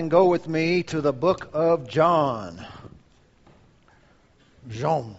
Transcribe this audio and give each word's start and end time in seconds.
and 0.00 0.10
go 0.10 0.28
with 0.28 0.48
me 0.48 0.82
to 0.82 1.02
the 1.02 1.12
book 1.12 1.50
of 1.52 1.86
John. 1.86 2.66
John. 4.70 5.14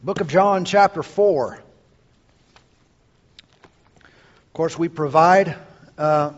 Book 0.00 0.20
of 0.20 0.28
John, 0.28 0.64
chapter 0.64 1.02
4. 1.02 1.54
Of 1.54 1.62
course, 4.52 4.78
we 4.78 4.88
provide 4.88 5.56
uh, 5.98 6.34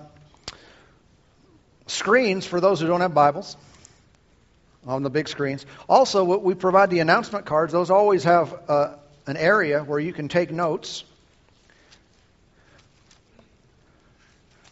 screens 1.89 2.47
for 2.47 2.59
those 2.59 2.81
who 2.81 2.87
don't 2.87 3.03
have 3.03 3.13
Bibles 3.13 3.59
on 4.87 5.03
the 5.03 5.11
big 5.11 5.29
screens. 5.29 5.67
Also, 5.91 6.25
we 6.39 6.55
provide 6.55 6.89
the 6.89 7.01
announcement 7.01 7.45
cards. 7.45 7.71
Those 7.71 7.91
always 7.91 8.25
have 8.25 8.59
uh, 8.67 8.95
an 9.27 9.37
area 9.37 9.85
where 9.85 10.01
you 10.01 10.15
can 10.15 10.29
take 10.29 10.51
notes. 10.51 11.05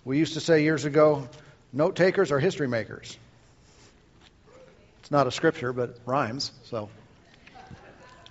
We 0.06 0.16
used 0.16 0.32
to 0.32 0.40
say 0.40 0.62
years 0.62 0.86
ago, 0.86 1.28
Note 1.76 1.94
takers 1.94 2.32
are 2.32 2.38
history 2.38 2.68
makers. 2.68 3.18
It's 5.00 5.10
not 5.10 5.26
a 5.26 5.30
scripture, 5.30 5.74
but 5.74 5.90
it 5.90 6.00
rhymes, 6.06 6.50
so. 6.64 6.88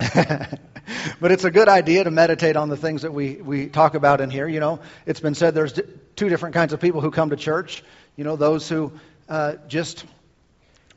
but 0.00 1.30
it's 1.30 1.44
a 1.44 1.52
good 1.52 1.68
idea 1.68 2.02
to 2.02 2.10
meditate 2.10 2.56
on 2.56 2.70
the 2.70 2.76
things 2.76 3.02
that 3.02 3.14
we, 3.14 3.36
we 3.36 3.68
talk 3.68 3.94
about 3.94 4.20
in 4.20 4.30
here. 4.30 4.48
You 4.48 4.58
know, 4.58 4.80
it's 5.06 5.20
been 5.20 5.36
said 5.36 5.54
there's 5.54 5.80
two 6.16 6.28
different 6.28 6.56
kinds 6.56 6.72
of 6.72 6.80
people 6.80 7.00
who 7.00 7.12
come 7.12 7.30
to 7.30 7.36
church. 7.36 7.84
You 8.16 8.24
know, 8.24 8.34
those 8.34 8.68
who 8.68 8.90
uh, 9.28 9.54
just 9.68 10.04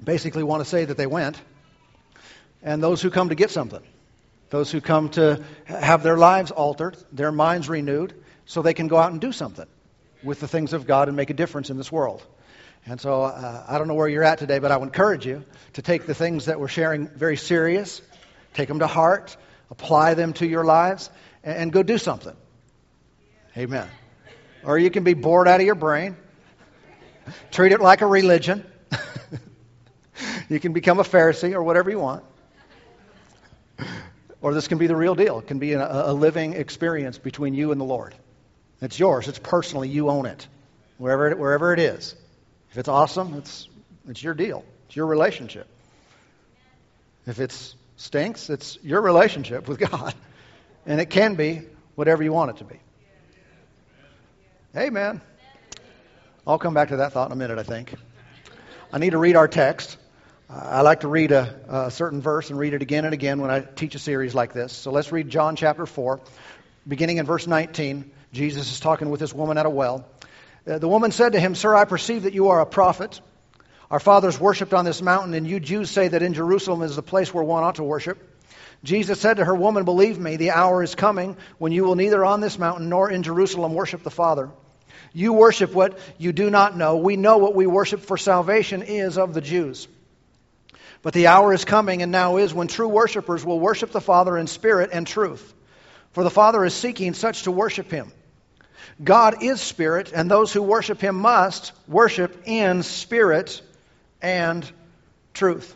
basically 0.03 0.41
want 0.41 0.63
to 0.63 0.65
say 0.67 0.85
that 0.85 0.97
they 0.97 1.05
went, 1.05 1.39
and 2.63 2.81
those 2.81 2.99
who 2.99 3.11
come 3.11 3.29
to 3.29 3.35
get 3.35 3.51
something. 3.51 3.83
Those 4.49 4.71
who 4.71 4.81
come 4.81 5.09
to 5.09 5.43
have 5.65 6.01
their 6.01 6.17
lives 6.17 6.49
altered, 6.49 6.97
their 7.11 7.31
minds 7.31 7.69
renewed, 7.69 8.15
so 8.47 8.63
they 8.63 8.73
can 8.73 8.87
go 8.87 8.97
out 8.97 9.11
and 9.11 9.21
do 9.21 9.31
something 9.31 9.67
with 10.23 10.39
the 10.39 10.47
things 10.47 10.73
of 10.73 10.87
God 10.87 11.09
and 11.09 11.15
make 11.15 11.29
a 11.29 11.35
difference 11.35 11.69
in 11.69 11.77
this 11.77 11.91
world. 11.91 12.25
And 12.85 12.99
so 12.99 13.23
uh, 13.23 13.65
I 13.67 13.77
don't 13.77 13.87
know 13.87 13.93
where 13.93 14.07
you're 14.07 14.23
at 14.23 14.39
today, 14.39 14.59
but 14.59 14.71
I 14.71 14.77
would 14.77 14.85
encourage 14.85 15.25
you 15.25 15.43
to 15.73 15.81
take 15.81 16.05
the 16.05 16.13
things 16.13 16.45
that 16.45 16.59
we're 16.59 16.67
sharing 16.67 17.07
very 17.07 17.37
serious, 17.37 18.01
take 18.53 18.67
them 18.67 18.79
to 18.79 18.87
heart, 18.87 19.35
apply 19.69 20.15
them 20.15 20.33
to 20.33 20.47
your 20.47 20.63
lives, 20.63 21.09
and, 21.43 21.57
and 21.57 21.73
go 21.73 21.83
do 21.83 21.97
something. 21.97 22.35
Amen. 23.57 23.87
Or 24.63 24.77
you 24.77 24.89
can 24.89 25.03
be 25.03 25.13
bored 25.13 25.47
out 25.47 25.59
of 25.59 25.65
your 25.65 25.75
brain, 25.75 26.15
treat 27.51 27.71
it 27.71 27.81
like 27.81 28.01
a 28.01 28.07
religion. 28.07 28.65
you 30.49 30.59
can 30.59 30.73
become 30.73 30.99
a 30.99 31.03
Pharisee 31.03 31.53
or 31.53 31.63
whatever 31.63 31.89
you 31.89 31.99
want. 31.99 32.23
Or 34.41 34.53
this 34.53 34.67
can 34.67 34.77
be 34.77 34.87
the 34.87 34.95
real 34.95 35.15
deal. 35.15 35.39
It 35.39 35.47
can 35.47 35.59
be 35.59 35.73
a, 35.73 36.11
a 36.11 36.13
living 36.13 36.53
experience 36.53 37.17
between 37.17 37.53
you 37.53 37.71
and 37.71 37.79
the 37.79 37.85
Lord. 37.85 38.15
It's 38.81 38.97
yours. 38.97 39.27
It's 39.27 39.39
personally. 39.39 39.89
You 39.89 40.09
own 40.09 40.25
it, 40.25 40.47
wherever 40.97 41.29
it, 41.29 41.37
wherever 41.37 41.73
it 41.73 41.79
is. 41.79 42.15
If 42.71 42.77
it's 42.77 42.89
awesome, 42.89 43.33
it's, 43.35 43.67
it's 44.07 44.21
your 44.21 44.33
deal, 44.33 44.63
it's 44.87 44.95
your 44.95 45.07
relationship. 45.07 45.67
If 47.25 47.39
it 47.39 47.55
stinks, 47.97 48.49
it's 48.49 48.77
your 48.83 49.01
relationship 49.01 49.67
with 49.67 49.79
God. 49.91 50.13
And 50.85 50.99
it 50.99 51.09
can 51.09 51.35
be 51.35 51.61
whatever 51.95 52.23
you 52.23 52.31
want 52.31 52.51
it 52.51 52.57
to 52.57 52.63
be. 52.63 52.79
Amen. 54.75 55.21
I'll 56.45 56.59
come 56.59 56.73
back 56.73 56.89
to 56.89 56.97
that 56.97 57.13
thought 57.13 57.27
in 57.27 57.31
a 57.31 57.35
minute, 57.35 57.59
I 57.59 57.63
think. 57.63 57.93
I 58.91 58.97
need 58.97 59.11
to 59.11 59.17
read 59.17 59.35
our 59.35 59.47
text. 59.47 59.97
I 60.49 60.81
like 60.81 61.01
to 61.01 61.07
read 61.07 61.31
a, 61.31 61.59
a, 61.87 61.91
certain 61.91 62.21
verse 62.21 62.49
and 62.49 62.57
read 62.57 62.73
it 62.73 62.81
again 62.81 63.05
and 63.05 63.13
again 63.13 63.39
when 63.39 63.51
I 63.51 63.59
teach 63.59 63.93
a 63.93 63.99
series 63.99 64.33
like 64.33 64.51
this. 64.51 64.73
So 64.73 64.91
let's 64.91 65.11
read 65.11 65.29
John 65.29 65.55
chapter 65.55 65.85
4, 65.85 66.19
beginning 66.87 67.17
in 67.17 67.27
verse 67.27 67.45
19. 67.45 68.09
Jesus 68.33 68.71
is 68.71 68.79
talking 68.79 69.11
with 69.11 69.19
this 69.19 69.31
woman 69.31 69.59
at 69.59 69.67
a 69.67 69.69
well. 69.69 70.07
Uh, 70.69 70.77
the 70.77 70.87
woman 70.87 71.11
said 71.11 71.33
to 71.33 71.39
him, 71.39 71.55
Sir, 71.55 71.73
I 71.73 71.85
perceive 71.85 72.23
that 72.23 72.33
you 72.33 72.49
are 72.49 72.61
a 72.61 72.65
prophet. 72.65 73.19
Our 73.89 73.99
fathers 73.99 74.39
worshipped 74.39 74.73
on 74.73 74.85
this 74.85 75.01
mountain, 75.01 75.33
and 75.33 75.47
you 75.47 75.59
Jews 75.59 75.89
say 75.89 76.09
that 76.09 76.21
in 76.21 76.35
Jerusalem 76.35 76.83
is 76.83 76.95
the 76.95 77.01
place 77.01 77.33
where 77.33 77.43
one 77.43 77.63
ought 77.63 77.75
to 77.75 77.83
worship. 77.83 78.19
Jesus 78.83 79.19
said 79.19 79.37
to 79.37 79.45
her, 79.45 79.55
Woman, 79.55 79.83
believe 79.83 80.19
me, 80.19 80.35
the 80.35 80.51
hour 80.51 80.83
is 80.83 80.93
coming 80.93 81.37
when 81.57 81.71
you 81.71 81.85
will 81.85 81.95
neither 81.95 82.23
on 82.23 82.39
this 82.39 82.59
mountain 82.59 82.87
nor 82.87 83.09
in 83.09 83.23
Jerusalem 83.23 83.73
worship 83.73 84.03
the 84.03 84.11
Father. 84.11 84.51
You 85.11 85.33
worship 85.33 85.73
what 85.73 85.97
you 86.19 86.31
do 86.31 86.51
not 86.51 86.77
know. 86.77 86.97
We 86.97 87.15
know 87.15 87.39
what 87.39 87.55
we 87.55 87.65
worship, 87.65 88.01
for 88.01 88.17
salvation 88.17 88.83
is 88.83 89.17
of 89.17 89.33
the 89.33 89.41
Jews. 89.41 89.87
But 91.01 91.13
the 91.13 91.27
hour 91.27 91.51
is 91.51 91.65
coming, 91.65 92.03
and 92.03 92.11
now 92.11 92.37
is, 92.37 92.53
when 92.53 92.67
true 92.67 92.89
worshippers 92.89 93.43
will 93.43 93.59
worship 93.59 93.91
the 93.91 94.01
Father 94.01 94.37
in 94.37 94.45
spirit 94.45 94.91
and 94.93 95.07
truth. 95.07 95.53
For 96.11 96.23
the 96.23 96.29
Father 96.29 96.63
is 96.63 96.75
seeking 96.75 97.15
such 97.15 97.43
to 97.43 97.51
worship 97.51 97.89
him. 97.89 98.11
God 99.03 99.43
is 99.43 99.61
spirit, 99.61 100.11
and 100.13 100.29
those 100.29 100.51
who 100.51 100.61
worship 100.61 101.01
him 101.01 101.15
must 101.15 101.71
worship 101.87 102.43
in 102.45 102.83
spirit 102.83 103.61
and 104.21 104.69
truth. 105.33 105.75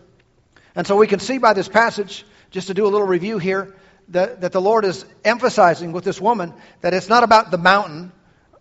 And 0.76 0.86
so 0.88 0.96
we 0.96 1.08
can 1.08 1.20
see 1.20 1.38
by 1.38 1.54
this 1.54 1.68
passage, 1.68 2.26
just 2.52 2.68
to 2.68 2.74
do 2.74 2.86
a 2.86 2.90
little 2.90 3.08
review 3.08 3.38
here, 3.38 3.76
that, 4.10 4.42
that 4.42 4.52
the 4.52 4.62
Lord 4.62 4.86
is 4.86 5.06
emphasizing 5.24 5.92
with 5.92 6.04
this 6.04 6.20
woman 6.20 6.54
that 6.82 6.94
it's 6.94 7.10
not 7.10 7.24
about 7.24 7.52
the 7.52 7.58
mountain, 7.58 8.12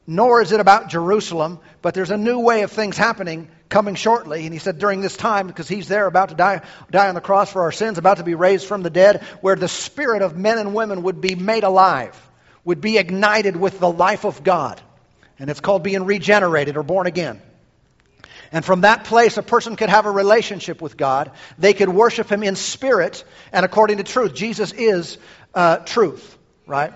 nor 0.06 0.40
is 0.40 0.52
it 0.52 0.60
about 0.60 0.88
Jerusalem, 0.88 1.58
but 1.80 1.94
there's 1.94 2.10
a 2.10 2.16
new 2.16 2.40
way 2.40 2.62
of 2.62 2.70
things 2.70 2.96
happening 2.96 3.48
coming 3.68 3.94
shortly. 3.94 4.44
And 4.44 4.52
he 4.52 4.58
said 4.58 4.78
during 4.78 5.00
this 5.00 5.16
time, 5.16 5.46
because 5.46 5.68
he's 5.68 5.88
there 5.88 6.06
about 6.06 6.28
to 6.28 6.34
die, 6.34 6.62
die 6.90 7.08
on 7.08 7.14
the 7.14 7.20
cross 7.20 7.50
for 7.50 7.62
our 7.62 7.72
sins, 7.72 7.98
about 7.98 8.18
to 8.18 8.24
be 8.24 8.34
raised 8.34 8.66
from 8.66 8.82
the 8.82 8.90
dead, 8.90 9.22
where 9.40 9.56
the 9.56 9.68
spirit 9.68 10.22
of 10.22 10.36
men 10.36 10.58
and 10.58 10.74
women 10.74 11.02
would 11.04 11.20
be 11.20 11.34
made 11.34 11.64
alive 11.64 12.16
would 12.64 12.80
be 12.80 12.98
ignited 12.98 13.56
with 13.56 13.78
the 13.80 13.90
life 13.90 14.24
of 14.24 14.44
God. 14.44 14.80
And 15.38 15.50
it's 15.50 15.60
called 15.60 15.82
being 15.82 16.04
regenerated 16.04 16.76
or 16.76 16.82
born 16.82 17.06
again. 17.06 17.40
And 18.52 18.64
from 18.64 18.82
that 18.82 19.04
place, 19.04 19.38
a 19.38 19.42
person 19.42 19.76
could 19.76 19.88
have 19.88 20.04
a 20.04 20.10
relationship 20.10 20.82
with 20.82 20.96
God. 20.96 21.30
They 21.58 21.72
could 21.72 21.88
worship 21.88 22.30
Him 22.30 22.42
in 22.42 22.54
spirit 22.54 23.24
and 23.50 23.64
according 23.64 23.96
to 23.96 24.04
truth. 24.04 24.34
Jesus 24.34 24.72
is 24.72 25.16
uh, 25.54 25.78
truth, 25.78 26.36
right? 26.66 26.92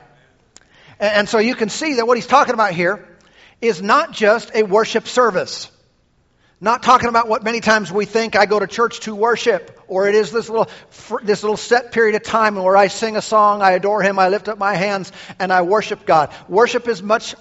And, 1.00 1.15
and 1.15 1.28
so 1.28 1.38
you 1.38 1.55
can 1.55 1.71
see 1.71 1.94
that 1.94 2.06
what 2.06 2.19
He's 2.19 2.26
talking 2.26 2.53
about 2.55 2.72
here 2.72 3.09
is 3.62 3.81
not 3.81 4.12
just 4.12 4.55
a 4.55 4.65
worship 4.65 5.09
service. 5.09 5.71
Not 6.61 6.83
talking 6.83 7.11
about 7.11 7.28
what 7.28 7.44
many 7.44 7.61
times 7.61 7.93
we 7.93 8.06
think 8.06 8.34
I 8.34 8.47
go 8.47 8.59
to 8.59 8.67
church 8.67 9.00
to 9.00 9.15
worship, 9.15 9.78
or 9.89 10.09
it 10.09 10.15
is 10.15 10.33
this 10.33 10.49
little, 10.49 10.69
this 11.22 11.43
little 11.43 11.59
set 11.59 11.93
period 11.93 12.15
of 12.15 12.22
time 12.22 12.55
where 12.55 12.77
I 12.77 12.89
sing 12.89 13.17
a 13.17 13.22
song, 13.22 13.61
I 13.61 13.72
adore 13.72 14.03
Him, 14.03 14.19
I 14.19 14.31
lift 14.31 14.49
up 14.49 14.56
my 14.56 14.75
hands, 14.75 15.12
and 15.39 15.53
I 15.53 15.62
worship 15.62 16.06
God. 16.06 16.33
Worship 16.49 16.89
is 16.89 17.03
much 17.03 17.34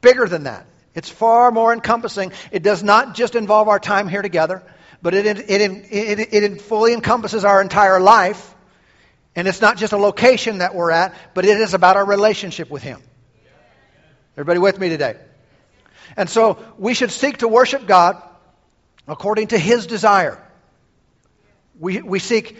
bigger 0.00 0.26
than 0.26 0.44
that. 0.44 0.66
It's 0.94 1.10
far 1.10 1.50
more 1.50 1.72
encompassing. 1.74 2.32
It 2.50 2.62
does 2.62 2.82
not 2.82 3.14
just 3.14 3.34
involve 3.34 3.68
our 3.68 3.78
time 3.78 4.08
here 4.08 4.22
together, 4.22 4.62
but 5.02 5.12
it, 5.12 5.26
it, 5.26 5.50
it, 5.50 6.32
it, 6.32 6.62
fully 6.62 6.94
encompasses 6.94 7.44
our 7.44 7.60
entire 7.60 8.00
life. 8.00 8.54
And 9.36 9.46
it's 9.46 9.60
not 9.60 9.76
just 9.76 9.92
a 9.92 9.98
location 9.98 10.58
that 10.58 10.74
we're 10.74 10.90
at, 10.90 11.14
but 11.34 11.44
it 11.44 11.58
is 11.58 11.74
about 11.74 11.96
our 11.96 12.06
relationship 12.06 12.70
with 12.70 12.82
Him. 12.82 13.02
Everybody 14.34 14.60
with 14.60 14.78
me 14.78 14.88
today? 14.88 15.16
And 16.16 16.28
so 16.28 16.58
we 16.78 16.94
should 16.94 17.10
seek 17.10 17.38
to 17.38 17.48
worship 17.48 17.86
God 17.86 18.22
according 19.06 19.48
to 19.48 19.58
his 19.58 19.86
desire. 19.86 20.38
We, 21.78 22.02
we, 22.02 22.18
seek, 22.18 22.56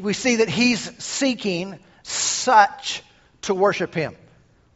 we 0.00 0.12
see 0.12 0.36
that 0.36 0.48
he's 0.48 0.80
seeking 1.02 1.78
such 2.02 3.02
to 3.42 3.54
worship 3.54 3.94
him. 3.94 4.16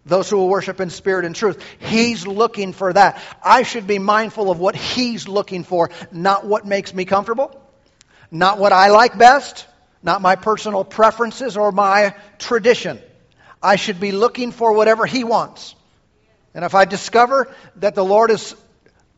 Those 0.04 0.28
who 0.28 0.36
will 0.36 0.48
worship 0.48 0.80
in 0.80 0.90
spirit 0.90 1.24
and 1.24 1.34
truth. 1.34 1.62
He's 1.78 2.26
looking 2.26 2.72
for 2.72 2.92
that. 2.92 3.22
I 3.42 3.62
should 3.62 3.86
be 3.86 3.98
mindful 3.98 4.50
of 4.50 4.58
what 4.58 4.74
he's 4.74 5.28
looking 5.28 5.62
for, 5.62 5.90
not 6.10 6.44
what 6.44 6.66
makes 6.66 6.92
me 6.92 7.04
comfortable, 7.04 7.60
not 8.30 8.58
what 8.58 8.72
I 8.72 8.88
like 8.88 9.16
best, 9.16 9.66
not 10.02 10.20
my 10.20 10.34
personal 10.34 10.84
preferences 10.84 11.56
or 11.56 11.70
my 11.70 12.16
tradition. 12.38 12.98
I 13.62 13.76
should 13.76 14.00
be 14.00 14.10
looking 14.10 14.50
for 14.50 14.72
whatever 14.72 15.06
he 15.06 15.22
wants. 15.22 15.76
And 16.52 16.64
if 16.64 16.74
I 16.74 16.84
discover 16.84 17.54
that 17.76 17.94
the 17.94 18.04
Lord 18.04 18.30
is 18.30 18.56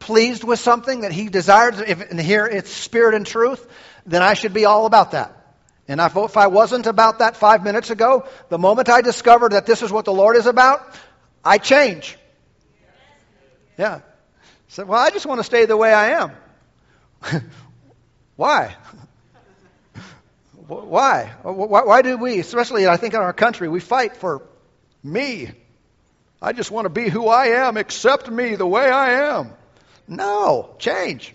pleased 0.05 0.45
with 0.45 0.61
something 0.61 1.01
that 1.01 1.13
he 1.13 1.29
desires, 1.29 1.81
if, 1.81 2.11
and 2.11 2.21
here 2.21 2.47
it's 2.47 2.71
spirit 2.71 3.15
and 3.15 3.27
truth, 3.27 3.67
then 4.07 4.23
I 4.23 4.35
should 4.35 4.53
be 4.53 4.67
all 4.67 4.87
about 4.87 5.13
that. 5.13 5.35
And 5.89 6.01
if 6.01 6.37
I 6.37 6.47
wasn't 6.47 6.87
about 6.87 7.19
that 7.19 7.37
five 7.37 7.65
minutes 7.65 7.91
ago, 7.91 8.27
the 8.49 8.59
moment 8.59 8.89
I 8.89 9.01
discovered 9.01 9.53
that 9.53 9.67
this 9.67 9.83
is 9.83 9.91
what 9.91 10.05
the 10.05 10.13
Lord 10.13 10.37
is 10.37 10.47
about, 10.47 10.81
I 11.45 11.59
change. 11.59 12.17
Yeah. 13.79 14.01
So, 14.69 14.85
well, 14.85 15.01
I 15.01 15.11
just 15.11 15.27
want 15.27 15.41
to 15.41 15.45
stay 15.45 15.67
the 15.67 15.77
way 15.77 15.93
I 15.93 16.23
am. 16.23 16.33
Why? 18.37 18.77
Why? 20.67 21.33
Why 21.43 22.03
do 22.03 22.17
we, 22.17 22.39
especially 22.41 22.87
I 22.87 22.97
think 22.97 23.15
in 23.15 23.21
our 23.21 23.33
country, 23.33 23.69
we 23.69 23.81
fight 23.81 24.17
for 24.17 24.43
me? 25.03 25.51
I 26.41 26.53
just 26.53 26.71
want 26.71 26.85
to 26.85 26.91
be 26.91 27.09
who 27.09 27.29
I 27.29 27.67
am, 27.67 27.79
accept 27.79 28.31
me 28.31 28.55
the 28.55 28.67
way 28.67 28.91
I 28.91 29.39
am. 29.39 29.53
No, 30.07 30.75
change. 30.79 31.35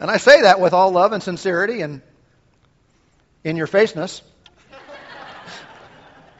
And 0.00 0.10
I 0.10 0.16
say 0.16 0.42
that 0.42 0.60
with 0.60 0.72
all 0.72 0.90
love 0.92 1.12
and 1.12 1.22
sincerity 1.22 1.82
and 1.82 2.02
in 3.44 3.56
your 3.56 3.66
faceness. 3.66 4.22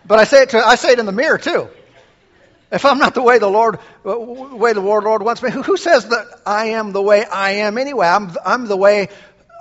But 0.07 0.19
I 0.19 0.25
say 0.25 0.43
it 0.43 0.51
to, 0.51 0.59
I 0.59 0.77
say 0.77 0.93
it 0.93 0.99
in 0.99 1.07
the 1.07 1.13
mirror 1.13 1.39
too. 1.39 1.69
If 2.71 2.85
I'm 2.85 2.99
not 2.99 3.15
the 3.15 3.23
way 3.23 3.39
the 3.39 3.49
Lord, 3.49 3.79
way 4.05 4.73
the 4.73 4.81
Lord, 4.81 5.23
wants 5.23 5.43
me, 5.43 5.51
who 5.51 5.77
says 5.77 6.09
that 6.09 6.27
I 6.45 6.67
am 6.67 6.93
the 6.93 7.03
way 7.03 7.25
I 7.25 7.53
am 7.53 7.79
anyway? 7.79 8.07
I'm, 8.07 8.31
I'm 8.45 8.67
the 8.67 8.77
way 8.77 9.09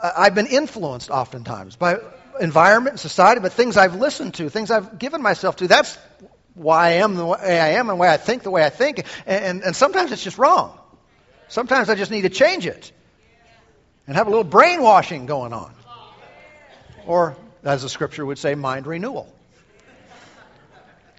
uh, 0.01 0.11
I've 0.15 0.35
been 0.35 0.47
influenced 0.47 1.09
oftentimes 1.09 1.75
by 1.77 1.99
environment 2.39 2.94
and 2.94 2.99
society, 2.99 3.39
but 3.39 3.53
things 3.53 3.77
I've 3.77 3.95
listened 3.95 4.35
to, 4.35 4.49
things 4.49 4.71
I've 4.71 4.99
given 4.99 5.21
myself 5.21 5.55
to. 5.57 5.67
That's 5.67 5.97
why 6.57 6.88
I 6.88 6.92
am 6.94 7.15
the 7.15 7.25
way 7.25 7.59
I 7.59 7.69
am 7.74 7.89
and 7.89 8.00
why 8.00 8.09
I 8.09 8.18
think 8.18 8.44
the 8.44 8.51
way 8.51 8.63
I 8.63 8.69
think. 8.69 9.06
And, 9.25 9.45
and, 9.45 9.63
and 9.63 9.75
sometimes 9.75 10.12
it's 10.12 10.24
just 10.24 10.38
wrong. 10.38 10.77
Sometimes 11.48 11.89
I 11.89 11.95
just 11.95 12.12
need 12.12 12.24
to 12.24 12.30
change 12.30 12.65
it 12.65 12.92
and 14.06 14.15
have 14.15 14.27
a 14.27 14.30
little 14.30 14.44
brainwashing 14.44 15.25
going 15.25 15.54
on. 15.54 15.74
Or, 17.06 17.38
as 17.63 17.83
the 17.83 17.89
scripture 17.89 18.25
would 18.25 18.38
say, 18.38 18.56
mind 18.56 18.88
renewal. 18.88 19.33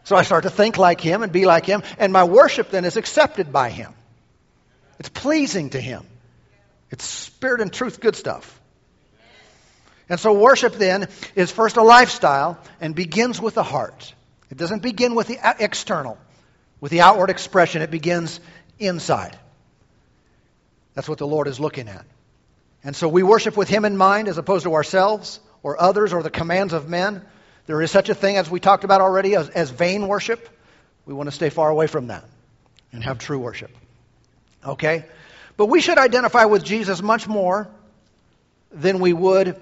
So 0.05 0.17
I 0.17 0.23
start 0.23 0.45
to 0.45 0.51
think 0.51 0.79
like 0.79 1.01
him 1.01 1.23
and 1.23 1.31
be 1.33 1.45
like 1.45 1.67
him, 1.67 1.83
and 1.99 2.13
my 2.13 2.25
worship 2.25 2.71
then 2.71 2.85
is 2.85 2.97
accepted 2.97 3.53
by 3.53 3.71
him. 3.71 3.93
It's 4.99 5.11
pleasing 5.11 5.71
to 5.71 5.81
him. 5.81 6.07
It's 6.91 7.05
spirit 7.05 7.61
and 7.61 7.73
truth, 7.73 8.01
good 8.01 8.17
stuff. 8.17 8.59
And 10.09 10.19
so 10.19 10.33
worship 10.33 10.75
then 10.75 11.09
is 11.35 11.51
first 11.51 11.77
a 11.77 11.83
lifestyle 11.83 12.59
and 12.81 12.95
begins 12.95 13.41
with 13.41 13.55
the 13.55 13.63
heart. 13.63 14.15
It 14.51 14.57
doesn't 14.57 14.83
begin 14.83 15.15
with 15.15 15.27
the 15.27 15.39
external, 15.59 16.19
with 16.81 16.91
the 16.91 17.03
outward 17.03 17.31
expression. 17.31 17.83
It 17.83 17.91
begins 17.91 18.41
inside. 18.79 19.39
That's 20.95 21.09
what 21.09 21.19
the 21.19 21.27
Lord 21.27 21.49
is 21.49 21.61
looking 21.61 21.89
at. 21.89 22.05
And 22.83 22.97
so 22.97 23.09
we 23.09 23.23
worship 23.23 23.57
with 23.57 23.69
Him 23.69 23.85
in 23.85 23.97
mind 23.97 24.29
as 24.29 24.39
opposed 24.39 24.65
to 24.65 24.75
ourselves 24.75 25.41
or 25.63 25.81
others 25.81 26.13
or 26.13 26.23
the 26.23 26.31
commands 26.31 26.73
of 26.73 26.89
men. 26.89 27.23
There 27.67 27.83
is 27.83 27.91
such 27.91 28.09
a 28.09 28.15
thing, 28.15 28.37
as 28.37 28.51
we 28.51 28.61
talked 28.61 28.85
about 28.85 29.01
already, 29.01 29.37
as, 29.37 29.49
as 29.51 29.71
vain 29.71 30.09
worship. 30.09 30.49
We 31.05 31.13
want 31.13 31.29
to 31.29 31.35
stay 31.35 31.51
far 31.51 31.69
away 31.69 31.87
from 31.87 32.07
that 32.07 32.25
and 32.93 33.05
have 33.05 33.19
true 33.19 33.39
worship. 33.39 33.71
Okay? 34.65 35.05
But 35.57 35.67
we 35.67 35.81
should 35.81 35.99
identify 35.99 36.47
with 36.47 36.65
Jesus 36.65 37.03
much 37.03 37.29
more 37.29 37.69
than 38.71 39.01
we 39.01 39.13
would 39.13 39.61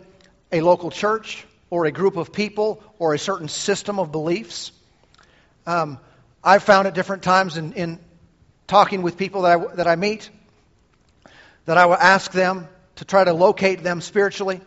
a 0.53 0.61
local 0.61 0.91
church 0.91 1.44
or 1.70 1.84
a 1.86 1.92
group 1.92 2.16
of 2.16 2.32
people 2.32 2.82
or 2.98 3.14
a 3.14 3.18
certain 3.18 3.48
system 3.48 3.98
of 3.98 4.12
beliefs. 4.12 4.72
Um, 5.66 5.98
I've 6.42 6.62
found 6.62 6.86
at 6.86 6.94
different 6.94 7.22
times 7.22 7.56
in, 7.56 7.72
in 7.72 7.98
talking 8.66 9.02
with 9.02 9.16
people 9.16 9.42
that 9.42 9.58
I, 9.58 9.74
that 9.74 9.86
I 9.86 9.96
meet 9.96 10.30
that 11.66 11.76
I 11.76 11.86
will 11.86 11.94
ask 11.94 12.32
them 12.32 12.68
to 12.96 13.04
try 13.04 13.24
to 13.24 13.32
locate 13.32 13.82
them 13.82 14.00
spiritually 14.00 14.60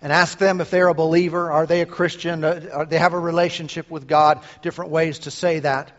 and 0.00 0.12
ask 0.12 0.38
them 0.38 0.60
if 0.60 0.70
they're 0.70 0.88
a 0.88 0.94
believer. 0.94 1.50
Are 1.50 1.66
they 1.66 1.80
a 1.80 1.86
Christian? 1.86 2.44
Uh, 2.44 2.86
they 2.88 2.98
have 2.98 3.12
a 3.12 3.18
relationship 3.18 3.90
with 3.90 4.06
God? 4.06 4.40
Different 4.62 4.90
ways 4.92 5.20
to 5.20 5.30
say 5.30 5.58
that. 5.60 5.92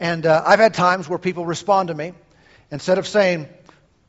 And 0.00 0.26
uh, 0.26 0.42
I've 0.44 0.58
had 0.58 0.74
times 0.74 1.08
where 1.08 1.18
people 1.18 1.46
respond 1.46 1.88
to 1.88 1.94
me. 1.94 2.14
Instead 2.70 2.98
of 2.98 3.06
saying, 3.06 3.48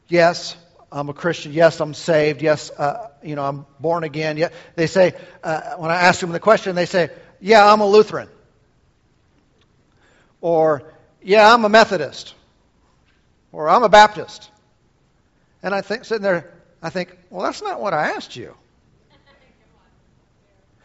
yes, 0.07 0.55
I'm 0.93 1.09
a 1.09 1.13
Christian. 1.13 1.53
Yes, 1.53 1.79
I'm 1.79 1.95
saved. 1.95 2.43
Yes, 2.43 2.69
uh, 2.69 3.09
you 3.23 3.35
know, 3.35 3.43
I'm 3.43 3.65
born 3.79 4.03
again. 4.03 4.37
Yeah, 4.37 4.49
they 4.75 4.85
say, 4.85 5.15
uh, 5.43 5.73
when 5.77 5.89
I 5.89 5.95
ask 5.95 6.19
them 6.19 6.31
the 6.31 6.39
question, 6.39 6.75
they 6.75 6.85
say, 6.85 7.09
yeah, 7.41 7.65
I'm 7.65 7.81
a 7.81 7.87
Lutheran. 7.87 8.29
Or, 10.39 10.83
yeah, 11.23 11.51
I'm 11.51 11.65
a 11.65 11.69
Methodist. 11.69 12.35
Or, 13.51 13.69
I'm 13.69 13.81
a 13.81 13.89
Baptist. 13.89 14.51
And 15.63 15.73
I 15.73 15.81
think, 15.81 16.05
sitting 16.05 16.21
there, 16.21 16.53
I 16.79 16.91
think, 16.91 17.17
well, 17.31 17.43
that's 17.43 17.63
not 17.63 17.81
what 17.81 17.95
I 17.95 18.11
asked 18.11 18.35
you. 18.35 18.55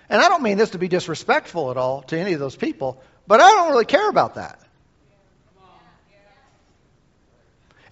And 0.08 0.22
I 0.22 0.28
don't 0.30 0.42
mean 0.42 0.56
this 0.56 0.70
to 0.70 0.78
be 0.78 0.88
disrespectful 0.88 1.70
at 1.70 1.76
all 1.76 2.00
to 2.04 2.18
any 2.18 2.32
of 2.32 2.40
those 2.40 2.56
people, 2.56 3.02
but 3.26 3.42
I 3.42 3.50
don't 3.50 3.70
really 3.72 3.84
care 3.84 4.08
about 4.08 4.36
that. 4.36 4.58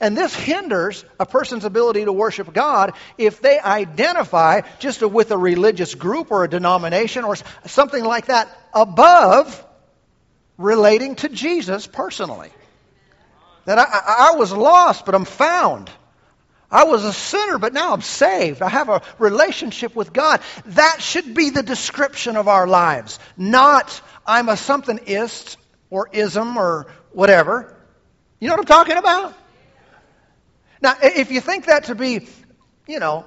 And 0.00 0.16
this 0.16 0.34
hinders 0.34 1.04
a 1.18 1.26
person's 1.26 1.64
ability 1.64 2.04
to 2.04 2.12
worship 2.12 2.52
God 2.52 2.92
if 3.16 3.40
they 3.40 3.58
identify 3.58 4.62
just 4.78 5.02
with 5.02 5.30
a 5.30 5.38
religious 5.38 5.94
group 5.94 6.30
or 6.30 6.44
a 6.44 6.48
denomination 6.48 7.24
or 7.24 7.36
something 7.66 8.04
like 8.04 8.26
that 8.26 8.48
above 8.74 9.64
relating 10.58 11.14
to 11.16 11.28
Jesus 11.28 11.86
personally. 11.86 12.50
That 13.64 13.78
I, 13.78 14.32
I 14.32 14.36
was 14.36 14.52
lost, 14.52 15.06
but 15.06 15.14
I'm 15.14 15.24
found. 15.24 15.90
I 16.70 16.84
was 16.84 17.04
a 17.04 17.12
sinner, 17.12 17.58
but 17.58 17.72
now 17.72 17.92
I'm 17.92 18.02
saved. 18.02 18.60
I 18.60 18.68
have 18.68 18.88
a 18.88 19.02
relationship 19.18 19.94
with 19.94 20.12
God. 20.12 20.40
That 20.66 21.00
should 21.00 21.34
be 21.34 21.50
the 21.50 21.62
description 21.62 22.36
of 22.36 22.48
our 22.48 22.66
lives. 22.66 23.18
Not, 23.36 24.00
I'm 24.26 24.48
a 24.48 24.56
something 24.56 24.98
ist 25.06 25.56
or 25.90 26.08
ism 26.12 26.56
or 26.56 26.86
whatever. 27.12 27.74
You 28.40 28.48
know 28.48 28.54
what 28.54 28.60
I'm 28.60 28.66
talking 28.66 28.96
about? 28.96 29.34
Now, 30.80 30.94
if 31.02 31.30
you 31.30 31.40
think 31.40 31.66
that 31.66 31.84
to 31.84 31.94
be, 31.94 32.28
you 32.86 33.00
know, 33.00 33.24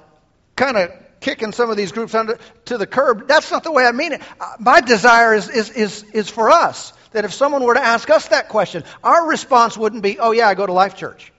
kind 0.56 0.76
of 0.76 0.90
kicking 1.20 1.52
some 1.52 1.70
of 1.70 1.76
these 1.76 1.92
groups 1.92 2.14
under 2.14 2.38
to 2.66 2.78
the 2.78 2.86
curb, 2.86 3.28
that's 3.28 3.50
not 3.50 3.64
the 3.64 3.72
way 3.72 3.84
I 3.84 3.92
mean 3.92 4.12
it. 4.12 4.22
Uh, 4.40 4.54
my 4.58 4.80
desire 4.80 5.34
is, 5.34 5.48
is, 5.48 5.70
is, 5.70 6.02
is 6.12 6.30
for 6.30 6.50
us 6.50 6.92
that 7.12 7.24
if 7.24 7.32
someone 7.32 7.62
were 7.64 7.74
to 7.74 7.84
ask 7.84 8.08
us 8.08 8.28
that 8.28 8.48
question, 8.48 8.84
our 9.02 9.28
response 9.28 9.76
wouldn't 9.76 10.02
be, 10.02 10.18
oh, 10.18 10.32
yeah, 10.32 10.48
I 10.48 10.54
go 10.54 10.66
to 10.66 10.72
Life 10.72 10.96
Church. 10.96 11.32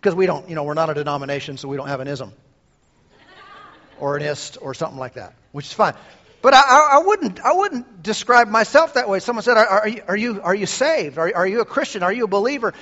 Because 0.00 0.14
we 0.14 0.26
don't, 0.26 0.48
you 0.48 0.54
know, 0.54 0.64
we're 0.64 0.74
not 0.74 0.90
a 0.90 0.94
denomination, 0.94 1.56
so 1.56 1.68
we 1.68 1.76
don't 1.76 1.88
have 1.88 2.00
an 2.00 2.06
ism 2.06 2.32
or 3.98 4.16
an 4.16 4.22
ist 4.22 4.58
or 4.60 4.74
something 4.74 4.98
like 4.98 5.14
that, 5.14 5.34
which 5.52 5.66
is 5.66 5.72
fine. 5.72 5.94
But 6.42 6.54
I, 6.54 6.90
I, 6.92 7.02
wouldn't, 7.04 7.40
I 7.40 7.52
wouldn't 7.52 8.04
describe 8.04 8.46
myself 8.46 8.94
that 8.94 9.08
way. 9.08 9.18
Someone 9.18 9.42
said, 9.42 9.56
are, 9.56 9.66
are, 9.66 9.88
you, 9.88 10.02
are, 10.06 10.16
you, 10.16 10.42
are 10.42 10.54
you 10.54 10.66
saved? 10.66 11.18
Are, 11.18 11.34
are 11.34 11.46
you 11.46 11.60
a 11.60 11.64
Christian? 11.64 12.04
Are 12.04 12.12
you 12.12 12.24
a 12.24 12.28
believer? 12.28 12.72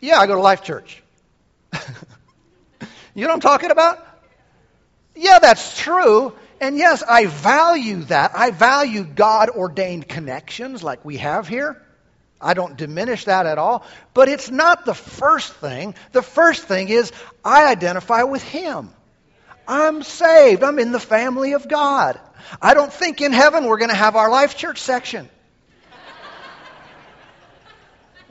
Yeah, 0.00 0.18
I 0.18 0.26
go 0.26 0.34
to 0.34 0.40
Life 0.40 0.64
Church. 0.64 1.00
you 3.14 3.22
know 3.22 3.28
what 3.28 3.34
I'm 3.34 3.40
talking 3.40 3.70
about? 3.70 4.06
Yeah, 5.14 5.38
that's 5.38 5.78
true. 5.78 6.32
And 6.60 6.76
yes, 6.76 7.02
I 7.02 7.26
value 7.26 8.04
that. 8.04 8.32
I 8.34 8.50
value 8.50 9.04
God 9.04 9.50
ordained 9.50 10.08
connections 10.08 10.82
like 10.82 11.04
we 11.04 11.18
have 11.18 11.48
here. 11.48 11.80
I 12.40 12.54
don't 12.54 12.76
diminish 12.76 13.24
that 13.24 13.46
at 13.46 13.58
all. 13.58 13.84
But 14.12 14.28
it's 14.28 14.50
not 14.50 14.84
the 14.84 14.94
first 14.94 15.52
thing. 15.54 15.94
The 16.12 16.22
first 16.22 16.64
thing 16.64 16.88
is 16.88 17.12
I 17.44 17.70
identify 17.70 18.24
with 18.24 18.42
Him. 18.42 18.90
I'm 19.66 20.02
saved. 20.02 20.62
I'm 20.62 20.78
in 20.78 20.92
the 20.92 21.00
family 21.00 21.54
of 21.54 21.68
God. 21.68 22.20
I 22.60 22.74
don't 22.74 22.92
think 22.92 23.20
in 23.22 23.32
heaven 23.32 23.64
we're 23.64 23.78
going 23.78 23.90
to 23.90 23.96
have 23.96 24.16
our 24.16 24.30
life 24.30 24.56
church 24.56 24.80
section. 24.80 25.28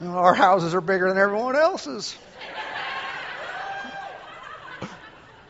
our 0.00 0.34
houses 0.34 0.74
are 0.74 0.80
bigger 0.80 1.08
than 1.08 1.18
everyone 1.18 1.56
else's. 1.56 2.16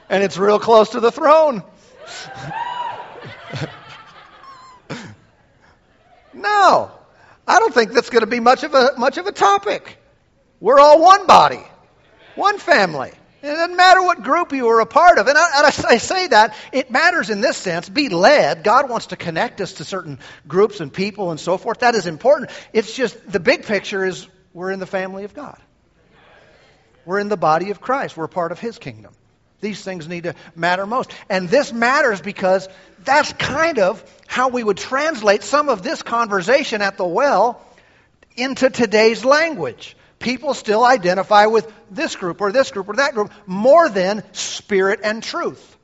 And 0.09 0.23
it's 0.23 0.37
real 0.39 0.59
close 0.59 0.91
to 0.91 1.01
the 1.01 1.11
throne. 1.11 1.63
no. 6.33 6.91
I 7.47 7.59
don't 7.59 7.75
think 7.75 7.93
that's 7.93 8.11
going 8.11 8.23
to 8.23 8.27
be 8.27 8.41
much 8.41 8.65
of 8.65 8.75
a 8.75 8.93
much 8.97 9.19
of 9.19 9.27
a 9.27 9.33
topic. 9.33 9.99
We're 10.61 10.81
all 10.81 11.03
one 11.03 11.27
body, 11.27 11.63
one 12.37 12.59
family. 12.59 13.13
It 13.43 13.49
doesn't 13.49 13.77
matter 13.77 14.03
what 14.03 14.23
group 14.23 14.53
you 14.53 14.69
are 14.69 14.81
a 14.81 14.87
part 14.87 15.19
of. 15.19 15.27
And 15.27 15.37
I, 15.37 15.59
and 15.59 15.87
I, 15.87 15.99
say 15.99 16.29
that, 16.29 16.57
it 16.73 16.91
matters 16.91 17.29
in 17.29 17.43
this 17.43 17.59
sense. 17.59 17.87
Be 17.91 18.09
led. 18.09 18.65
God 18.65 18.89
wants 18.89 19.09
to 19.09 19.17
connect 19.17 19.61
us 19.61 19.75
to 19.75 19.85
certain 19.85 20.19
groups 20.49 20.81
and 20.81 20.91
people 20.91 21.31
and 21.31 21.39
so 21.39 21.59
forth. 21.59 21.81
That 21.81 21.95
is 21.95 22.07
important. 22.07 22.51
It's 22.73 22.97
just 22.97 23.31
the 23.31 23.41
big 23.41 23.67
picture 23.67 24.03
is 24.03 24.27
we're 24.55 24.71
in 24.71 24.81
the 24.81 24.87
family 24.87 25.25
of 25.25 25.35
God. 25.35 25.59
We're 27.05 27.19
in 27.19 27.29
the 27.29 27.37
body 27.37 27.71
of 27.71 27.83
Christ. 27.83 28.17
We're 28.17 28.29
part 28.29 28.51
of 28.51 28.59
His 28.59 28.79
kingdom. 28.79 29.13
These 29.65 29.83
things 29.83 30.07
need 30.07 30.25
to 30.25 30.35
matter 30.55 30.87
most. 30.87 31.11
And 31.31 31.49
this 31.49 31.73
matters 31.73 32.21
because 32.21 32.69
that's 33.03 33.33
kind 33.33 33.79
of 33.79 34.05
how 34.27 34.49
we 34.49 34.63
would 34.63 34.77
translate 34.77 35.43
some 35.43 35.71
of 35.71 35.83
this 35.83 36.03
conversation 36.03 36.83
at 36.83 36.99
the 36.99 37.07
well 37.07 37.61
into 38.37 38.69
today's 38.69 39.25
language. 39.25 39.97
People 40.19 40.53
still 40.53 40.85
identify 40.85 41.47
with 41.47 41.71
this 41.91 42.15
group 42.15 42.43
or 42.43 42.53
this 42.53 42.71
group 42.71 42.91
or 42.91 42.97
that 42.97 43.15
group 43.15 43.33
more 43.47 43.89
than 43.89 44.23
spirit 44.33 45.01
and 45.03 45.23
truth. 45.23 45.77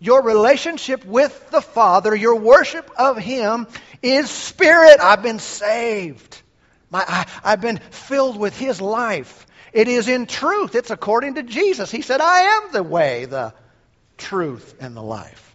Your 0.00 0.22
relationship 0.22 1.04
with 1.04 1.50
the 1.50 1.60
Father, 1.60 2.14
your 2.14 2.34
worship 2.34 2.90
of 2.98 3.16
Him 3.16 3.68
is 4.02 4.28
spirit. 4.28 4.98
I've 5.00 5.22
been 5.22 5.38
saved. 5.38 6.42
My, 6.90 7.04
I, 7.06 7.26
I've 7.44 7.60
been 7.60 7.78
filled 7.90 8.36
with 8.36 8.58
His 8.58 8.80
life. 8.80 9.46
It 9.76 9.88
is 9.88 10.08
in 10.08 10.24
truth. 10.24 10.74
It's 10.74 10.90
according 10.90 11.34
to 11.34 11.42
Jesus. 11.42 11.90
He 11.90 12.00
said, 12.00 12.22
I 12.22 12.40
am 12.40 12.72
the 12.72 12.82
way, 12.82 13.26
the 13.26 13.52
truth, 14.16 14.74
and 14.80 14.96
the 14.96 15.02
life. 15.02 15.54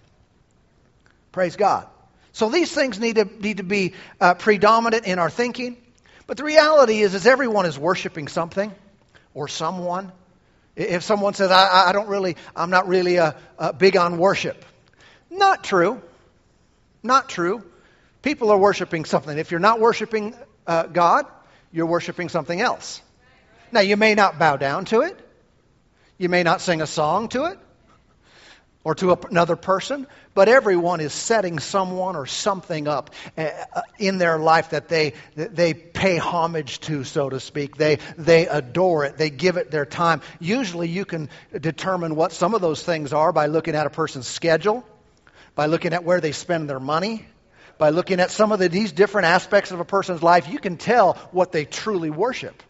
Praise 1.31 1.55
God. 1.55 1.87
So 2.31 2.49
these 2.49 2.71
things 2.71 2.99
need 2.99 3.15
to, 3.15 3.25
need 3.25 3.57
to 3.57 3.63
be 3.63 3.93
uh, 4.19 4.35
predominant 4.35 5.07
in 5.07 5.17
our 5.17 5.31
thinking. 5.31 5.75
But 6.27 6.37
the 6.37 6.43
reality 6.43 6.99
is, 6.99 7.15
is 7.15 7.25
everyone 7.25 7.65
is 7.65 7.79
worshiping 7.79 8.27
something 8.27 8.71
or 9.33 9.47
someone. 9.47 10.11
If 10.75 11.01
someone 11.01 11.33
says, 11.33 11.49
I, 11.49 11.87
I 11.87 11.91
don't 11.91 12.07
really, 12.07 12.37
I'm 12.55 12.69
not 12.69 12.87
really 12.87 13.15
a, 13.15 13.35
uh, 13.57 13.71
big 13.71 13.97
on 13.97 14.19
worship. 14.19 14.63
Not 15.31 15.63
true. 15.63 15.99
Not 17.01 17.27
true. 17.27 17.63
People 18.21 18.51
are 18.51 18.57
worshiping 18.59 19.05
something. 19.05 19.35
If 19.35 19.49
you're 19.49 19.59
not 19.59 19.79
worshiping 19.79 20.35
uh, 20.67 20.83
God, 20.83 21.25
you're 21.71 21.87
worshiping 21.87 22.29
something 22.29 22.61
else. 22.61 23.01
Now, 23.71 23.81
you 23.81 23.97
may 23.97 24.15
not 24.15 24.39
bow 24.39 24.57
down 24.57 24.85
to 24.85 25.01
it, 25.01 25.17
you 26.17 26.29
may 26.29 26.43
not 26.43 26.61
sing 26.61 26.81
a 26.81 26.87
song 26.87 27.29
to 27.29 27.45
it 27.45 27.59
or 28.83 28.95
to 28.95 29.13
another 29.29 29.55
person, 29.55 30.07
but 30.33 30.47
everyone 30.47 31.01
is 31.01 31.13
setting 31.13 31.59
someone 31.59 32.15
or 32.15 32.25
something 32.25 32.87
up 32.87 33.11
uh, 33.37 33.41
uh, 33.75 33.81
in 33.99 34.17
their 34.17 34.39
life 34.39 34.71
that 34.71 34.87
they, 34.87 35.13
they 35.35 35.73
pay 35.73 36.17
homage 36.17 36.79
to, 36.81 37.03
so 37.03 37.29
to 37.29 37.39
speak. 37.39 37.77
They, 37.77 37.99
they 38.17 38.47
adore 38.47 39.05
it. 39.05 39.17
They 39.17 39.29
give 39.29 39.57
it 39.57 39.69
their 39.69 39.85
time. 39.85 40.21
Usually 40.39 40.87
you 40.87 41.05
can 41.05 41.29
determine 41.59 42.15
what 42.15 42.31
some 42.31 42.55
of 42.55 42.61
those 42.61 42.81
things 42.81 43.13
are 43.13 43.31
by 43.31 43.47
looking 43.47 43.75
at 43.75 43.85
a 43.85 43.91
person's 43.91 44.27
schedule, 44.27 44.83
by 45.53 45.67
looking 45.67 45.93
at 45.93 46.03
where 46.03 46.19
they 46.19 46.31
spend 46.31 46.67
their 46.69 46.79
money, 46.79 47.25
by 47.77 47.89
looking 47.89 48.19
at 48.19 48.31
some 48.31 48.51
of 48.51 48.59
the, 48.59 48.67
these 48.67 48.91
different 48.91 49.27
aspects 49.27 49.71
of 49.71 49.79
a 49.79 49.85
person's 49.85 50.23
life. 50.23 50.47
You 50.47 50.59
can 50.59 50.77
tell 50.77 51.13
what 51.31 51.51
they 51.51 51.65
truly 51.65 52.09
worship. 52.09 52.63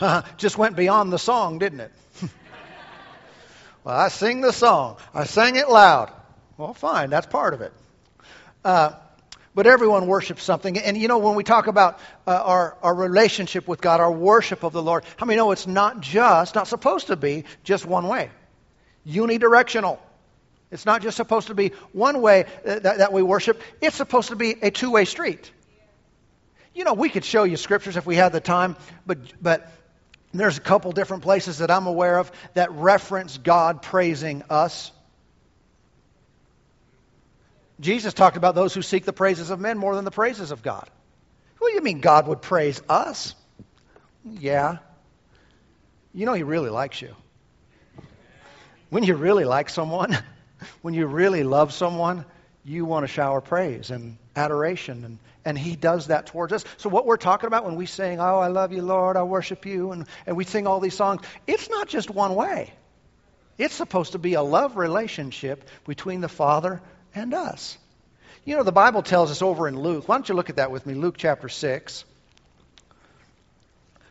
Just 0.36 0.58
went 0.58 0.76
beyond 0.76 1.12
the 1.12 1.18
song, 1.18 1.58
didn't 1.58 1.80
it? 1.80 1.92
Well, 3.82 3.96
I 3.96 4.08
sing 4.08 4.42
the 4.42 4.52
song. 4.52 4.98
I 5.14 5.24
sang 5.24 5.56
it 5.56 5.70
loud. 5.70 6.12
Well, 6.58 6.74
fine, 6.74 7.08
that's 7.08 7.26
part 7.26 7.54
of 7.54 7.62
it. 7.62 7.72
Uh, 8.62 8.92
but 9.54 9.66
everyone 9.66 10.06
worships 10.06 10.42
something. 10.42 10.76
And 10.78 10.98
you 10.98 11.08
know, 11.08 11.16
when 11.16 11.34
we 11.34 11.44
talk 11.44 11.66
about 11.66 11.98
uh, 12.26 12.30
our, 12.30 12.76
our 12.82 12.94
relationship 12.94 13.66
with 13.66 13.80
God, 13.80 14.00
our 14.00 14.12
worship 14.12 14.64
of 14.64 14.74
the 14.74 14.82
Lord, 14.82 15.04
how 15.16 15.24
many 15.24 15.38
know 15.38 15.50
it's 15.52 15.66
not 15.66 16.02
just, 16.02 16.54
not 16.54 16.68
supposed 16.68 17.06
to 17.06 17.16
be 17.16 17.44
just 17.64 17.86
one 17.86 18.06
way? 18.06 18.30
Unidirectional. 19.06 19.98
It's 20.70 20.84
not 20.84 21.00
just 21.00 21.16
supposed 21.16 21.46
to 21.46 21.54
be 21.54 21.72
one 21.92 22.20
way 22.20 22.44
uh, 22.66 22.80
that, 22.80 22.98
that 22.98 23.12
we 23.14 23.22
worship, 23.22 23.62
it's 23.80 23.96
supposed 23.96 24.28
to 24.28 24.36
be 24.36 24.56
a 24.60 24.70
two 24.70 24.90
way 24.90 25.06
street. 25.06 25.50
You 26.74 26.84
know, 26.84 26.92
we 26.92 27.08
could 27.08 27.24
show 27.24 27.44
you 27.44 27.56
scriptures 27.56 27.96
if 27.96 28.04
we 28.04 28.14
had 28.14 28.32
the 28.32 28.40
time, 28.40 28.76
but, 29.06 29.18
but 29.42 29.72
there's 30.32 30.58
a 30.58 30.60
couple 30.60 30.92
different 30.92 31.22
places 31.22 31.58
that 31.58 31.70
I'm 31.70 31.86
aware 31.86 32.18
of 32.18 32.30
that 32.54 32.70
reference 32.72 33.38
God 33.38 33.82
praising 33.82 34.44
us. 34.48 34.92
Jesus 37.80 38.14
talked 38.14 38.36
about 38.36 38.54
those 38.54 38.74
who 38.74 38.82
seek 38.82 39.04
the 39.04 39.12
praises 39.12 39.50
of 39.50 39.58
men 39.58 39.78
more 39.78 39.96
than 39.96 40.04
the 40.04 40.10
praises 40.10 40.50
of 40.50 40.62
God. 40.62 40.88
Well, 41.60 41.74
you 41.74 41.80
mean 41.80 42.00
God 42.00 42.28
would 42.28 42.42
praise 42.42 42.80
us? 42.88 43.34
Yeah. 44.24 44.78
You 46.14 46.26
know 46.26 46.32
He 46.34 46.42
really 46.42 46.70
likes 46.70 47.00
you. 47.00 47.14
When 48.90 49.02
you 49.02 49.14
really 49.14 49.44
like 49.44 49.68
someone, 49.68 50.16
when 50.82 50.94
you 50.94 51.06
really 51.06 51.42
love 51.42 51.72
someone, 51.72 52.24
you 52.64 52.84
want 52.84 53.04
to 53.04 53.08
shower 53.08 53.40
praise 53.40 53.90
and 53.90 54.16
adoration 54.36 55.04
and 55.04 55.18
and 55.44 55.58
He 55.58 55.76
does 55.76 56.08
that 56.08 56.26
towards 56.26 56.52
us. 56.52 56.64
So, 56.76 56.88
what 56.88 57.06
we're 57.06 57.16
talking 57.16 57.46
about 57.46 57.64
when 57.64 57.76
we 57.76 57.86
sing, 57.86 58.20
Oh, 58.20 58.38
I 58.38 58.48
love 58.48 58.72
you, 58.72 58.82
Lord, 58.82 59.16
I 59.16 59.22
worship 59.22 59.66
you, 59.66 59.92
and, 59.92 60.06
and 60.26 60.36
we 60.36 60.44
sing 60.44 60.66
all 60.66 60.80
these 60.80 60.94
songs, 60.94 61.22
it's 61.46 61.68
not 61.70 61.88
just 61.88 62.10
one 62.10 62.34
way. 62.34 62.72
It's 63.58 63.74
supposed 63.74 64.12
to 64.12 64.18
be 64.18 64.34
a 64.34 64.42
love 64.42 64.76
relationship 64.76 65.68
between 65.86 66.20
the 66.22 66.28
Father 66.28 66.80
and 67.14 67.34
us. 67.34 67.76
You 68.44 68.56
know, 68.56 68.62
the 68.62 68.72
Bible 68.72 69.02
tells 69.02 69.30
us 69.30 69.42
over 69.42 69.68
in 69.68 69.78
Luke, 69.78 70.08
why 70.08 70.16
don't 70.16 70.28
you 70.28 70.34
look 70.34 70.48
at 70.48 70.56
that 70.56 70.70
with 70.70 70.86
me? 70.86 70.94
Luke 70.94 71.16
chapter 71.18 71.48
6. 71.48 72.04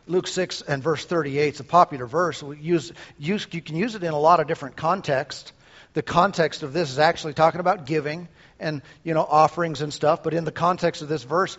Luke 0.05 0.27
6 0.27 0.61
and 0.61 0.81
verse 0.81 1.05
38 1.05 1.53
is 1.53 1.59
a 1.59 1.63
popular 1.63 2.05
verse. 2.05 2.41
We 2.41 2.57
use, 2.57 2.91
use, 3.17 3.47
you 3.51 3.61
can 3.61 3.75
use 3.75 3.95
it 3.95 4.03
in 4.03 4.11
a 4.11 4.19
lot 4.19 4.39
of 4.39 4.47
different 4.47 4.75
contexts. 4.75 5.51
The 5.93 6.01
context 6.01 6.63
of 6.63 6.73
this 6.73 6.89
is 6.89 6.99
actually 6.99 7.33
talking 7.33 7.59
about 7.59 7.85
giving 7.85 8.27
and 8.59 8.81
you 9.03 9.13
know 9.13 9.25
offerings 9.27 9.81
and 9.81 9.93
stuff. 9.93 10.23
But 10.23 10.33
in 10.33 10.45
the 10.45 10.51
context 10.51 11.01
of 11.01 11.09
this 11.09 11.23
verse, 11.23 11.57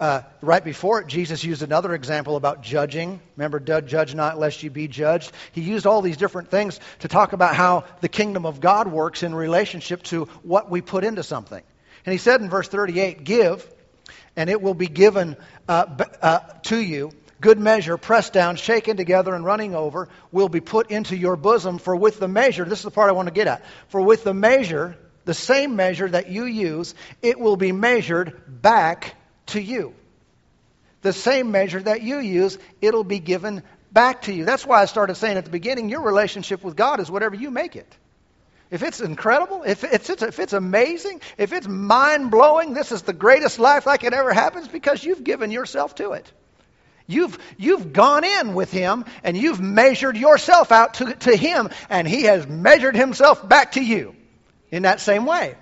uh, 0.00 0.22
right 0.40 0.64
before 0.64 1.00
it, 1.00 1.06
Jesus 1.06 1.42
used 1.44 1.62
another 1.62 1.94
example 1.94 2.36
about 2.36 2.62
judging. 2.62 3.20
Remember, 3.36 3.60
judge 3.60 4.14
not 4.14 4.38
lest 4.38 4.62
you 4.62 4.70
be 4.70 4.88
judged. 4.88 5.32
He 5.52 5.60
used 5.60 5.86
all 5.86 6.02
these 6.02 6.16
different 6.16 6.50
things 6.50 6.78
to 7.00 7.08
talk 7.08 7.32
about 7.32 7.54
how 7.54 7.84
the 8.00 8.08
kingdom 8.08 8.46
of 8.46 8.60
God 8.60 8.88
works 8.88 9.22
in 9.22 9.34
relationship 9.34 10.02
to 10.04 10.24
what 10.42 10.70
we 10.70 10.80
put 10.80 11.04
into 11.04 11.22
something. 11.22 11.62
And 12.04 12.12
he 12.12 12.18
said 12.18 12.40
in 12.40 12.50
verse 12.50 12.68
38, 12.68 13.24
"Give, 13.24 13.66
and 14.36 14.50
it 14.50 14.60
will 14.60 14.74
be 14.74 14.88
given 14.88 15.36
uh, 15.68 15.86
uh, 16.20 16.40
to 16.64 16.76
you." 16.76 17.12
good 17.40 17.58
measure, 17.58 17.96
pressed 17.96 18.32
down, 18.32 18.54
shaken 18.54 18.96
together, 18.96 19.34
and 19.34 19.44
running 19.44 19.74
over, 19.74 20.08
will 20.30 20.48
be 20.48 20.60
put 20.60 20.92
into 20.92 21.16
your 21.16 21.34
bosom. 21.34 21.78
For 21.78 21.96
with 21.96 22.20
the 22.20 22.28
measure, 22.28 22.64
this 22.64 22.78
is 22.78 22.84
the 22.84 22.92
part 22.92 23.08
I 23.08 23.12
want 23.12 23.26
to 23.26 23.34
get 23.34 23.48
at, 23.48 23.64
for 23.88 24.00
with 24.00 24.22
the 24.22 24.32
measure 24.32 24.96
the 25.24 25.34
same 25.34 25.76
measure 25.76 26.08
that 26.08 26.28
you 26.28 26.44
use, 26.44 26.94
it 27.20 27.38
will 27.38 27.56
be 27.56 27.72
measured 27.72 28.40
back 28.62 29.14
to 29.46 29.60
you. 29.60 29.94
The 31.02 31.12
same 31.12 31.50
measure 31.50 31.82
that 31.82 32.02
you 32.02 32.18
use, 32.18 32.58
it'll 32.80 33.04
be 33.04 33.18
given 33.18 33.62
back 33.92 34.22
to 34.22 34.32
you. 34.32 34.44
That's 34.44 34.66
why 34.66 34.82
I 34.82 34.86
started 34.86 35.16
saying 35.16 35.36
at 35.36 35.44
the 35.44 35.50
beginning 35.50 35.88
your 35.88 36.02
relationship 36.02 36.62
with 36.62 36.76
God 36.76 37.00
is 37.00 37.10
whatever 37.10 37.34
you 37.34 37.50
make 37.50 37.76
it. 37.76 37.92
If 38.70 38.82
it's 38.82 39.00
incredible, 39.00 39.64
if 39.64 39.84
it's, 39.84 40.08
if 40.08 40.38
it's 40.38 40.54
amazing, 40.54 41.20
if 41.36 41.52
it's 41.52 41.68
mind 41.68 42.30
blowing, 42.30 42.72
this 42.72 42.90
is 42.90 43.02
the 43.02 43.12
greatest 43.12 43.58
life 43.58 43.84
that 43.84 44.00
could 44.00 44.14
ever 44.14 44.32
happen, 44.32 44.60
it's 44.60 44.72
because 44.72 45.04
you've 45.04 45.24
given 45.24 45.50
yourself 45.50 45.94
to 45.96 46.12
it. 46.12 46.32
You've, 47.06 47.38
you've 47.58 47.92
gone 47.92 48.24
in 48.24 48.54
with 48.54 48.70
him 48.70 49.04
and 49.22 49.36
you've 49.36 49.60
measured 49.60 50.16
yourself 50.16 50.72
out 50.72 50.94
to, 50.94 51.14
to 51.14 51.36
him, 51.36 51.68
and 51.90 52.08
he 52.08 52.22
has 52.22 52.46
measured 52.46 52.96
himself 52.96 53.46
back 53.46 53.72
to 53.72 53.84
you 53.84 54.14
in 54.72 54.82
that 54.82 55.00
same 55.00 55.26
way. 55.26 55.54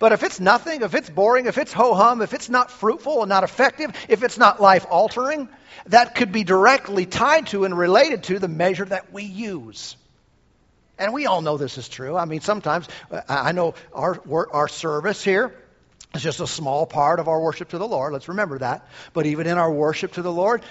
But 0.00 0.12
if 0.12 0.24
it's 0.24 0.40
nothing, 0.40 0.82
if 0.82 0.94
it's 0.94 1.08
boring, 1.08 1.46
if 1.46 1.56
it's 1.56 1.72
ho 1.72 1.94
hum, 1.94 2.20
if 2.20 2.34
it's 2.34 2.48
not 2.48 2.70
fruitful 2.70 3.22
and 3.22 3.28
not 3.28 3.44
effective, 3.44 3.92
if 4.08 4.24
it's 4.24 4.38
not 4.38 4.60
life 4.60 4.86
altering, 4.90 5.48
that 5.86 6.16
could 6.16 6.32
be 6.32 6.42
directly 6.42 7.06
tied 7.06 7.46
to 7.48 7.64
and 7.64 7.78
related 7.78 8.24
to 8.24 8.40
the 8.40 8.48
measure 8.48 8.84
that 8.86 9.12
we 9.12 9.22
use. 9.22 9.96
And 10.98 11.12
we 11.12 11.26
all 11.26 11.42
know 11.42 11.56
this 11.56 11.78
is 11.78 11.88
true. 11.88 12.16
I 12.16 12.24
mean, 12.24 12.40
sometimes 12.40 12.88
uh, 13.10 13.20
I 13.28 13.52
know 13.52 13.74
our, 13.92 14.20
our 14.52 14.68
service 14.68 15.22
here 15.22 15.54
is 16.14 16.22
just 16.22 16.40
a 16.40 16.46
small 16.46 16.86
part 16.86 17.20
of 17.20 17.28
our 17.28 17.40
worship 17.40 17.70
to 17.70 17.78
the 17.78 17.86
Lord. 17.86 18.12
Let's 18.12 18.28
remember 18.28 18.58
that. 18.58 18.88
But 19.12 19.26
even 19.26 19.46
in 19.46 19.58
our 19.58 19.72
worship 19.72 20.12
to 20.12 20.22
the 20.22 20.32
Lord, 20.32 20.62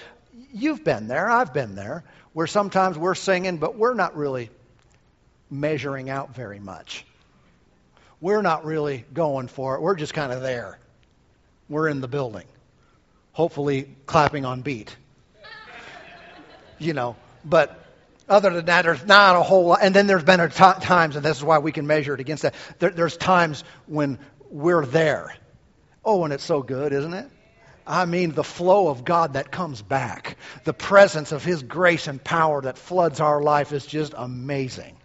you've 0.52 0.84
been 0.84 1.08
there, 1.08 1.30
I've 1.30 1.52
been 1.52 1.74
there, 1.74 2.04
where 2.32 2.46
sometimes 2.46 2.98
we're 2.98 3.14
singing, 3.14 3.58
but 3.58 3.76
we're 3.76 3.94
not 3.94 4.16
really 4.16 4.50
measuring 5.50 6.08
out 6.10 6.34
very 6.34 6.58
much 6.58 7.04
we're 8.20 8.42
not 8.42 8.64
really 8.64 9.04
going 9.12 9.48
for 9.48 9.74
it. 9.74 9.82
We're 9.82 9.96
just 9.96 10.14
kind 10.14 10.32
of 10.32 10.42
there. 10.42 10.78
We're 11.68 11.88
in 11.88 12.00
the 12.00 12.08
building, 12.08 12.46
hopefully 13.32 13.96
clapping 14.06 14.44
on 14.44 14.62
beat. 14.62 14.96
you 16.78 16.92
know, 16.92 17.16
but 17.44 17.80
other 18.28 18.50
than 18.50 18.66
that, 18.66 18.82
there's 18.82 19.04
not 19.04 19.36
a 19.36 19.42
whole 19.42 19.66
lot. 19.66 19.80
And 19.82 19.94
then 19.94 20.06
there's 20.06 20.24
been 20.24 20.48
times, 20.50 21.16
and 21.16 21.24
this 21.24 21.36
is 21.36 21.44
why 21.44 21.58
we 21.58 21.72
can 21.72 21.86
measure 21.86 22.14
it 22.14 22.20
against 22.20 22.42
that. 22.42 22.54
There, 22.78 22.90
there's 22.90 23.16
times 23.16 23.64
when 23.86 24.18
we're 24.50 24.86
there. 24.86 25.36
Oh, 26.04 26.24
and 26.24 26.32
it's 26.32 26.44
so 26.44 26.62
good, 26.62 26.92
isn't 26.92 27.14
it? 27.14 27.30
I 27.86 28.06
mean, 28.06 28.32
the 28.32 28.44
flow 28.44 28.88
of 28.88 29.04
God 29.04 29.34
that 29.34 29.50
comes 29.50 29.82
back, 29.82 30.38
the 30.64 30.72
presence 30.72 31.32
of 31.32 31.44
His 31.44 31.62
grace 31.62 32.06
and 32.06 32.22
power 32.22 32.62
that 32.62 32.78
floods 32.78 33.20
our 33.20 33.42
life 33.42 33.72
is 33.72 33.84
just 33.84 34.14
amazing. 34.16 34.96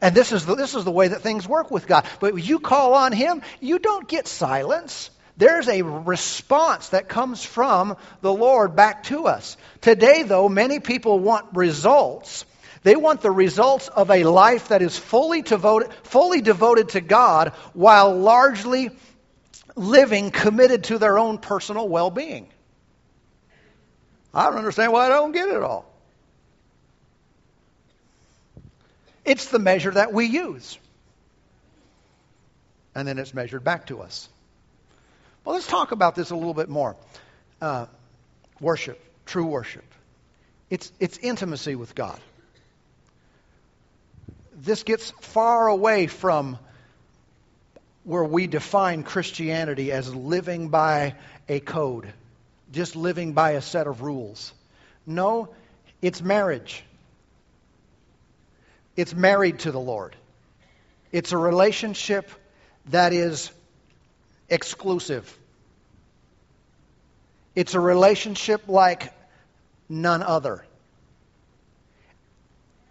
And 0.00 0.14
this 0.14 0.32
is, 0.32 0.46
the, 0.46 0.54
this 0.54 0.74
is 0.74 0.84
the 0.84 0.90
way 0.90 1.08
that 1.08 1.22
things 1.22 1.46
work 1.46 1.70
with 1.70 1.86
God. 1.86 2.06
But 2.20 2.42
you 2.42 2.58
call 2.58 2.94
on 2.94 3.12
Him, 3.12 3.42
you 3.60 3.78
don't 3.78 4.08
get 4.08 4.26
silence. 4.26 5.10
There's 5.36 5.68
a 5.68 5.82
response 5.82 6.90
that 6.90 7.08
comes 7.08 7.44
from 7.44 7.96
the 8.20 8.32
Lord 8.32 8.76
back 8.76 9.04
to 9.04 9.26
us. 9.26 9.56
Today, 9.80 10.22
though, 10.22 10.48
many 10.48 10.80
people 10.80 11.18
want 11.18 11.46
results. 11.54 12.44
They 12.82 12.96
want 12.96 13.20
the 13.20 13.30
results 13.30 13.88
of 13.88 14.10
a 14.10 14.24
life 14.24 14.68
that 14.68 14.82
is 14.82 14.98
fully 14.98 15.42
devoted, 15.42 15.92
fully 16.02 16.40
devoted 16.40 16.90
to 16.90 17.00
God 17.00 17.52
while 17.74 18.16
largely 18.16 18.90
living 19.76 20.30
committed 20.30 20.84
to 20.84 20.98
their 20.98 21.18
own 21.18 21.38
personal 21.38 21.88
well 21.88 22.10
being. 22.10 22.48
I 24.32 24.44
don't 24.44 24.58
understand 24.58 24.92
why 24.92 25.06
I 25.06 25.08
don't 25.08 25.32
get 25.32 25.48
it 25.48 25.62
all. 25.62 25.89
It's 29.24 29.46
the 29.46 29.58
measure 29.58 29.90
that 29.90 30.12
we 30.12 30.26
use. 30.26 30.78
And 32.94 33.06
then 33.06 33.18
it's 33.18 33.34
measured 33.34 33.64
back 33.64 33.86
to 33.86 34.00
us. 34.00 34.28
Well, 35.44 35.54
let's 35.54 35.66
talk 35.66 35.92
about 35.92 36.14
this 36.14 36.30
a 36.30 36.36
little 36.36 36.54
bit 36.54 36.68
more. 36.68 36.96
Uh, 37.60 37.86
worship, 38.60 39.00
true 39.26 39.46
worship. 39.46 39.84
It's, 40.68 40.92
it's 41.00 41.18
intimacy 41.18 41.74
with 41.74 41.94
God. 41.94 42.18
This 44.54 44.82
gets 44.82 45.10
far 45.20 45.68
away 45.68 46.06
from 46.06 46.58
where 48.04 48.24
we 48.24 48.46
define 48.46 49.02
Christianity 49.02 49.92
as 49.92 50.14
living 50.14 50.68
by 50.68 51.14
a 51.48 51.60
code, 51.60 52.12
just 52.72 52.96
living 52.96 53.32
by 53.32 53.52
a 53.52 53.62
set 53.62 53.86
of 53.86 54.02
rules. 54.02 54.52
No, 55.06 55.48
it's 56.02 56.22
marriage. 56.22 56.84
It's 59.00 59.14
married 59.14 59.60
to 59.60 59.72
the 59.72 59.80
Lord. 59.80 60.14
It's 61.10 61.32
a 61.32 61.38
relationship 61.38 62.30
that 62.90 63.14
is 63.14 63.50
exclusive. 64.50 65.38
It's 67.54 67.72
a 67.72 67.80
relationship 67.80 68.68
like 68.68 69.10
none 69.88 70.22
other. 70.22 70.66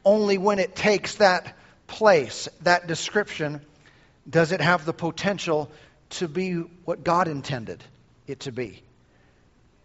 Only 0.04 0.39
when 0.39 0.58
it 0.58 0.75
takes 0.75 1.13
that 1.18 1.56
place, 1.86 2.50
that 2.63 2.88
description, 2.88 3.62
does 4.28 4.51
it 4.51 4.62
have 4.62 4.86
the 4.86 4.94
potential 4.94 5.70
to 6.18 6.28
be 6.28 6.54
what 6.86 7.04
God 7.04 7.28
intended 7.28 7.84
it 8.25 8.39
to 8.42 8.51
be. 8.51 8.82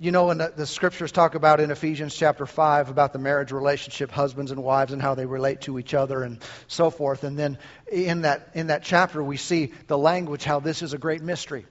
You 0.01 0.11
know, 0.11 0.27
when 0.27 0.39
the, 0.39 0.53
the, 0.55 0.67
scriptures 0.67 1.13
talk 1.13 1.37
about 1.37 1.61
in 1.61 1.71
Ephesians 1.71 2.17
chapter 2.17 2.47
5 2.47 2.91
about 2.91 3.13
the 3.13 3.21
marriage 3.21 3.53
relationship, 3.53 4.11
husbands 4.11 4.51
and 4.51 4.63
wives, 4.63 4.93
and 4.93 5.01
how 5.01 5.15
they 5.15 5.25
relate 5.25 5.61
to 5.63 5.79
each 5.79 5.95
other 5.95 6.25
and 6.25 6.43
so 6.67 6.91
forth. 6.91 7.23
And 7.23 7.39
then 7.39 7.59
in 7.91 8.23
that, 8.23 8.51
in 8.55 8.67
that 8.69 8.83
chapter, 8.83 9.23
we 9.23 9.37
see 9.37 9.73
the 9.87 9.97
language, 9.97 10.43
how 10.43 10.59
this 10.59 10.83
is 10.83 10.95
a 10.95 10.99
great 10.99 11.23
mystery. 11.23 11.65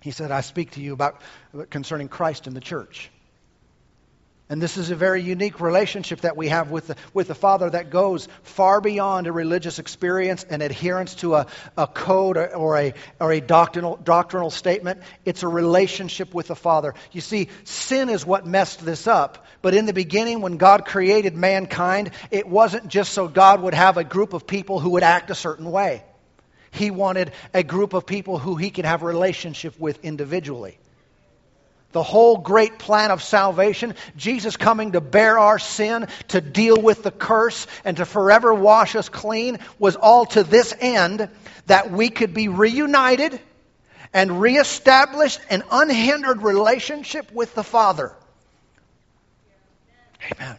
He 0.00 0.12
said, 0.12 0.30
I 0.30 0.40
speak 0.40 0.72
to 0.72 0.80
you 0.80 0.94
about 0.94 1.20
concerning 1.68 2.08
Christ 2.08 2.46
and 2.46 2.56
the 2.56 2.60
church. 2.60 3.10
And 4.52 4.60
this 4.60 4.76
is 4.76 4.90
a 4.90 4.94
very 4.94 5.22
unique 5.22 5.62
relationship 5.62 6.20
that 6.20 6.36
we 6.36 6.48
have 6.48 6.70
with 6.70 6.88
the, 6.88 6.96
with 7.14 7.28
the 7.28 7.34
Father 7.34 7.70
that 7.70 7.88
goes 7.88 8.28
far 8.42 8.82
beyond 8.82 9.26
a 9.26 9.32
religious 9.32 9.78
experience 9.78 10.44
and 10.44 10.62
adherence 10.62 11.14
to 11.16 11.36
a, 11.36 11.46
a 11.78 11.86
code 11.86 12.36
or, 12.36 12.54
or, 12.54 12.76
a, 12.76 12.92
or 13.18 13.32
a 13.32 13.40
doctrinal, 13.40 13.96
doctrinal 13.96 14.50
statement. 14.50 15.00
It's 15.24 15.42
a 15.42 15.48
relationship 15.48 16.34
with 16.34 16.48
the 16.48 16.54
Father. 16.54 16.92
You 17.12 17.22
see, 17.22 17.48
sin 17.64 18.10
is 18.10 18.26
what 18.26 18.46
messed 18.46 18.84
this 18.84 19.06
up. 19.06 19.46
But 19.62 19.72
in 19.72 19.86
the 19.86 19.94
beginning, 19.94 20.42
when 20.42 20.58
God 20.58 20.84
created 20.84 21.34
mankind, 21.34 22.10
it 22.30 22.46
wasn't 22.46 22.88
just 22.88 23.14
so 23.14 23.28
God 23.28 23.62
would 23.62 23.72
have 23.72 23.96
a 23.96 24.04
group 24.04 24.34
of 24.34 24.46
people 24.46 24.80
who 24.80 24.90
would 24.90 25.02
act 25.02 25.30
a 25.30 25.34
certain 25.34 25.70
way. 25.70 26.04
He 26.72 26.90
wanted 26.90 27.32
a 27.54 27.62
group 27.62 27.94
of 27.94 28.04
people 28.04 28.38
who 28.38 28.56
he 28.56 28.68
could 28.68 28.84
have 28.84 29.00
a 29.00 29.06
relationship 29.06 29.80
with 29.80 30.04
individually 30.04 30.78
the 31.92 32.02
whole 32.02 32.38
great 32.38 32.78
plan 32.78 33.10
of 33.10 33.22
salvation, 33.22 33.94
Jesus 34.16 34.56
coming 34.56 34.92
to 34.92 35.00
bear 35.00 35.38
our 35.38 35.58
sin, 35.58 36.08
to 36.28 36.40
deal 36.40 36.80
with 36.80 37.02
the 37.02 37.10
curse, 37.10 37.66
and 37.84 37.98
to 37.98 38.04
forever 38.04 38.52
wash 38.52 38.96
us 38.96 39.08
clean, 39.08 39.58
was 39.78 39.96
all 39.96 40.26
to 40.26 40.42
this 40.42 40.74
end 40.78 41.28
that 41.66 41.90
we 41.90 42.08
could 42.10 42.34
be 42.34 42.48
reunited 42.48 43.38
and 44.12 44.40
reestablish 44.40 45.38
an 45.48 45.62
unhindered 45.70 46.42
relationship 46.42 47.30
with 47.32 47.54
the 47.54 47.64
Father. 47.64 48.12
Amen. 50.32 50.56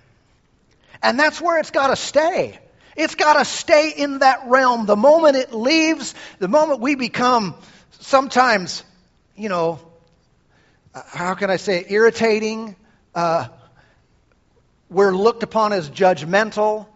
And 1.02 1.20
that's 1.20 1.42
where 1.42 1.60
it's 1.60 1.72
got 1.72 1.88
to 1.88 1.96
stay. 1.96 2.58
It's 2.96 3.16
got 3.16 3.34
to 3.34 3.46
stay 3.46 3.92
in 3.92 4.20
that 4.20 4.48
realm. 4.48 4.86
The 4.86 4.96
moment 4.96 5.36
it 5.36 5.54
leaves, 5.54 6.14
the 6.40 6.48
moment 6.48 6.80
we 6.80 6.96
become 6.96 7.56
sometimes, 8.00 8.84
you 9.36 9.50
know, 9.50 9.80
how 10.94 11.34
can 11.34 11.50
I 11.50 11.58
say, 11.58 11.86
irritating. 11.90 12.76
Uh, 13.16 13.48
we're 14.90 15.16
looked 15.16 15.44
upon 15.44 15.74
as 15.74 15.90
judgmental. 15.90 16.88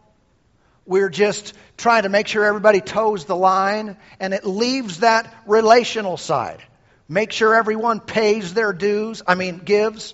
We're 0.85 1.09
just 1.09 1.53
trying 1.77 2.03
to 2.03 2.09
make 2.09 2.27
sure 2.27 2.45
everybody 2.45 2.79
toes 2.81 3.25
the 3.25 3.35
line, 3.35 3.97
and 4.19 4.33
it 4.33 4.45
leaves 4.45 4.99
that 4.99 5.33
relational 5.45 6.17
side. 6.17 6.61
Make 7.09 7.31
sure 7.31 7.55
everyone 7.55 7.99
pays 7.99 8.53
their 8.53 8.73
dues, 8.73 9.21
I 9.27 9.35
mean, 9.35 9.59
gives. 9.59 10.13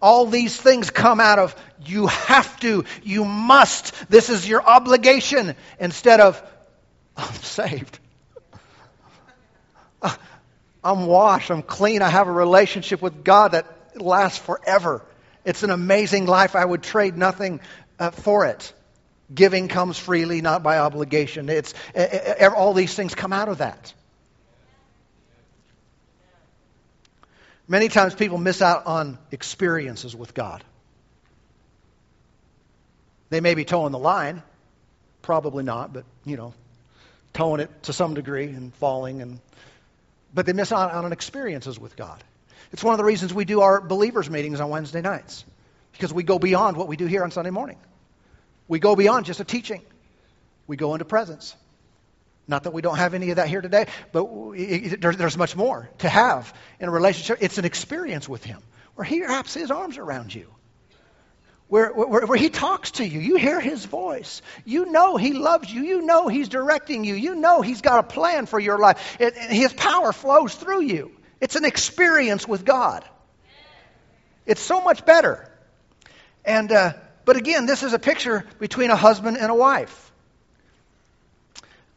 All 0.00 0.26
these 0.26 0.56
things 0.56 0.90
come 0.90 1.18
out 1.18 1.38
of 1.38 1.56
you 1.84 2.06
have 2.06 2.60
to, 2.60 2.84
you 3.02 3.24
must, 3.24 4.10
this 4.10 4.30
is 4.30 4.48
your 4.48 4.62
obligation, 4.62 5.56
instead 5.80 6.20
of 6.20 6.40
I'm 7.16 7.34
saved. 7.34 7.98
I'm 10.82 11.06
washed, 11.06 11.50
I'm 11.50 11.62
clean, 11.62 12.02
I 12.02 12.08
have 12.08 12.28
a 12.28 12.32
relationship 12.32 13.02
with 13.02 13.24
God 13.24 13.52
that 13.52 13.66
lasts 14.00 14.38
forever. 14.38 15.04
It's 15.44 15.62
an 15.62 15.70
amazing 15.70 16.26
life. 16.26 16.54
I 16.54 16.64
would 16.64 16.82
trade 16.82 17.16
nothing 17.16 17.60
uh, 17.98 18.10
for 18.10 18.46
it. 18.46 18.72
Giving 19.34 19.68
comes 19.68 19.98
freely, 19.98 20.40
not 20.40 20.62
by 20.62 20.78
obligation. 20.78 21.48
It's, 21.48 21.74
all 22.56 22.74
these 22.74 22.94
things 22.94 23.14
come 23.14 23.32
out 23.32 23.48
of 23.48 23.58
that. 23.58 23.92
Many 27.66 27.88
times 27.88 28.14
people 28.14 28.38
miss 28.38 28.62
out 28.62 28.86
on 28.86 29.18
experiences 29.30 30.16
with 30.16 30.32
God. 30.32 30.64
They 33.28 33.40
may 33.40 33.54
be 33.54 33.66
toeing 33.66 33.92
the 33.92 33.98
line, 33.98 34.42
probably 35.20 35.64
not, 35.64 35.92
but, 35.92 36.04
you 36.24 36.38
know, 36.38 36.54
toeing 37.34 37.60
it 37.60 37.82
to 37.82 37.92
some 37.92 38.14
degree 38.14 38.46
and 38.46 38.74
falling 38.76 39.20
and 39.20 39.40
but 40.32 40.46
they 40.46 40.52
miss 40.52 40.72
out 40.72 40.92
on 40.92 41.12
experiences 41.12 41.78
with 41.78 41.96
God. 41.96 42.22
It's 42.72 42.84
one 42.84 42.94
of 42.94 42.98
the 42.98 43.04
reasons 43.04 43.32
we 43.32 43.44
do 43.44 43.60
our 43.60 43.80
believers' 43.80 44.28
meetings 44.28 44.60
on 44.60 44.70
Wednesday 44.70 45.00
nights, 45.00 45.44
because 45.92 46.12
we 46.12 46.22
go 46.22 46.38
beyond 46.38 46.76
what 46.76 46.88
we 46.88 46.96
do 46.96 47.06
here 47.06 47.24
on 47.24 47.30
Sunday 47.30 47.50
morning. 47.50 47.78
We 48.66 48.78
go 48.78 48.94
beyond 48.94 49.26
just 49.26 49.40
a 49.40 49.44
teaching, 49.44 49.82
we 50.66 50.76
go 50.76 50.94
into 50.94 51.04
presence. 51.04 51.56
Not 52.46 52.64
that 52.64 52.72
we 52.72 52.80
don't 52.80 52.96
have 52.96 53.12
any 53.12 53.30
of 53.30 53.36
that 53.36 53.48
here 53.48 53.60
today, 53.60 53.86
but 54.10 54.26
there's 55.00 55.36
much 55.36 55.54
more 55.54 55.90
to 55.98 56.08
have 56.08 56.54
in 56.80 56.88
a 56.88 56.90
relationship. 56.90 57.38
It's 57.42 57.58
an 57.58 57.66
experience 57.66 58.26
with 58.26 58.42
Him 58.42 58.62
where 58.94 59.04
He 59.04 59.22
wraps 59.22 59.52
His 59.52 59.70
arms 59.70 59.98
around 59.98 60.34
you 60.34 60.48
where, 61.68 61.92
where, 61.92 62.26
where, 62.26 62.38
he 62.38 62.48
talks 62.48 62.92
to 62.92 63.06
you. 63.06 63.20
You 63.20 63.36
hear 63.36 63.60
his 63.60 63.84
voice. 63.84 64.40
You 64.64 64.86
know 64.86 65.16
he 65.16 65.34
loves 65.34 65.70
you. 65.70 65.82
You 65.82 66.00
know 66.02 66.28
he's 66.28 66.48
directing 66.48 67.04
you. 67.04 67.14
You 67.14 67.34
know 67.34 67.60
he's 67.60 67.82
got 67.82 67.98
a 67.98 68.02
plan 68.02 68.46
for 68.46 68.58
your 68.58 68.78
life. 68.78 69.16
It, 69.20 69.36
his 69.36 69.72
power 69.74 70.12
flows 70.12 70.54
through 70.54 70.82
you. 70.82 71.12
It's 71.40 71.56
an 71.56 71.66
experience 71.66 72.48
with 72.48 72.64
God. 72.64 73.04
It's 74.46 74.62
so 74.62 74.80
much 74.80 75.04
better. 75.04 75.46
And, 76.44 76.72
uh, 76.72 76.94
but 77.26 77.36
again, 77.36 77.66
this 77.66 77.82
is 77.82 77.92
a 77.92 77.98
picture 77.98 78.46
between 78.58 78.90
a 78.90 78.96
husband 78.96 79.36
and 79.36 79.50
a 79.50 79.54
wife. 79.54 80.10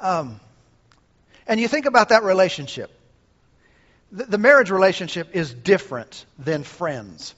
Um, 0.01 0.41
and 1.47 1.59
you 1.59 1.69
think 1.69 1.85
about 1.85 2.09
that 2.09 2.23
relationship. 2.23 2.91
The, 4.11 4.25
the 4.25 4.37
marriage 4.37 4.69
relationship 4.69 5.29
is 5.33 5.53
different 5.53 6.25
than 6.37 6.63
friends. 6.63 7.33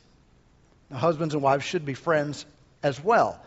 Husbands 0.94 1.34
and 1.34 1.44
wives 1.44 1.64
should 1.64 1.86
be 1.86 1.94
friends 1.94 2.46
as 2.82 3.04
well. 3.04 3.40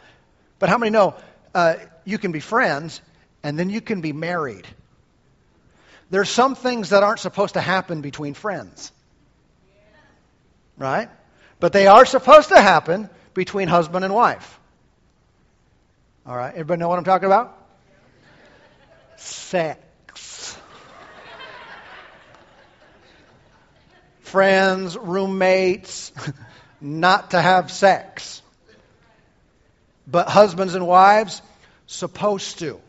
But 0.58 0.68
how 0.68 0.78
many 0.78 0.90
know 0.90 1.14
uh, 1.54 1.76
you 2.04 2.18
can 2.18 2.32
be 2.32 2.40
friends 2.40 3.00
and 3.42 3.58
then 3.58 3.70
you 3.70 3.80
can 3.80 4.00
be 4.00 4.12
married? 4.12 4.66
There's 6.10 6.30
some 6.30 6.54
things 6.54 6.90
that 6.90 7.02
aren't 7.02 7.20
supposed 7.20 7.54
to 7.54 7.60
happen 7.60 8.00
between 8.00 8.34
friends. 8.34 8.92
Right? 10.78 11.08
But 11.58 11.72
they 11.72 11.86
are 11.86 12.06
supposed 12.06 12.50
to 12.50 12.60
happen 12.60 13.08
between 13.34 13.68
husband 13.68 14.04
and 14.04 14.14
wife. 14.14 14.60
All 16.26 16.36
right? 16.36 16.52
Everybody 16.52 16.80
know 16.80 16.88
what 16.88 16.98
I'm 16.98 17.04
talking 17.04 17.26
about? 17.26 17.56
Sex. 19.16 20.56
Friends, 24.20 24.96
roommates, 24.96 26.12
not 26.80 27.30
to 27.30 27.40
have 27.40 27.70
sex. 27.70 28.42
But 30.06 30.28
husbands 30.28 30.74
and 30.74 30.86
wives, 30.86 31.42
supposed 31.86 32.60
to. 32.60 32.80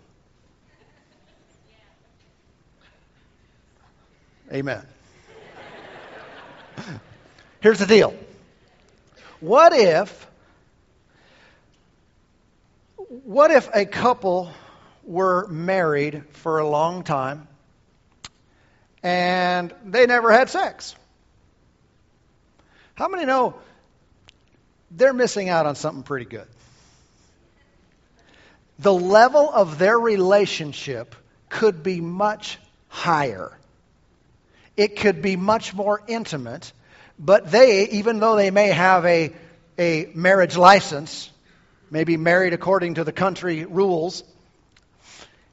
Amen. 4.52 4.86
Here's 7.60 7.80
the 7.80 7.86
deal. 7.86 8.15
What 9.39 9.73
if 9.73 10.28
what 13.23 13.52
if 13.52 13.69
a 13.73 13.86
couple 13.86 14.52
were 15.04 15.47
married 15.47 16.23
for 16.32 16.60
a 16.60 16.67
long 16.67 17.04
time 17.04 17.47
and 19.02 19.73
they 19.86 20.06
never 20.06 20.32
had 20.32 20.50
sex? 20.50 20.95
How 22.95 23.08
many 23.08 23.26
know 23.26 23.56
they're 24.91 25.13
missing 25.13 25.50
out 25.50 25.65
on 25.65 25.76
something 25.76 26.04
pretty 26.04 26.26
good. 26.26 26.47
The 28.80 28.93
level 28.93 29.50
of 29.52 29.80
their 29.80 30.00
relationship 30.00 31.15
could 31.50 31.84
be 31.84 32.00
much 32.00 32.60
higher. 32.88 33.58
It 34.76 34.97
could 34.97 35.21
be 35.21 35.36
much 35.36 35.73
more 35.73 36.02
intimate, 36.08 36.71
but 37.17 37.50
they, 37.52 37.89
even 37.89 38.19
though 38.19 38.36
they 38.36 38.52
may 38.52 38.67
have 38.67 39.06
a, 39.06 39.34
a 39.80 40.12
marriage 40.13 40.56
license, 40.56 41.32
maybe 41.89 42.17
married 42.17 42.54
according 42.54 42.95
to 42.95 43.04
the 43.04 43.12
country 43.12 43.65
rules, 43.65 44.23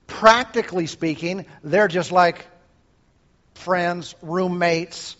practically 0.07 0.87
speaking, 0.87 1.47
they're 1.63 1.89
just 1.89 2.13
like 2.13 2.47
friends, 3.55 4.15
roommates, 4.21 5.17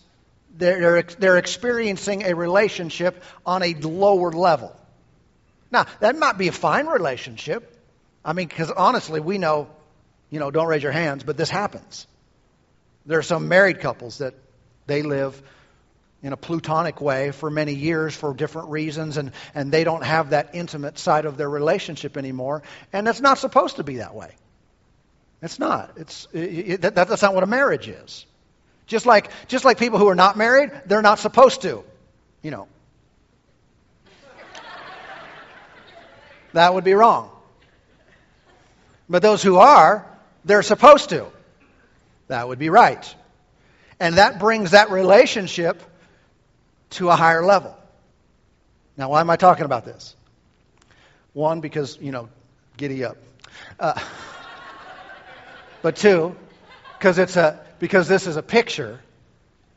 they're, 0.57 1.03
they're 1.03 1.37
experiencing 1.37 2.23
a 2.23 2.33
relationship 2.33 3.23
on 3.45 3.63
a 3.63 3.73
lower 3.73 4.31
level. 4.31 4.75
Now, 5.71 5.85
that 5.99 6.17
might 6.17 6.37
be 6.37 6.47
a 6.47 6.51
fine 6.51 6.87
relationship. 6.87 7.71
I 8.23 8.33
mean, 8.33 8.47
because 8.47 8.71
honestly, 8.71 9.19
we 9.19 9.37
know, 9.37 9.67
you 10.29 10.39
know, 10.39 10.51
don't 10.51 10.67
raise 10.67 10.83
your 10.83 10.91
hands, 10.91 11.23
but 11.23 11.37
this 11.37 11.49
happens. 11.49 12.07
There 13.05 13.19
are 13.19 13.23
some 13.23 13.47
married 13.47 13.81
couples 13.81 14.19
that 14.19 14.33
they 14.87 15.03
live 15.03 15.41
in 16.23 16.33
a 16.33 16.37
plutonic 16.37 17.01
way 17.01 17.31
for 17.31 17.51
many 17.51 17.73
years 17.73 18.15
for 18.15 18.33
different 18.33 18.69
reasons, 18.69 19.17
and, 19.17 19.31
and 19.53 19.71
they 19.71 19.83
don't 19.83 20.03
have 20.03 20.31
that 20.31 20.51
intimate 20.53 20.97
side 20.97 21.25
of 21.25 21.37
their 21.37 21.49
relationship 21.49 22.17
anymore. 22.17 22.63
And 22.91 23.07
it's 23.07 23.21
not 23.21 23.37
supposed 23.37 23.75
to 23.75 23.83
be 23.83 23.97
that 23.97 24.15
way. 24.15 24.33
It's 25.41 25.59
not. 25.59 25.91
It's, 25.97 26.27
it, 26.33 26.83
it, 26.83 26.95
that's 26.95 27.21
not 27.21 27.35
what 27.35 27.43
a 27.43 27.47
marriage 27.47 27.87
is. 27.87 28.25
Just 28.87 29.05
like, 29.05 29.29
just 29.47 29.65
like 29.65 29.79
people 29.79 29.99
who 29.99 30.07
are 30.07 30.15
not 30.15 30.37
married, 30.37 30.71
they're 30.85 31.01
not 31.01 31.19
supposed 31.19 31.61
to. 31.63 31.83
You 32.41 32.51
know. 32.51 32.67
that 36.53 36.73
would 36.73 36.83
be 36.83 36.93
wrong. 36.93 37.31
But 39.09 39.21
those 39.21 39.43
who 39.43 39.57
are, 39.57 40.05
they're 40.45 40.63
supposed 40.63 41.09
to. 41.09 41.27
That 42.27 42.47
would 42.47 42.59
be 42.59 42.69
right. 42.69 43.15
And 43.99 44.15
that 44.15 44.39
brings 44.39 44.71
that 44.71 44.89
relationship 44.89 45.81
to 46.91 47.09
a 47.09 47.15
higher 47.15 47.43
level. 47.43 47.77
Now, 48.97 49.09
why 49.09 49.21
am 49.21 49.29
I 49.29 49.35
talking 49.35 49.65
about 49.65 49.85
this? 49.85 50.15
One, 51.33 51.59
because, 51.59 51.97
you 51.99 52.11
know, 52.11 52.29
giddy 52.77 53.03
up. 53.03 53.17
Uh, 53.79 53.99
but 55.81 55.97
two, 55.97 56.35
because 56.97 57.19
it's 57.19 57.35
a 57.35 57.64
because 57.79 58.07
this 58.07 58.27
is 58.27 58.37
a 58.37 58.43
picture 58.43 58.99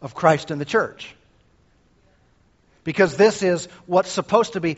of 0.01 0.15
Christ 0.15 0.51
in 0.51 0.59
the 0.59 0.65
church. 0.65 1.15
Because 2.85 3.17
this 3.17 3.43
is 3.43 3.67
what's 3.87 4.11
supposed 4.11 4.55
to 4.55 4.61
be 4.61 4.77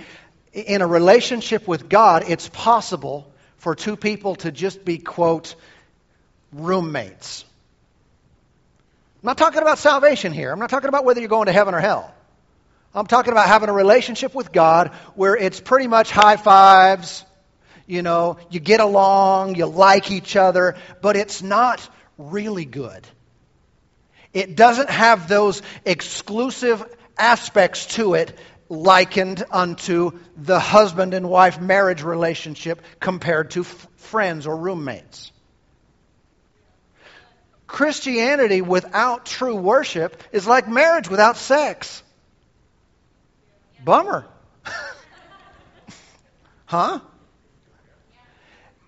in 0.53 0.83
a 0.83 0.87
relationship 0.87 1.69
with 1.69 1.89
God, 1.89 2.25
it's 2.27 2.49
possible 2.49 3.31
for 3.59 3.75
two 3.75 3.97
people 3.97 4.37
to 4.37 4.51
just 4.51 4.85
be 4.85 4.99
quote 4.99 5.55
roommates. 6.53 7.45
I'm 9.23 9.27
not 9.27 9.39
talking 9.39 9.61
about 9.61 9.79
salvation 9.79 10.33
here. 10.33 10.51
I'm 10.51 10.59
not 10.59 10.71
talking 10.71 10.89
about 10.89 11.05
whether 11.05 11.21
you're 11.21 11.29
going 11.29 11.47
to 11.47 11.53
heaven 11.53 11.75
or 11.75 11.81
hell. 11.81 12.13
I'm 12.95 13.07
talking 13.07 13.33
about 13.33 13.47
having 13.47 13.69
a 13.69 13.73
relationship 13.73 14.35
with 14.35 14.51
God 14.51 14.89
where 15.15 15.37
it's 15.37 15.61
pretty 15.61 15.87
much 15.87 16.11
high 16.11 16.37
fives, 16.37 17.25
you 17.87 18.03
know, 18.03 18.39
you 18.51 18.59
get 18.59 18.81
along, 18.81 19.57
you 19.57 19.67
like 19.67 20.11
each 20.11 20.35
other, 20.37 20.77
but 21.01 21.17
it's 21.17 21.43
not 21.43 21.87
really 22.21 22.65
good. 22.65 23.07
It 24.33 24.57
doesn't 24.57 24.91
have 24.91 25.29
those 25.29 25.63
exclusive 25.85 26.85
aspects 27.19 27.87
to 27.97 28.15
it 28.15 28.37
likened 28.69 29.45
unto 29.51 30.13
the 30.37 30.61
husband 30.61 31.13
and 31.13 31.29
wife 31.29 31.61
marriage 31.61 32.03
relationship 32.03 32.83
compared 33.01 33.51
to 33.53 33.63
f- 33.63 33.87
friends 33.97 34.47
or 34.47 34.57
roommates. 34.57 35.33
Christianity 37.67 38.63
without 38.63 39.27
true 39.27 39.57
worship 39.57 40.23
is 40.33 40.47
like 40.47 40.69
marriage 40.69 41.09
without 41.09 41.37
sex. 41.37 42.03
Bummer. 43.85 44.27
huh? 46.67 47.01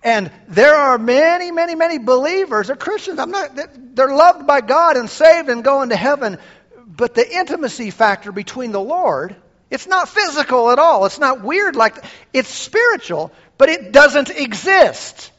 And 0.03 0.31
there 0.49 0.75
are 0.75 0.97
many, 0.97 1.51
many, 1.51 1.75
many 1.75 1.97
believers 1.97 2.69
or 2.69 2.75
Christians. 2.75 3.19
I'm 3.19 3.31
not, 3.31 3.57
they're 3.95 4.13
loved 4.13 4.45
by 4.45 4.61
God 4.61 4.97
and 4.97 5.09
saved 5.09 5.49
and 5.49 5.63
going 5.63 5.89
to 5.89 5.95
heaven. 5.95 6.37
But 6.85 7.15
the 7.15 7.37
intimacy 7.37 7.89
factor 7.89 8.31
between 8.31 8.73
the 8.73 8.81
Lord, 8.81 9.35
it's 9.71 9.87
not 9.87 10.09
physical 10.09 10.71
at 10.71 10.79
all. 10.79 11.05
It's 11.05 11.19
not 11.19 11.41
weird 11.41 11.75
like, 11.75 12.03
it's 12.33 12.49
spiritual, 12.49 13.31
but 13.57 13.69
it 13.69 13.91
doesn't 13.91 14.29
exist. 14.29 15.31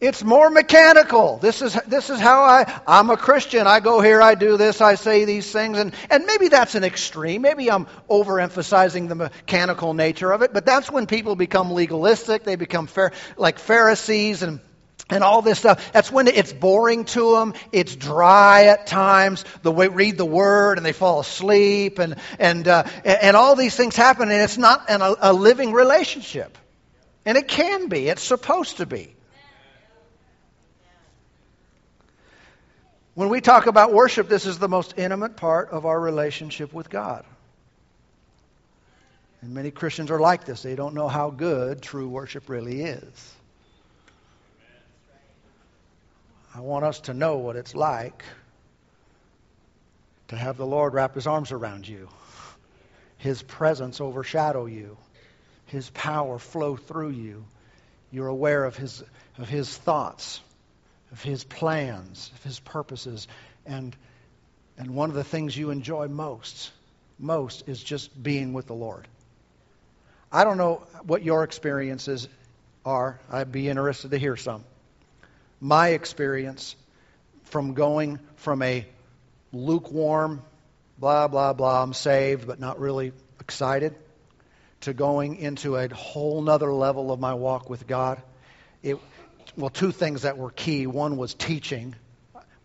It's 0.00 0.24
more 0.24 0.48
mechanical. 0.48 1.36
This 1.36 1.60
is, 1.60 1.74
this 1.86 2.08
is 2.08 2.18
how 2.18 2.42
I, 2.42 2.80
I'm 2.86 3.10
a 3.10 3.18
Christian. 3.18 3.66
I 3.66 3.80
go 3.80 4.00
here, 4.00 4.22
I 4.22 4.34
do 4.34 4.56
this, 4.56 4.80
I 4.80 4.94
say 4.94 5.26
these 5.26 5.52
things. 5.52 5.78
And, 5.78 5.92
and 6.08 6.24
maybe 6.24 6.48
that's 6.48 6.74
an 6.74 6.84
extreme. 6.84 7.42
Maybe 7.42 7.70
I'm 7.70 7.86
overemphasizing 8.08 9.08
the 9.08 9.14
mechanical 9.14 9.92
nature 9.92 10.32
of 10.32 10.40
it. 10.40 10.54
But 10.54 10.64
that's 10.64 10.90
when 10.90 11.06
people 11.06 11.36
become 11.36 11.72
legalistic. 11.72 12.44
They 12.44 12.56
become 12.56 12.86
fair, 12.86 13.12
like 13.36 13.58
Pharisees 13.58 14.42
and, 14.42 14.60
and 15.10 15.22
all 15.22 15.42
this 15.42 15.58
stuff. 15.58 15.92
That's 15.92 16.10
when 16.10 16.28
it's 16.28 16.52
boring 16.54 17.04
to 17.06 17.32
them. 17.32 17.52
It's 17.70 17.94
dry 17.94 18.68
at 18.68 18.86
times. 18.86 19.44
The 19.60 19.70
way 19.70 19.88
read 19.88 20.16
the 20.16 20.24
word 20.24 20.78
and 20.78 20.86
they 20.86 20.94
fall 20.94 21.20
asleep 21.20 21.98
and, 21.98 22.16
and, 22.38 22.66
uh, 22.66 22.84
and 23.04 23.36
all 23.36 23.54
these 23.54 23.76
things 23.76 23.96
happen. 23.96 24.30
And 24.30 24.40
it's 24.40 24.56
not 24.56 24.88
an, 24.88 25.02
a, 25.02 25.14
a 25.20 25.32
living 25.34 25.74
relationship. 25.74 26.56
And 27.26 27.36
it 27.36 27.48
can 27.48 27.88
be. 27.88 28.08
It's 28.08 28.22
supposed 28.22 28.78
to 28.78 28.86
be. 28.86 29.14
When 33.14 33.28
we 33.28 33.40
talk 33.40 33.66
about 33.66 33.92
worship, 33.92 34.28
this 34.28 34.46
is 34.46 34.58
the 34.58 34.68
most 34.68 34.94
intimate 34.96 35.36
part 35.36 35.70
of 35.70 35.84
our 35.84 35.98
relationship 35.98 36.72
with 36.72 36.88
God. 36.88 37.24
And 39.42 39.52
many 39.52 39.70
Christians 39.70 40.10
are 40.10 40.20
like 40.20 40.44
this. 40.44 40.62
They 40.62 40.76
don't 40.76 40.94
know 40.94 41.08
how 41.08 41.30
good 41.30 41.82
true 41.82 42.08
worship 42.08 42.48
really 42.48 42.82
is. 42.82 43.34
I 46.54 46.60
want 46.60 46.84
us 46.84 47.00
to 47.00 47.14
know 47.14 47.38
what 47.38 47.56
it's 47.56 47.74
like 47.74 48.24
to 50.28 50.36
have 50.36 50.56
the 50.56 50.66
Lord 50.66 50.94
wrap 50.94 51.14
his 51.14 51.26
arms 51.26 51.52
around 51.52 51.88
you, 51.88 52.08
his 53.18 53.42
presence 53.42 54.00
overshadow 54.00 54.66
you, 54.66 54.96
his 55.66 55.90
power 55.90 56.38
flow 56.38 56.76
through 56.76 57.10
you. 57.10 57.44
You're 58.12 58.28
aware 58.28 58.64
of 58.64 58.76
his, 58.76 59.02
of 59.38 59.48
his 59.48 59.76
thoughts 59.76 60.40
of 61.12 61.22
His 61.22 61.44
plans, 61.44 62.30
of 62.34 62.42
His 62.42 62.60
purposes. 62.60 63.28
And, 63.66 63.94
and 64.78 64.94
one 64.94 65.10
of 65.10 65.16
the 65.16 65.24
things 65.24 65.56
you 65.56 65.70
enjoy 65.70 66.08
most, 66.08 66.70
most, 67.18 67.68
is 67.68 67.82
just 67.82 68.22
being 68.22 68.52
with 68.52 68.66
the 68.66 68.74
Lord. 68.74 69.06
I 70.32 70.44
don't 70.44 70.58
know 70.58 70.86
what 71.02 71.22
your 71.22 71.42
experiences 71.44 72.28
are. 72.84 73.20
I'd 73.30 73.52
be 73.52 73.68
interested 73.68 74.12
to 74.12 74.18
hear 74.18 74.36
some. 74.36 74.64
My 75.60 75.88
experience 75.88 76.76
from 77.44 77.74
going 77.74 78.18
from 78.36 78.62
a 78.62 78.86
lukewarm, 79.52 80.42
blah, 80.98 81.28
blah, 81.28 81.52
blah, 81.52 81.82
I'm 81.82 81.92
saved, 81.92 82.46
but 82.46 82.60
not 82.60 82.78
really 82.78 83.12
excited, 83.40 83.94
to 84.82 84.92
going 84.92 85.36
into 85.36 85.76
a 85.76 85.92
whole 85.92 86.40
nother 86.42 86.72
level 86.72 87.10
of 87.10 87.18
my 87.18 87.34
walk 87.34 87.68
with 87.68 87.86
God. 87.86 88.22
It, 88.82 88.98
well, 89.56 89.70
two 89.70 89.92
things 89.92 90.22
that 90.22 90.38
were 90.38 90.50
key. 90.50 90.86
One 90.86 91.16
was 91.16 91.34
teaching. 91.34 91.94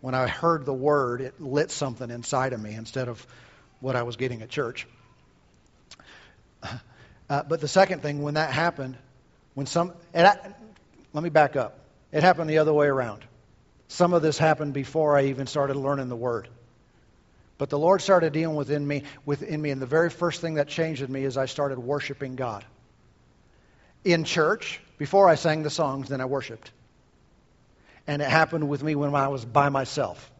When 0.00 0.14
I 0.14 0.26
heard 0.26 0.64
the 0.64 0.74
word, 0.74 1.20
it 1.20 1.40
lit 1.40 1.70
something 1.70 2.10
inside 2.10 2.52
of 2.52 2.60
me 2.60 2.74
instead 2.74 3.08
of 3.08 3.26
what 3.80 3.96
I 3.96 4.02
was 4.02 4.16
getting 4.16 4.42
at 4.42 4.48
church. 4.48 4.86
Uh, 7.28 7.42
but 7.42 7.60
the 7.60 7.68
second 7.68 8.02
thing, 8.02 8.22
when 8.22 8.34
that 8.34 8.52
happened, 8.52 8.96
when 9.54 9.66
some, 9.66 9.92
I, 10.14 10.36
let 11.12 11.24
me 11.24 11.28
back 11.28 11.56
up. 11.56 11.78
It 12.12 12.22
happened 12.22 12.48
the 12.48 12.58
other 12.58 12.72
way 12.72 12.86
around. 12.86 13.24
Some 13.88 14.12
of 14.12 14.22
this 14.22 14.38
happened 14.38 14.74
before 14.74 15.16
I 15.16 15.24
even 15.24 15.48
started 15.48 15.74
learning 15.76 16.08
the 16.08 16.16
word. 16.16 16.48
But 17.58 17.70
the 17.70 17.78
Lord 17.78 18.02
started 18.02 18.32
dealing 18.32 18.54
within 18.54 18.86
me, 18.86 19.04
within 19.24 19.60
me, 19.60 19.70
and 19.70 19.82
the 19.82 19.86
very 19.86 20.10
first 20.10 20.40
thing 20.40 20.54
that 20.54 20.68
changed 20.68 21.02
in 21.02 21.10
me 21.10 21.24
is 21.24 21.36
I 21.36 21.46
started 21.46 21.78
worshiping 21.78 22.36
God. 22.36 22.64
In 24.04 24.24
church, 24.24 24.80
before 24.98 25.28
I 25.28 25.34
sang 25.34 25.62
the 25.62 25.70
songs, 25.70 26.08
then 26.08 26.20
I 26.20 26.26
worshiped. 26.26 26.70
And 28.06 28.22
it 28.22 28.28
happened 28.28 28.68
with 28.68 28.82
me 28.82 28.94
when 28.94 29.14
I 29.14 29.28
was 29.28 29.44
by 29.44 29.68
myself. 29.68 30.30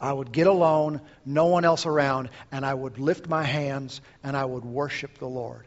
I 0.00 0.12
would 0.12 0.32
get 0.32 0.46
alone, 0.46 1.02
no 1.26 1.46
one 1.46 1.64
else 1.64 1.84
around, 1.84 2.30
and 2.50 2.64
I 2.64 2.72
would 2.72 2.98
lift 2.98 3.28
my 3.28 3.42
hands 3.42 4.00
and 4.24 4.36
I 4.36 4.44
would 4.44 4.64
worship 4.64 5.18
the 5.18 5.28
Lord. 5.28 5.66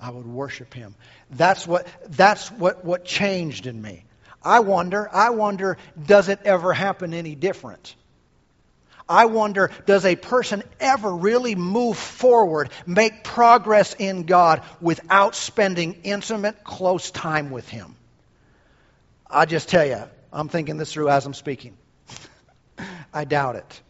I 0.00 0.10
would 0.10 0.26
worship 0.26 0.74
him. 0.74 0.94
That's 1.30 1.66
what 1.66 1.86
that's 2.08 2.50
what, 2.50 2.84
what 2.84 3.04
changed 3.04 3.66
in 3.66 3.80
me. 3.80 4.04
I 4.44 4.60
wonder, 4.60 5.08
I 5.12 5.30
wonder, 5.30 5.78
does 6.04 6.28
it 6.28 6.40
ever 6.44 6.72
happen 6.72 7.14
any 7.14 7.34
different? 7.36 7.94
I 9.08 9.26
wonder, 9.26 9.70
does 9.86 10.04
a 10.04 10.16
person 10.16 10.62
ever 10.80 11.14
really 11.14 11.54
move 11.54 11.98
forward, 11.98 12.70
make 12.86 13.24
progress 13.24 13.94
in 13.94 14.24
God 14.24 14.62
without 14.80 15.34
spending 15.34 16.00
intimate, 16.04 16.64
close 16.64 17.10
time 17.10 17.50
with 17.50 17.68
Him? 17.68 17.94
I 19.28 19.44
just 19.46 19.68
tell 19.68 19.84
you, 19.84 20.02
I'm 20.32 20.48
thinking 20.48 20.78
this 20.78 20.92
through 20.92 21.10
as 21.10 21.26
I'm 21.26 21.34
speaking. 21.34 21.76
I 23.14 23.24
doubt 23.24 23.56
it. 23.56 23.80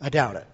I 0.00 0.08
doubt 0.08 0.36
it. 0.36 0.46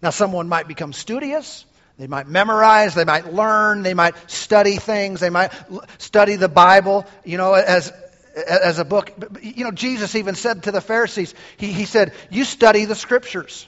Now, 0.00 0.10
someone 0.10 0.48
might 0.48 0.68
become 0.68 0.92
studious. 0.92 1.64
They 1.98 2.06
might 2.06 2.28
memorize, 2.28 2.94
they 2.94 3.04
might 3.04 3.32
learn, 3.32 3.82
they 3.82 3.94
might 3.94 4.30
study 4.30 4.76
things, 4.76 5.20
they 5.20 5.30
might 5.30 5.50
study 5.98 6.36
the 6.36 6.48
Bible, 6.48 7.06
you 7.24 7.38
know, 7.38 7.54
as, 7.54 7.90
as 8.36 8.78
a 8.78 8.84
book. 8.84 9.12
You 9.40 9.64
know, 9.64 9.70
Jesus 9.70 10.14
even 10.14 10.34
said 10.34 10.64
to 10.64 10.72
the 10.72 10.82
Pharisees, 10.82 11.34
he, 11.56 11.72
he 11.72 11.86
said, 11.86 12.12
You 12.30 12.44
study 12.44 12.84
the 12.84 12.94
scriptures. 12.94 13.66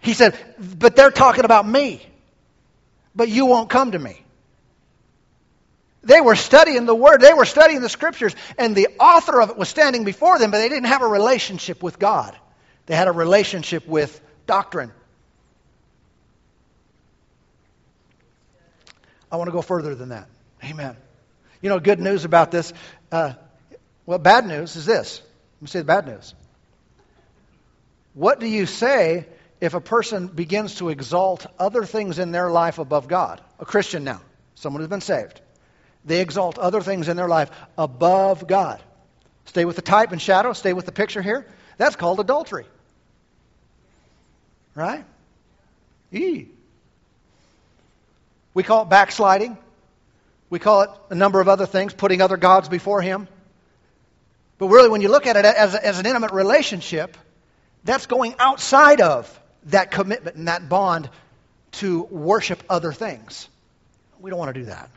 He 0.00 0.14
said, 0.14 0.38
But 0.58 0.96
they're 0.96 1.10
talking 1.10 1.44
about 1.44 1.68
me, 1.68 2.06
but 3.14 3.28
you 3.28 3.44
won't 3.44 3.68
come 3.68 3.92
to 3.92 3.98
me. 3.98 4.25
They 6.06 6.20
were 6.20 6.36
studying 6.36 6.86
the 6.86 6.94
Word, 6.94 7.20
they 7.20 7.34
were 7.34 7.44
studying 7.44 7.80
the 7.80 7.88
Scriptures, 7.88 8.34
and 8.56 8.76
the 8.76 8.88
author 9.00 9.40
of 9.40 9.50
it 9.50 9.56
was 9.56 9.68
standing 9.68 10.04
before 10.04 10.38
them, 10.38 10.52
but 10.52 10.58
they 10.58 10.68
didn't 10.68 10.86
have 10.86 11.02
a 11.02 11.06
relationship 11.06 11.82
with 11.82 11.98
God. 11.98 12.36
They 12.86 12.94
had 12.94 13.08
a 13.08 13.12
relationship 13.12 13.88
with 13.88 14.20
doctrine. 14.46 14.92
I 19.32 19.36
want 19.36 19.48
to 19.48 19.52
go 19.52 19.62
further 19.62 19.96
than 19.96 20.10
that. 20.10 20.28
Amen. 20.64 20.96
You 21.60 21.70
know, 21.70 21.80
good 21.80 21.98
news 21.98 22.24
about 22.24 22.52
this. 22.52 22.72
Uh, 23.10 23.32
well, 24.06 24.18
bad 24.18 24.46
news 24.46 24.76
is 24.76 24.86
this. 24.86 25.20
Let 25.56 25.62
me 25.62 25.68
say 25.68 25.78
the 25.80 25.84
bad 25.84 26.06
news. 26.06 26.34
What 28.14 28.38
do 28.38 28.46
you 28.46 28.66
say 28.66 29.26
if 29.60 29.74
a 29.74 29.80
person 29.80 30.28
begins 30.28 30.76
to 30.76 30.90
exalt 30.90 31.46
other 31.58 31.84
things 31.84 32.20
in 32.20 32.30
their 32.30 32.48
life 32.48 32.78
above 32.78 33.08
God? 33.08 33.40
A 33.58 33.64
Christian 33.64 34.04
now, 34.04 34.20
someone 34.54 34.80
who's 34.80 34.88
been 34.88 35.00
saved. 35.00 35.40
They 36.06 36.20
exalt 36.20 36.56
other 36.58 36.80
things 36.80 37.08
in 37.08 37.16
their 37.16 37.28
life 37.28 37.50
above 37.76 38.46
God. 38.46 38.80
Stay 39.44 39.64
with 39.64 39.76
the 39.76 39.82
type 39.82 40.12
and 40.12 40.22
shadow, 40.22 40.52
stay 40.52 40.72
with 40.72 40.86
the 40.86 40.92
picture 40.92 41.20
here. 41.20 41.46
That's 41.76 41.96
called 41.96 42.20
adultery. 42.20 42.64
Right? 44.74 45.04
E. 46.12 46.46
We 48.54 48.62
call 48.62 48.82
it 48.82 48.88
backsliding. 48.88 49.58
We 50.48 50.58
call 50.60 50.82
it 50.82 50.90
a 51.10 51.14
number 51.14 51.40
of 51.40 51.48
other 51.48 51.66
things, 51.66 51.92
putting 51.92 52.22
other 52.22 52.36
gods 52.36 52.68
before 52.68 53.02
Him. 53.02 53.28
But 54.58 54.68
really, 54.68 54.88
when 54.88 55.00
you 55.00 55.08
look 55.08 55.26
at 55.26 55.36
it 55.36 55.44
as, 55.44 55.74
as 55.74 55.98
an 55.98 56.06
intimate 56.06 56.32
relationship, 56.32 57.16
that's 57.84 58.06
going 58.06 58.34
outside 58.38 59.00
of 59.00 59.40
that 59.66 59.90
commitment 59.90 60.36
and 60.36 60.48
that 60.48 60.68
bond 60.68 61.10
to 61.72 62.04
worship 62.04 62.62
other 62.70 62.92
things. 62.92 63.48
We 64.20 64.30
don't 64.30 64.38
want 64.38 64.54
to 64.54 64.60
do 64.60 64.66
that. 64.66 64.88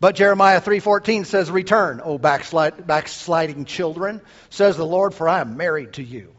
But 0.00 0.14
Jeremiah 0.14 0.60
3:14 0.60 1.26
says, 1.26 1.50
"Return, 1.50 2.00
O 2.02 2.16
backslid, 2.16 2.86
backsliding 2.86 3.66
children," 3.66 4.22
says 4.48 4.76
the 4.76 4.86
Lord, 4.86 5.14
"for 5.14 5.28
I 5.28 5.40
am 5.40 5.58
married 5.58 5.92
to 5.94 6.02
you." 6.02 6.32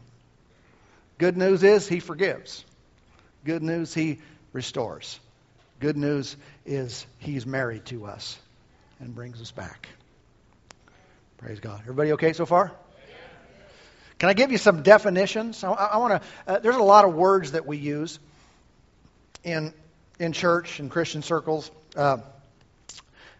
Good 1.18 1.36
news 1.36 1.62
is 1.62 1.86
he 1.86 2.00
forgives. 2.00 2.64
Good 3.44 3.62
news 3.62 3.94
he 3.94 4.20
restores. 4.52 5.20
Good 5.78 5.96
news 5.96 6.36
is 6.66 7.06
he's 7.18 7.46
married 7.46 7.86
to 7.86 8.06
us 8.06 8.36
and 8.98 9.14
brings 9.14 9.40
us 9.40 9.52
back. 9.52 9.88
Praise 11.38 11.60
God. 11.60 11.80
Everybody 11.82 12.12
okay 12.12 12.32
so 12.32 12.46
far? 12.46 12.72
Can 14.18 14.28
I 14.28 14.34
give 14.34 14.52
you 14.52 14.58
some 14.58 14.82
definitions? 14.82 15.62
I, 15.64 15.72
I 15.72 15.96
want 15.98 16.22
to. 16.22 16.52
Uh, 16.52 16.58
there's 16.60 16.76
a 16.76 16.82
lot 16.82 17.04
of 17.04 17.14
words 17.14 17.52
that 17.52 17.66
we 17.66 17.76
use 17.76 18.18
in 19.44 19.72
in 20.18 20.32
church 20.32 20.78
and 20.78 20.90
Christian 20.90 21.22
circles, 21.22 21.70
uh, 21.96 22.18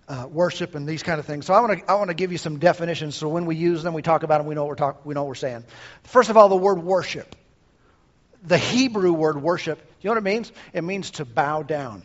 uh, 0.08 0.26
worship 0.30 0.74
and 0.74 0.86
these 0.86 1.02
kind 1.02 1.20
of 1.20 1.26
things. 1.26 1.46
So 1.46 1.54
I 1.54 1.60
want 1.60 1.78
to 1.78 1.90
I 1.90 1.94
want 1.94 2.08
to 2.08 2.14
give 2.14 2.32
you 2.32 2.38
some 2.38 2.58
definitions. 2.58 3.14
So 3.14 3.28
when 3.28 3.46
we 3.46 3.56
use 3.56 3.82
them, 3.82 3.94
we 3.94 4.02
talk 4.02 4.22
about 4.22 4.38
them. 4.38 4.46
We 4.46 4.54
know 4.54 4.62
what 4.62 4.70
we're 4.70 4.74
talk, 4.76 5.06
We 5.06 5.14
know 5.14 5.22
what 5.22 5.28
we're 5.28 5.34
saying. 5.34 5.64
First 6.04 6.30
of 6.30 6.36
all, 6.36 6.48
the 6.48 6.56
word 6.56 6.82
worship. 6.82 7.36
The 8.44 8.58
Hebrew 8.58 9.12
word 9.12 9.40
worship. 9.40 9.78
You 10.00 10.08
know 10.08 10.12
what 10.12 10.18
it 10.18 10.24
means? 10.24 10.52
It 10.72 10.82
means 10.82 11.12
to 11.12 11.24
bow 11.24 11.62
down. 11.62 12.02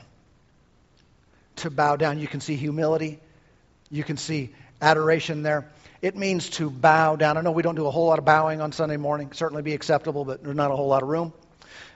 To 1.58 1.72
bow 1.72 1.96
down. 1.96 2.20
You 2.20 2.28
can 2.28 2.42
see 2.42 2.56
humility. 2.56 3.20
You 3.90 4.04
can 4.04 4.18
see 4.18 4.54
adoration 4.80 5.42
there. 5.42 5.72
It 6.02 6.16
means 6.16 6.52
to 6.52 6.70
bow 6.70 7.16
down. 7.16 7.38
I 7.38 7.42
know 7.42 7.52
we 7.52 7.64
don't 7.64 7.76
do 7.76 7.88
a 7.88 7.92
whole 7.92 8.06
lot 8.06 8.20
of 8.20 8.26
bowing 8.26 8.62
on 8.62 8.72
Sunday 8.72 8.98
morning. 8.98 9.32
Certainly 9.32 9.64
be 9.64 9.74
acceptable, 9.74 10.26
but 10.26 10.44
there's 10.44 10.56
not 10.56 10.70
a 10.70 10.76
whole 10.76 10.88
lot 10.88 11.02
of 11.02 11.10
room. 11.10 11.34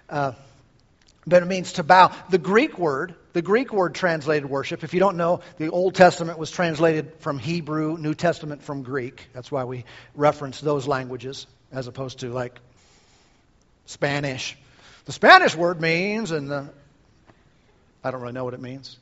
Uh, 0.10 0.32
but 1.26 1.44
it 1.44 1.46
means 1.46 1.74
to 1.74 1.84
bow. 1.84 2.12
The 2.30 2.38
Greek 2.38 2.78
word, 2.80 3.16
the 3.34 3.42
Greek 3.42 3.72
word 3.72 3.96
translated 3.96 4.50
worship, 4.50 4.84
if 4.84 4.94
you 4.94 5.00
don't 5.00 5.18
know, 5.18 5.42
the 5.58 5.70
Old 5.70 5.96
Testament 5.96 6.40
was 6.40 6.52
translated 6.52 7.14
from 7.20 7.40
Hebrew, 7.40 7.98
New 7.98 8.14
Testament 8.14 8.64
from 8.64 8.84
Greek. 8.84 9.28
That's 9.34 9.52
why 9.52 9.64
we 9.66 9.86
reference 10.16 10.62
those 10.62 10.88
languages 10.88 11.48
as 11.72 11.88
opposed 11.88 12.20
to 12.20 12.30
like 12.30 12.60
Spanish. 13.86 14.58
The 15.06 15.12
Spanish 15.12 15.56
word 15.56 15.80
means, 15.82 16.32
and 16.32 16.50
the, 16.50 16.70
I 18.04 18.12
don't 18.12 18.22
really 18.22 18.34
know 18.34 18.44
what 18.44 18.54
it 18.54 18.62
means. 18.62 18.98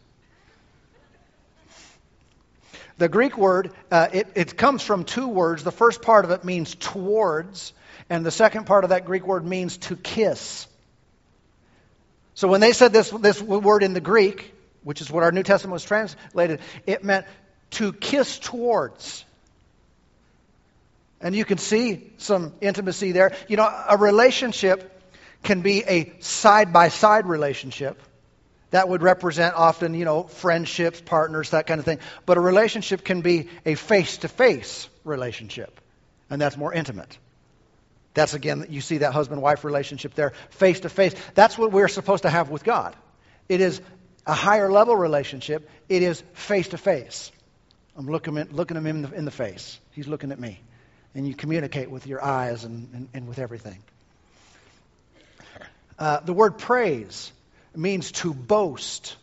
The 2.97 3.07
Greek 3.07 3.37
word, 3.37 3.71
uh, 3.89 4.09
it, 4.11 4.27
it 4.35 4.57
comes 4.57 4.83
from 4.83 5.05
two 5.05 5.29
words. 5.29 5.63
The 5.63 5.71
first 5.71 6.01
part 6.01 6.25
of 6.25 6.31
it 6.31 6.43
means 6.43 6.75
towards, 6.75 7.71
and 8.09 8.25
the 8.25 8.31
second 8.31 8.65
part 8.65 8.83
of 8.83 8.89
that 8.89 9.05
Greek 9.05 9.25
word 9.25 9.45
means 9.45 9.77
to 9.77 9.95
kiss. 9.95 10.67
So 12.39 12.47
when 12.47 12.61
they 12.61 12.71
said 12.71 12.93
this, 12.93 13.09
this 13.09 13.41
word 13.41 13.83
in 13.83 13.91
the 13.91 13.99
Greek, 13.99 14.53
which 14.85 15.01
is 15.01 15.11
what 15.11 15.23
our 15.23 15.31
New 15.33 15.43
Testament 15.43 15.73
was 15.73 15.83
translated, 15.83 16.61
it 16.87 17.03
meant 17.03 17.25
to 17.71 17.91
kiss 17.91 18.39
towards. 18.39 19.25
And 21.19 21.35
you 21.35 21.43
can 21.43 21.57
see 21.57 22.13
some 22.17 22.53
intimacy 22.61 23.11
there. 23.11 23.35
You 23.49 23.57
know, 23.57 23.65
a 23.89 23.97
relationship 23.97 24.89
can 25.43 25.59
be 25.63 25.83
a 25.83 26.13
side 26.21 26.71
by 26.71 26.87
side 26.87 27.25
relationship. 27.25 28.01
That 28.71 28.87
would 28.87 29.03
represent 29.03 29.55
often, 29.55 29.93
you 29.93 30.05
know, 30.05 30.23
friendships, 30.23 31.01
partners, 31.01 31.49
that 31.49 31.67
kind 31.67 31.79
of 31.79 31.83
thing. 31.83 31.99
But 32.25 32.37
a 32.37 32.39
relationship 32.39 33.03
can 33.03 33.19
be 33.19 33.49
a 33.65 33.75
face 33.75 34.15
to 34.19 34.29
face 34.29 34.87
relationship, 35.03 35.81
and 36.29 36.41
that's 36.41 36.55
more 36.55 36.71
intimate. 36.71 37.17
That's 38.13 38.33
again, 38.33 38.65
you 38.69 38.81
see 38.81 38.99
that 38.99 39.13
husband 39.13 39.41
wife 39.41 39.63
relationship 39.63 40.15
there, 40.15 40.33
face 40.49 40.81
to 40.81 40.89
face. 40.89 41.13
That's 41.35 41.57
what 41.57 41.71
we're 41.71 41.87
supposed 41.87 42.23
to 42.23 42.29
have 42.29 42.49
with 42.49 42.63
God. 42.63 42.95
It 43.47 43.61
is 43.61 43.81
a 44.25 44.33
higher 44.33 44.71
level 44.71 44.95
relationship, 44.95 45.69
it 45.87 46.03
is 46.03 46.23
face 46.33 46.69
to 46.69 46.77
face. 46.77 47.31
I'm 47.95 48.07
looking, 48.07 48.37
at, 48.37 48.53
looking 48.53 48.77
him 48.77 48.85
in 48.85 49.01
the, 49.03 49.13
in 49.13 49.25
the 49.25 49.31
face, 49.31 49.79
he's 49.91 50.07
looking 50.07 50.31
at 50.31 50.39
me. 50.39 50.59
And 51.15 51.27
you 51.27 51.33
communicate 51.33 51.89
with 51.89 52.05
your 52.05 52.23
eyes 52.23 52.63
and, 52.63 52.89
and, 52.93 53.09
and 53.13 53.27
with 53.27 53.39
everything. 53.39 53.79
Uh, 55.97 56.19
the 56.21 56.33
word 56.33 56.57
praise 56.57 57.31
means 57.75 58.11
to 58.11 58.33
boast, 58.33 59.15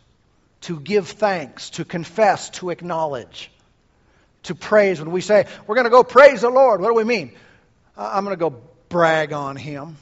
to 0.61 0.79
give 0.79 1.07
thanks, 1.07 1.71
to 1.71 1.85
confess, 1.85 2.49
to 2.51 2.69
acknowledge, 2.69 3.49
to 4.43 4.55
praise. 4.55 4.99
When 4.99 5.11
we 5.11 5.21
say, 5.21 5.47
we're 5.65 5.75
going 5.75 5.85
to 5.85 5.91
go 5.91 6.03
praise 6.03 6.41
the 6.41 6.49
Lord, 6.49 6.81
what 6.81 6.89
do 6.89 6.93
we 6.93 7.03
mean? 7.03 7.31
I'm 7.97 8.23
going 8.25 8.37
to 8.37 8.39
go 8.39 8.61
brag 8.89 9.33
on 9.33 9.55
him. 9.55 9.97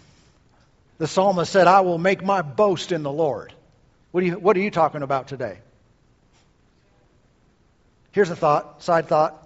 The 0.98 1.08
psalmist 1.08 1.52
said, 1.52 1.68
I 1.68 1.82
will 1.82 1.98
make 1.98 2.24
my 2.24 2.42
boast 2.42 2.92
in 2.92 3.04
the 3.04 3.12
Lord. 3.12 3.54
What 4.12 4.24
are 4.24 4.28
you, 4.28 4.40
what 4.40 4.56
are 4.56 4.62
you 4.62 4.72
talking 4.72 5.02
about 5.02 5.28
today? 5.28 5.60
Here's 8.12 8.30
a 8.30 8.36
thought, 8.36 8.82
side 8.82 9.08
thought. 9.08 9.42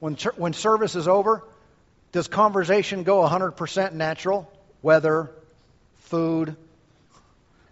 When, 0.00 0.16
when 0.36 0.52
service 0.52 0.96
is 0.96 1.08
over, 1.08 1.42
does 2.12 2.28
conversation 2.28 3.04
go 3.04 3.26
100% 3.26 3.94
natural? 3.94 4.50
Weather, 4.82 5.30
food, 6.00 6.56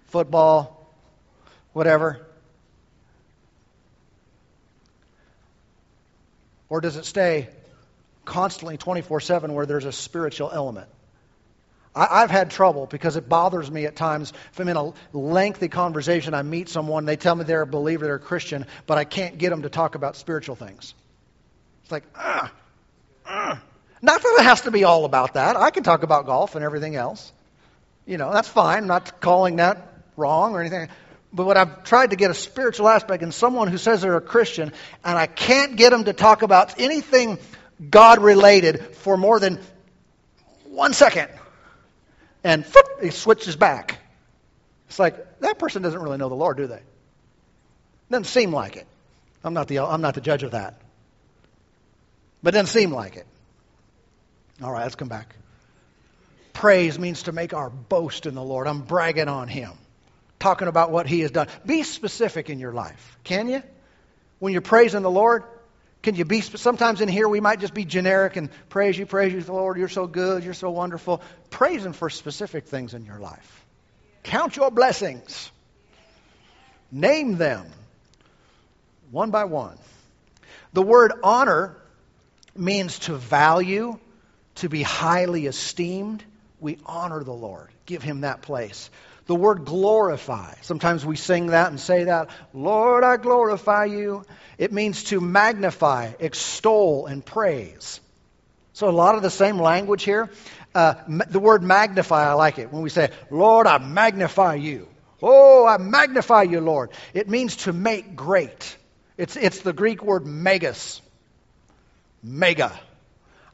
football, 0.07 0.91
whatever? 1.75 2.27
Or 6.71 6.81
does 6.81 6.97
it 6.97 7.05
stay 7.05 7.49
constantly 8.25 8.77
24 8.77 9.21
7 9.21 9.53
where 9.53 9.67
there's 9.67 9.85
a 9.85 9.93
spiritual 9.93 10.51
element? 10.51 10.89
I, 11.97 12.23
have 12.23 12.31
had 12.31 12.51
trouble 12.51 12.87
because 12.87 13.17
it 13.17 13.29
bothers 13.29 13.71
me 13.71 13.87
at 13.87 13.95
times. 13.95 14.33
If 14.53 14.59
I'm 14.59 14.69
in 14.69 14.77
a 14.77 14.93
lengthy 15.13 15.69
conversation, 15.69 16.35
I 16.35 16.43
meet 16.43 16.69
someone, 16.69 17.05
they 17.05 17.17
tell 17.17 17.37
me 17.37 17.45
they're 17.45 17.63
a 17.63 17.67
believer, 17.67 18.07
they're 18.07 18.17
a 18.17 18.21
Christian, 18.21 18.67
but 18.87 18.99
I 18.99 19.05
can't 19.05 19.39
get 19.39 19.51
them 19.51 19.63
to 19.63 19.69
talk 19.69 19.95
about 19.95 20.17
spiritual 20.17 20.57
things. 20.57 20.93
It's 21.85 21.93
like, 21.93 22.03
ah, 22.17 22.53
ah. 23.27 23.63
Not 24.03 24.23
that 24.23 24.37
it 24.41 24.45
has 24.45 24.63
to 24.63 24.71
be 24.71 24.85
all 24.85 25.05
about 25.05 25.35
that. 25.35 25.57
I 25.57 25.71
can 25.71 25.85
talk 25.85 26.03
about 26.03 26.27
golf 26.27 26.57
and 26.57 26.65
everything 26.65 26.97
else. 26.97 27.33
You 28.07 28.19
know, 28.19 28.33
that's 28.33 28.49
fine. 28.49 28.79
I'm 28.79 28.87
not 28.89 29.21
calling 29.21 29.57
that 29.57 29.89
wrong 30.17 30.55
or 30.55 30.61
anything. 30.61 30.89
But 31.33 31.47
what 31.47 31.57
I've 31.57 31.85
tried 31.85 32.11
to 32.11 32.17
get 32.17 32.31
a 32.31 32.35
spiritual 32.35 32.89
aspect 32.89 33.23
in 33.23 33.33
someone 33.33 33.69
who 33.69 33.79
says 33.79 34.03
they're 34.03 34.17
a 34.17 34.21
Christian, 34.21 34.73
and 35.05 35.19
I 35.19 35.27
can't 35.27 35.77
get 35.77 35.91
them 35.91 36.05
to 36.05 36.13
talk 36.13 36.43
about 36.43 36.79
anything 36.79 37.39
God 37.91 38.23
related 38.23 38.81
for 38.97 39.17
more 39.17 39.41
than 39.41 39.61
one 40.67 40.93
second. 40.93 41.29
And 42.43 42.65
whoop, 42.65 43.03
he 43.03 43.11
switches 43.11 43.57
back. 43.57 43.99
It's 44.89 44.99
like, 44.99 45.41
that 45.41 45.59
person 45.59 45.83
doesn't 45.83 46.01
really 46.01 46.19
know 46.19 46.29
the 46.29 46.35
Lord, 46.35 46.57
do 46.57 46.67
they? 46.67 46.83
Doesn't 48.11 48.25
seem 48.25 48.53
like 48.53 48.77
it. 48.77 48.87
I'm 49.43 49.55
not 49.55 49.69
the, 49.69 49.81
I'm 49.81 50.01
not 50.01 50.15
the 50.15 50.21
judge 50.21 50.43
of 50.43 50.53
that. 50.53 50.81
But 52.43 52.55
it 52.55 52.59
doesn't 52.59 52.79
seem 52.79 52.93
like 52.93 53.17
it. 53.17 53.27
All 54.63 54.71
right, 54.71 54.83
let's 54.83 54.95
come 54.95 55.09
back. 55.09 55.35
Praise 56.53 56.99
means 56.99 57.25
to 57.25 57.33
make 57.33 57.53
our 57.53 57.71
boast 57.71 58.27
in 58.27 58.35
the 58.35 58.43
Lord. 58.43 58.67
I'm 58.67 58.83
bragging 58.83 59.29
on 59.29 59.49
Him 59.49 59.73
talking 60.39 60.69
about 60.69 60.91
what 60.91 61.07
He 61.07 61.21
has 61.21 61.31
done. 61.31 61.49
Be 61.67 61.83
specific 61.83 62.51
in 62.51 62.59
your 62.59 62.73
life, 62.73 63.19
can 63.25 63.49
you? 63.49 63.63
When 64.39 64.53
you're 64.53 64.63
praising 64.63 65.03
the 65.03 65.11
Lord, 65.11 65.45
can 66.05 66.15
you 66.15 66.25
be? 66.25 66.43
Sometimes 66.43 67.01
in 67.01 67.09
here 67.09 67.29
we 67.29 67.41
might 67.41 67.59
just 67.59 67.75
be 67.75 67.85
generic 67.85 68.37
and 68.37 68.51
praise 68.69 68.97
you, 68.97 69.07
praise 69.07 69.33
you, 69.33 69.43
Lord. 69.53 69.79
You're 69.79 69.89
so 69.89 70.07
good. 70.07 70.45
You're 70.45 70.55
so 70.55 70.71
wonderful. 70.71 71.23
Praise 71.51 71.85
Him 71.85 71.95
for 71.95 72.11
specific 72.11 72.67
things 72.67 72.95
in 72.95 73.05
your 73.05 73.19
life. 73.19 73.65
Count 74.23 74.57
your 74.57 74.71
blessings. 74.71 75.51
Name 76.93 77.39
them 77.39 77.67
one 79.11 79.31
by 79.31 79.45
one. 79.45 79.79
The 80.75 80.83
word 80.83 81.13
honor 81.23 81.77
means 82.57 82.99
to 83.01 83.15
value, 83.15 83.99
to 84.57 84.69
be 84.69 84.83
highly 84.83 85.47
esteemed. 85.47 86.23
We 86.61 86.79
honor 86.85 87.25
the 87.25 87.33
Lord, 87.33 87.71
give 87.87 88.03
him 88.03 88.21
that 88.21 88.43
place. 88.43 88.91
The 89.27 89.35
word 89.35 89.65
glorify, 89.65 90.55
sometimes 90.61 91.05
we 91.05 91.17
sing 91.17 91.49
that 91.49 91.71
and 91.71 91.81
say 91.81 92.05
that, 92.05 92.29
Lord, 92.53 93.05
I 93.05 93.17
glorify 93.17 93.87
you. 93.87 94.25
It 94.59 94.71
means 94.71 95.05
to 95.05 95.21
magnify, 95.21 96.13
extol, 96.19 97.07
and 97.07 97.25
praise. 97.25 98.01
So 98.75 98.89
a 98.89 98.91
lot 98.91 99.15
of 99.15 99.23
the 99.23 99.31
same 99.31 99.59
language 99.59 100.03
here. 100.03 100.31
Uh, 100.75 100.95
the 101.31 101.39
word 101.39 101.63
magnify, 101.63 102.29
I 102.29 102.33
like 102.35 102.59
it. 102.59 102.71
When 102.73 102.83
we 102.83 102.91
say, 102.91 103.11
Lord, 103.31 103.67
I 103.67 103.79
magnify 103.79 104.57
you. 104.57 104.89
Oh, 105.23 105.65
I 105.65 105.79
magnify 105.79 106.43
you, 106.43 106.61
Lord. 106.61 106.91
It 107.15 107.29
means 107.29 107.57
to 107.57 107.73
make 107.73 108.17
great. 108.17 108.77
It's, 109.17 109.37
it's 109.37 109.61
the 109.61 109.73
Greek 109.73 110.03
word 110.03 110.27
megas. 110.27 111.01
Mega. 112.23 112.79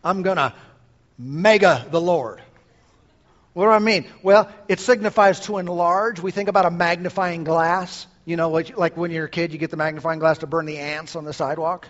I'm 0.03 0.23
going 0.23 0.39
to 0.39 0.55
mega 1.19 1.87
the 1.91 2.01
Lord. 2.01 2.41
What 3.53 3.65
do 3.65 3.71
I 3.71 3.79
mean? 3.81 4.07
Well, 4.23 4.51
it 4.69 4.79
signifies 4.81 5.41
to 5.41 5.59
enlarge. 5.59 6.21
We 6.21 6.31
think 6.31 6.49
about 6.49 6.67
a 6.67 6.71
magnifying 6.71 7.45
glass. 7.45 8.07
You 8.25 8.37
know, 8.37 8.51
like, 8.51 8.97
when 8.97 9.11
you're 9.11 9.25
a 9.25 9.31
kid, 9.31 9.53
you 9.53 9.59
get 9.59 9.71
the 9.71 9.77
magnifying 9.77 10.21
glass 10.21 10.39
to 10.39 10.47
burn 10.47 10.67
the 10.67 10.79
ants 10.79 11.17
on 11.17 11.25
the 11.25 11.33
sidewalk. 11.33 11.89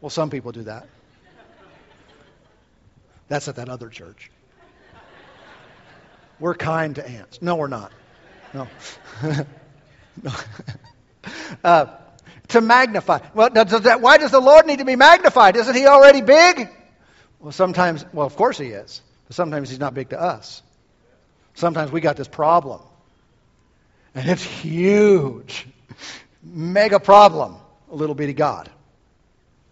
Well, 0.00 0.10
some 0.10 0.30
people 0.30 0.52
do 0.52 0.62
that. 0.62 0.86
That's 3.28 3.48
at 3.48 3.56
that 3.56 3.68
other 3.68 3.88
church. 3.88 4.30
We're 6.38 6.54
kind 6.54 6.94
to 6.96 7.06
ants. 7.06 7.40
No, 7.42 7.56
we're 7.56 7.68
not. 7.68 7.92
No. 8.54 8.68
no. 10.22 10.32
uh, 11.64 11.86
to 12.48 12.60
magnify. 12.60 13.18
Well, 13.34 13.50
does 13.50 13.82
that, 13.82 14.00
why 14.00 14.18
does 14.18 14.30
the 14.30 14.40
Lord 14.40 14.66
need 14.66 14.78
to 14.78 14.84
be 14.84 14.96
magnified? 14.96 15.56
Isn't 15.56 15.74
he 15.74 15.86
already 15.86 16.20
big? 16.20 16.68
Well, 17.40 17.52
sometimes, 17.52 18.04
well, 18.12 18.26
of 18.26 18.36
course 18.36 18.58
he 18.58 18.68
is. 18.68 19.02
But 19.26 19.36
sometimes 19.36 19.70
he's 19.70 19.80
not 19.80 19.94
big 19.94 20.10
to 20.10 20.20
us. 20.20 20.62
Sometimes 21.54 21.90
we 21.90 22.00
got 22.00 22.16
this 22.16 22.28
problem. 22.28 22.80
And 24.14 24.28
it's 24.28 24.42
huge. 24.42 25.66
Mega 26.42 27.00
problem. 27.00 27.56
A 27.90 27.94
little 27.94 28.14
bitty 28.14 28.34
God. 28.34 28.70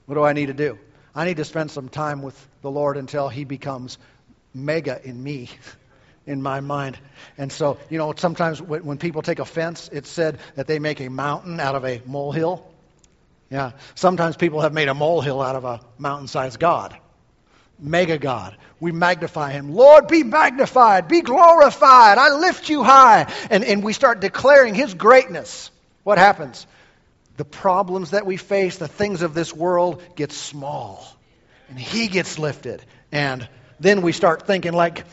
What 0.07 0.16
do 0.16 0.22
I 0.22 0.33
need 0.33 0.46
to 0.46 0.55
do? 0.55 0.79
I 1.14 1.24
need 1.24 1.37
to 1.37 1.44
spend 1.44 1.70
some 1.70 1.88
time 1.88 2.22
with 2.22 2.48
the 2.62 2.70
Lord 2.70 2.96
until 2.96 3.29
he 3.29 3.44
becomes 3.44 3.98
mega 4.53 5.00
in 5.03 5.22
me. 5.22 5.48
in 6.27 6.42
my 6.42 6.61
mind. 6.61 6.98
And 7.37 7.53
so, 7.53 7.79
you 7.90 7.98
know, 7.98 8.14
sometimes 8.16 8.61
when 8.61 8.98
people 8.98 9.22
take 9.22 9.38
offense, 9.38 9.90
it's 9.92 10.09
said 10.09 10.38
that 10.55 10.66
they 10.66 10.79
make 10.79 11.00
a 11.00 11.09
mountain 11.09 11.61
out 11.61 11.74
of 11.74 11.85
a 11.85 12.00
molehill. 12.07 12.66
Yeah. 13.50 13.72
Sometimes 13.94 14.37
people 14.37 14.61
have 14.61 14.72
made 14.72 14.88
a 14.88 14.94
molehill 14.94 15.40
out 15.42 15.57
of 15.57 15.64
a 15.64 15.81
mountain 15.98 16.29
sized 16.29 16.59
God. 16.59 16.96
Mega 17.79 18.19
God. 18.19 18.57
We 18.81 18.93
magnify 18.93 19.53
him. 19.53 19.75
Lord, 19.75 20.09
be 20.09 20.23
magnified, 20.23 21.09
be 21.09 21.23
glorified. 21.23 22.19
I 22.19 22.37
lift 22.37 22.69
you 22.69 22.83
high. 22.83 23.33
And, 23.51 23.65
and 23.65 23.83
we 23.83 23.93
start 23.93 24.21
declaring 24.21 24.75
his 24.75 24.95
greatness. 24.95 25.71
What 26.03 26.19
happens? 26.19 26.67
The 27.37 27.45
problems 27.45 28.11
that 28.11 28.27
we 28.27 28.37
face, 28.37 28.77
the 28.77 28.89
things 28.89 29.23
of 29.23 29.35
this 29.35 29.53
world 29.53 30.03
get 30.15 30.33
small. 30.33 31.05
And 31.69 31.79
he 31.79 32.09
gets 32.09 32.39
lifted. 32.39 32.85
And 33.11 33.49
then 33.81 34.03
we 34.03 34.13
start 34.13 34.47
thinking 34.47 34.73
like 34.73 35.05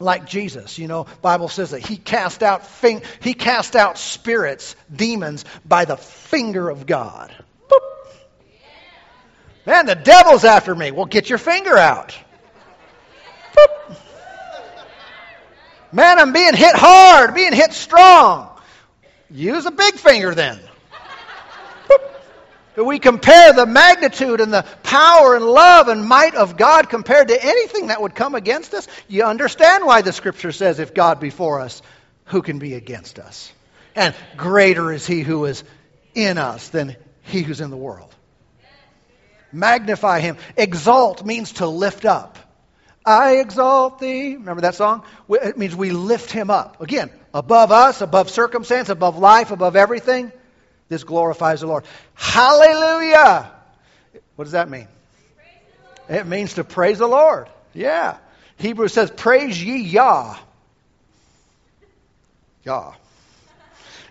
like 0.00 0.26
Jesus. 0.26 0.78
You 0.78 0.86
know, 0.86 1.06
Bible 1.22 1.48
says 1.48 1.70
that 1.70 1.80
he 1.80 1.96
cast 1.96 2.42
out 2.42 2.66
fing- 2.66 3.02
he 3.20 3.34
cast 3.34 3.74
out 3.74 3.98
spirits, 3.98 4.76
demons 4.94 5.44
by 5.64 5.84
the 5.84 5.96
finger 5.96 6.68
of 6.68 6.86
God. 6.86 7.34
Man, 9.68 9.84
the 9.84 9.94
devil's 9.94 10.46
after 10.46 10.74
me. 10.74 10.92
Well, 10.92 11.04
get 11.04 11.28
your 11.28 11.36
finger 11.36 11.76
out. 11.76 12.16
Boop. 13.54 13.96
Man, 15.92 16.18
I'm 16.18 16.32
being 16.32 16.54
hit 16.54 16.74
hard, 16.74 17.34
being 17.34 17.52
hit 17.52 17.74
strong. 17.74 18.48
Use 19.30 19.66
a 19.66 19.70
big 19.70 19.96
finger 19.96 20.34
then 20.34 20.58
that 22.76 22.84
we 22.84 22.98
compare 22.98 23.52
the 23.52 23.66
magnitude 23.66 24.40
and 24.40 24.50
the 24.54 24.64
power 24.84 25.36
and 25.36 25.44
love 25.44 25.88
and 25.88 26.02
might 26.02 26.34
of 26.34 26.56
God 26.56 26.88
compared 26.88 27.28
to 27.28 27.38
anything 27.38 27.88
that 27.88 28.00
would 28.00 28.14
come 28.14 28.34
against 28.34 28.72
us, 28.72 28.88
you 29.06 29.24
understand 29.24 29.84
why 29.84 30.00
the 30.00 30.14
scripture 30.14 30.52
says, 30.52 30.78
if 30.78 30.94
God 30.94 31.20
be 31.20 31.28
for 31.28 31.60
us, 31.60 31.82
who 32.24 32.40
can 32.40 32.58
be 32.58 32.72
against 32.72 33.18
us? 33.18 33.52
And 33.94 34.14
greater 34.38 34.90
is 34.92 35.06
he 35.06 35.20
who 35.20 35.44
is 35.44 35.62
in 36.14 36.38
us 36.38 36.70
than 36.70 36.96
he 37.24 37.42
who's 37.42 37.60
in 37.60 37.68
the 37.68 37.76
world. 37.76 38.14
Magnify 39.52 40.20
him. 40.20 40.36
Exalt 40.56 41.24
means 41.24 41.52
to 41.54 41.66
lift 41.66 42.04
up. 42.04 42.38
I 43.04 43.36
exalt 43.36 44.00
thee. 44.00 44.34
Remember 44.34 44.62
that 44.62 44.74
song? 44.74 45.02
It 45.30 45.56
means 45.56 45.74
we 45.74 45.90
lift 45.90 46.30
him 46.30 46.50
up. 46.50 46.80
Again, 46.82 47.10
above 47.32 47.72
us, 47.72 48.02
above 48.02 48.28
circumstance, 48.28 48.90
above 48.90 49.18
life, 49.18 49.50
above 49.50 49.76
everything. 49.76 50.30
This 50.88 51.04
glorifies 51.04 51.60
the 51.60 51.66
Lord. 51.66 51.84
Hallelujah! 52.14 53.50
What 54.36 54.44
does 54.44 54.52
that 54.52 54.68
mean? 54.68 54.88
It 56.08 56.26
means 56.26 56.54
to 56.54 56.64
praise 56.64 56.98
the 56.98 57.06
Lord. 57.06 57.48
Yeah. 57.74 58.18
Hebrew 58.56 58.88
says, 58.88 59.10
Praise 59.10 59.62
ye 59.62 59.82
Yah. 59.82 60.36
Yah. 62.64 62.92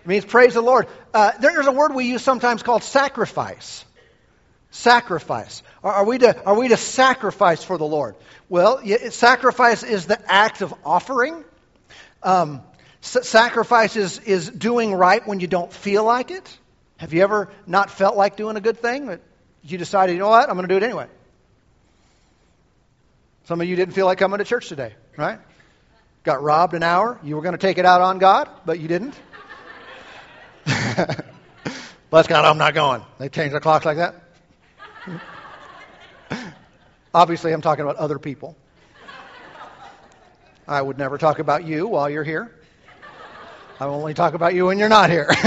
It 0.00 0.06
means 0.06 0.24
praise 0.24 0.54
the 0.54 0.62
Lord. 0.62 0.86
Uh, 1.12 1.32
there's 1.40 1.66
a 1.66 1.72
word 1.72 1.94
we 1.94 2.06
use 2.06 2.22
sometimes 2.22 2.62
called 2.62 2.82
sacrifice. 2.82 3.84
Sacrifice. 4.70 5.62
Are, 5.82 5.92
are, 5.92 6.04
we 6.04 6.18
to, 6.18 6.44
are 6.44 6.56
we 6.56 6.68
to 6.68 6.76
sacrifice 6.76 7.64
for 7.64 7.78
the 7.78 7.86
Lord? 7.86 8.16
Well, 8.48 8.82
sacrifice 9.10 9.82
is 9.82 10.06
the 10.06 10.20
act 10.30 10.60
of 10.60 10.74
offering. 10.84 11.44
Um, 12.22 12.62
sacrifice 13.00 13.96
is, 13.96 14.18
is 14.20 14.50
doing 14.50 14.92
right 14.92 15.26
when 15.26 15.40
you 15.40 15.46
don't 15.46 15.72
feel 15.72 16.04
like 16.04 16.30
it. 16.30 16.58
Have 16.98 17.14
you 17.14 17.22
ever 17.22 17.50
not 17.66 17.90
felt 17.90 18.16
like 18.16 18.36
doing 18.36 18.56
a 18.56 18.60
good 18.60 18.78
thing, 18.78 19.06
but 19.06 19.20
you 19.62 19.78
decided, 19.78 20.14
you 20.14 20.18
know 20.18 20.28
what, 20.28 20.48
I'm 20.48 20.56
going 20.56 20.68
to 20.68 20.72
do 20.72 20.76
it 20.76 20.82
anyway? 20.82 21.06
Some 23.44 23.60
of 23.60 23.68
you 23.68 23.76
didn't 23.76 23.94
feel 23.94 24.04
like 24.04 24.18
coming 24.18 24.38
to 24.38 24.44
church 24.44 24.68
today, 24.68 24.94
right? 25.16 25.38
Got 26.24 26.42
robbed 26.42 26.74
an 26.74 26.82
hour. 26.82 27.18
You 27.22 27.36
were 27.36 27.42
going 27.42 27.54
to 27.54 27.58
take 27.58 27.78
it 27.78 27.86
out 27.86 28.02
on 28.02 28.18
God, 28.18 28.50
but 28.66 28.78
you 28.80 28.88
didn't. 28.88 29.14
Bless 32.10 32.26
God, 32.26 32.44
I'm 32.44 32.58
not 32.58 32.74
going. 32.74 33.02
They 33.18 33.28
change 33.28 33.52
the 33.52 33.60
clocks 33.60 33.86
like 33.86 33.96
that. 33.96 34.27
Obviously, 37.14 37.52
I'm 37.52 37.62
talking 37.62 37.84
about 37.84 37.96
other 37.96 38.18
people. 38.18 38.56
I 40.66 40.82
would 40.82 40.98
never 40.98 41.16
talk 41.16 41.38
about 41.38 41.64
you 41.64 41.88
while 41.88 42.10
you're 42.10 42.24
here. 42.24 42.54
I 43.80 43.86
only 43.86 44.12
talk 44.12 44.34
about 44.34 44.54
you 44.54 44.66
when 44.66 44.78
you're 44.78 44.88
not 44.88 45.10
here. 45.10 45.30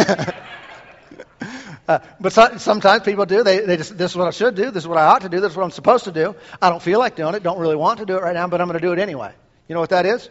Uh, 1.88 2.00
but 2.22 2.32
so, 2.32 2.58
sometimes 2.58 3.04
people 3.04 3.26
do. 3.26 3.44
They, 3.44 3.60
they 3.60 3.76
just, 3.76 3.98
this 3.98 4.12
is 4.12 4.18
what 4.18 4.28
I 4.28 4.32
should 4.32 4.56
do. 4.56 4.72
This 4.72 4.84
is 4.84 4.88
what 4.88 4.98
I 4.98 5.08
ought 5.08 5.24
to 5.24 5.30
do. 5.30 5.42
This 5.42 5.52
is 5.52 5.58
what 5.58 5.64
I'm 5.64 5.72
supposed 5.72 6.06
to 6.06 6.12
do. 6.12 6.36
I 6.62 6.70
don't 6.70 6.82
feel 6.82 7.00
like 7.00 7.16
doing 7.16 7.34
it. 7.34 7.44
Don't 7.44 7.60
really 7.60 7.76
want 7.76 8.00
to 8.00 8.06
do 8.06 8.16
it 8.16 8.22
right 8.22 8.36
now, 8.36 8.48
but 8.48 8.62
I'm 8.62 8.68
going 8.68 8.80
to 8.80 8.86
do 8.86 8.94
it 8.94 9.00
anyway. 9.00 9.34
You 9.68 9.74
know 9.74 9.82
what 9.82 9.90
that 9.90 10.06
is? 10.06 10.30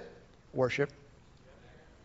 Worship. 0.54 0.90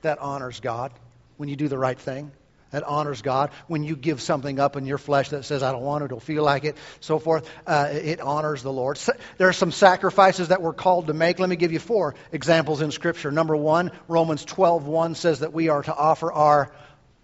That 0.02 0.20
honors 0.20 0.60
God 0.60 0.92
when 1.38 1.48
you 1.48 1.56
do 1.56 1.68
the 1.68 1.78
right 1.78 1.98
thing. 1.98 2.32
That 2.76 2.84
honors 2.84 3.22
God. 3.22 3.52
When 3.68 3.86
you 3.86 3.96
give 3.96 4.22
something 4.22 4.60
up 4.60 4.76
in 4.76 4.86
your 4.86 4.98
flesh 4.98 5.30
that 5.30 5.46
says, 5.46 5.64
I 5.64 5.72
don't 5.72 5.84
want 5.84 6.04
it, 6.04 6.10
don't 6.10 6.22
feel 6.22 6.44
like 6.44 6.66
it, 6.66 6.76
so 7.00 7.20
forth, 7.20 7.50
uh, 7.66 7.88
it 7.90 8.20
honors 8.20 8.64
the 8.64 8.72
Lord. 8.74 9.00
There 9.38 9.48
are 9.48 9.54
some 9.54 9.72
sacrifices 9.72 10.50
that 10.50 10.62
we're 10.62 10.74
called 10.74 11.08
to 11.08 11.14
make. 11.14 11.40
Let 11.40 11.48
me 11.48 11.56
give 11.56 11.72
you 11.72 11.80
four 11.80 12.16
examples 12.34 12.82
in 12.82 12.92
Scripture. 12.92 13.32
Number 13.32 13.56
one, 13.56 13.92
Romans 14.10 14.44
12 14.44 14.88
1 14.88 15.16
says 15.16 15.40
that 15.40 15.54
we 15.54 15.70
are 15.70 15.84
to 15.84 15.96
offer 15.96 16.34
our 16.34 16.70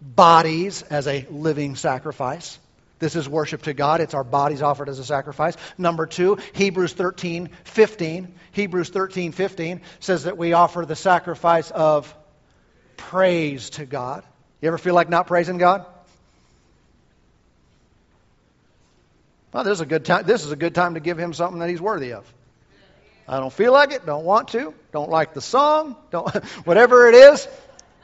bodies 0.01 0.83
as 0.83 1.05
a 1.05 1.27
living 1.29 1.75
sacrifice. 1.75 2.58
This 2.99 3.17
is 3.17 3.27
worship 3.27 3.63
to 3.63 3.73
God. 3.73 3.99
It's 3.99 4.13
our 4.13 4.23
bodies 4.23 4.62
offered 4.62 4.87
as 4.87 4.99
a 4.99 5.04
sacrifice. 5.04 5.58
Number 5.77 6.06
two, 6.06 6.37
Hebrews 6.54 6.93
13, 6.93 7.49
15. 7.65 8.33
Hebrews 8.54 8.89
13, 8.89 9.33
15 9.33 9.81
says 9.99 10.23
that 10.23 10.37
we 10.37 10.54
offer 10.54 10.85
the 10.85 10.95
sacrifice 10.95 11.71
of 11.71 12.15
praise 12.95 13.71
to 13.71 13.85
God. 13.85 14.23
You 14.62 14.67
ever 14.67 14.77
feel 14.77 14.93
like 14.93 15.09
not 15.09 15.27
praising 15.27 15.57
God? 15.57 15.85
Well, 19.51 19.63
this 19.63 19.73
is 19.73 19.81
a 19.81 19.85
good 19.85 20.05
time. 20.05 20.25
This 20.25 20.45
is 20.45 20.51
a 20.51 20.55
good 20.55 20.75
time 20.75 20.93
to 20.93 20.99
give 20.99 21.17
him 21.17 21.33
something 21.33 21.59
that 21.59 21.69
he's 21.69 21.81
worthy 21.81 22.13
of. 22.13 22.31
I 23.27 23.39
don't 23.39 23.51
feel 23.51 23.73
like 23.73 23.91
it, 23.91 24.05
don't 24.05 24.25
want 24.25 24.49
to, 24.49 24.73
don't 24.91 25.09
like 25.09 25.33
the 25.33 25.41
song, 25.41 25.95
don't 26.09 26.29
whatever 26.65 27.07
it 27.07 27.15
is, 27.15 27.47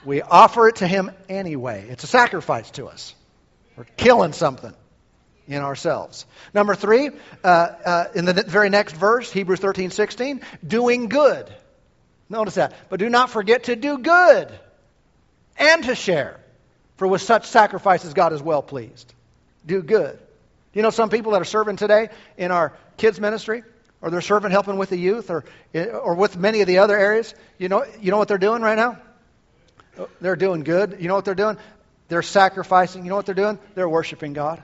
we 0.06 0.22
offer 0.22 0.70
it 0.70 0.78
to 0.78 0.88
Him 0.88 1.12
anyway. 1.28 1.86
It's 1.90 2.04
a 2.04 2.08
sacrifice 2.08 2.72
to 2.72 2.88
us. 2.88 3.14
We're 3.76 3.86
killing 3.98 4.34
something 4.34 4.74
in 5.48 5.62
ourselves. 5.62 6.26
Number 6.54 6.76
three, 6.76 7.12
uh, 7.44 7.48
uh, 7.48 8.06
in 8.16 8.26
the 8.26 8.34
very 8.34 8.70
next 8.70 8.96
verse, 8.96 9.32
Hebrews 9.32 9.60
13, 9.60 9.92
16, 9.92 10.42
doing 10.66 11.10
good. 11.10 11.52
Notice 12.30 12.56
that. 12.56 12.74
But 12.90 13.00
do 13.00 13.10
not 13.10 13.30
forget 13.30 13.66
to 13.66 13.76
do 13.76 13.98
good 13.98 14.52
and 15.58 15.84
to 15.84 15.96
share. 15.96 16.40
For 16.98 17.08
with 17.08 17.22
such 17.22 17.46
sacrifices, 17.48 18.14
God 18.14 18.34
is 18.34 18.42
well 18.42 18.62
pleased. 18.62 19.14
Do 19.66 19.82
good. 19.82 20.20
You 20.74 20.82
know, 20.82 20.90
some 20.90 21.10
people 21.10 21.32
that 21.32 21.42
are 21.42 21.46
serving 21.46 21.78
today 21.78 22.10
in 22.38 22.52
our 22.52 22.74
kids' 22.98 23.20
ministry, 23.20 23.64
or 24.02 24.12
they're 24.12 24.22
serving 24.22 24.52
helping 24.52 24.78
with 24.78 24.90
the 24.90 24.98
youth, 24.98 25.30
or, 25.30 25.46
or 25.74 26.16
with 26.16 26.38
many 26.38 26.62
of 26.62 26.68
the 26.68 26.80
other 26.80 26.98
areas. 26.98 27.34
You 27.58 27.70
know, 27.70 27.86
you 28.00 28.12
know 28.12 28.18
what 28.18 28.28
they're 28.28 28.38
doing 28.38 28.62
right 28.62 28.76
now? 28.76 29.00
They're 30.22 30.36
doing 30.36 30.64
good. 30.64 30.98
You 31.00 31.08
know 31.08 31.16
what 31.16 31.26
they're 31.26 31.36
doing? 31.36 31.58
They're 32.08 32.22
sacrificing. 32.22 33.04
You 33.04 33.10
know 33.10 33.16
what 33.16 33.26
they're 33.26 33.36
doing? 33.36 33.60
They're 33.76 33.90
worshiping 33.90 34.34
God. 34.34 34.62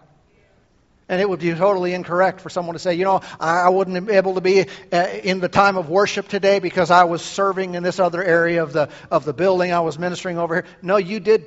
And 1.09 1.19
it 1.19 1.29
would 1.29 1.39
be 1.39 1.53
totally 1.53 1.93
incorrect 1.93 2.41
for 2.41 2.49
someone 2.49 2.73
to 2.73 2.79
say, 2.79 2.93
you 2.93 3.03
know, 3.03 3.21
I 3.39 3.69
wouldn't 3.69 4.07
be 4.07 4.13
able 4.13 4.35
to 4.35 4.41
be 4.41 4.67
uh, 4.91 5.07
in 5.23 5.39
the 5.39 5.49
time 5.49 5.77
of 5.77 5.89
worship 5.89 6.27
today 6.27 6.59
because 6.59 6.91
I 6.91 7.03
was 7.03 7.21
serving 7.21 7.75
in 7.75 7.83
this 7.83 7.99
other 7.99 8.23
area 8.23 8.63
of 8.63 8.71
the, 8.71 8.89
of 9.11 9.25
the 9.25 9.33
building. 9.33 9.73
I 9.73 9.81
was 9.81 9.99
ministering 9.99 10.37
over 10.37 10.55
here. 10.55 10.65
No, 10.81 10.97
you 10.97 11.19
did 11.19 11.43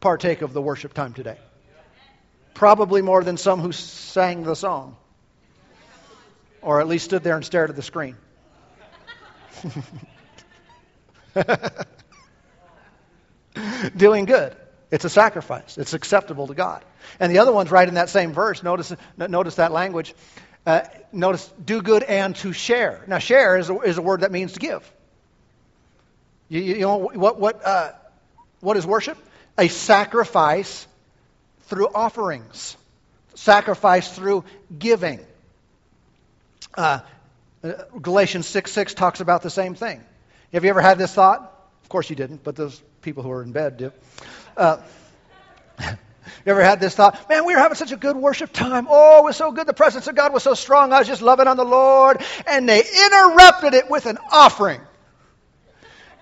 partake 0.00 0.42
of 0.42 0.52
the 0.52 0.62
worship 0.62 0.94
time 0.94 1.12
today. 1.12 1.38
Probably 2.54 3.02
more 3.02 3.22
than 3.22 3.36
some 3.36 3.60
who 3.60 3.72
sang 3.72 4.42
the 4.42 4.56
song. 4.56 4.96
Or 6.62 6.80
at 6.80 6.88
least 6.88 7.06
stood 7.06 7.22
there 7.22 7.36
and 7.36 7.44
stared 7.44 7.70
at 7.70 7.76
the 7.76 7.82
screen. 7.82 8.16
Doing 13.96 14.24
good. 14.24 14.56
It's 14.90 15.04
a 15.04 15.10
sacrifice. 15.10 15.78
It's 15.78 15.94
acceptable 15.94 16.48
to 16.48 16.54
God. 16.54 16.84
And 17.18 17.32
the 17.32 17.38
other 17.38 17.52
one's 17.52 17.70
right 17.70 17.86
in 17.86 17.94
that 17.94 18.08
same 18.08 18.32
verse. 18.32 18.62
Notice, 18.62 18.94
notice 19.16 19.56
that 19.56 19.72
language. 19.72 20.14
Uh, 20.66 20.82
notice, 21.12 21.50
do 21.64 21.80
good 21.80 22.02
and 22.02 22.36
to 22.36 22.52
share. 22.52 23.02
Now, 23.06 23.18
share 23.18 23.56
is 23.56 23.70
a, 23.70 23.78
is 23.80 23.98
a 23.98 24.02
word 24.02 24.20
that 24.20 24.32
means 24.32 24.52
to 24.52 24.60
give. 24.60 24.90
You, 26.48 26.60
you 26.60 26.80
know, 26.80 26.96
what, 26.96 27.40
what, 27.40 27.64
uh, 27.64 27.92
what 28.60 28.76
is 28.76 28.86
worship? 28.86 29.16
A 29.60 29.68
sacrifice 29.68 30.86
through 31.64 31.88
offerings, 31.94 32.78
sacrifice 33.34 34.10
through 34.10 34.44
giving. 34.76 35.20
Uh, 36.74 37.00
uh 37.62 37.72
Galatians 38.00 38.46
6 38.46 38.72
6 38.72 38.94
talks 38.94 39.20
about 39.20 39.42
the 39.42 39.50
same 39.50 39.74
thing. 39.74 40.02
Have 40.54 40.64
you 40.64 40.70
ever 40.70 40.80
had 40.80 40.96
this 40.96 41.12
thought? 41.12 41.42
Of 41.82 41.90
course 41.90 42.08
you 42.08 42.16
didn't, 42.16 42.42
but 42.42 42.56
those 42.56 42.82
people 43.02 43.22
who 43.22 43.30
are 43.32 43.42
in 43.42 43.52
bed 43.52 43.76
do. 43.76 43.92
Uh, 44.56 44.78
you 45.78 45.86
ever 46.46 46.64
had 46.64 46.80
this 46.80 46.94
thought? 46.94 47.28
Man, 47.28 47.44
we 47.44 47.52
were 47.52 47.60
having 47.60 47.76
such 47.76 47.92
a 47.92 47.98
good 47.98 48.16
worship 48.16 48.54
time. 48.54 48.86
Oh, 48.88 49.18
it 49.18 49.24
was 49.24 49.36
so 49.36 49.52
good. 49.52 49.66
The 49.66 49.74
presence 49.74 50.06
of 50.06 50.14
God 50.14 50.32
was 50.32 50.42
so 50.42 50.54
strong. 50.54 50.94
I 50.94 51.00
was 51.00 51.06
just 51.06 51.20
loving 51.20 51.48
on 51.48 51.58
the 51.58 51.66
Lord. 51.66 52.22
And 52.46 52.66
they 52.66 52.80
interrupted 52.80 53.74
it 53.74 53.90
with 53.90 54.06
an 54.06 54.16
offering. 54.32 54.80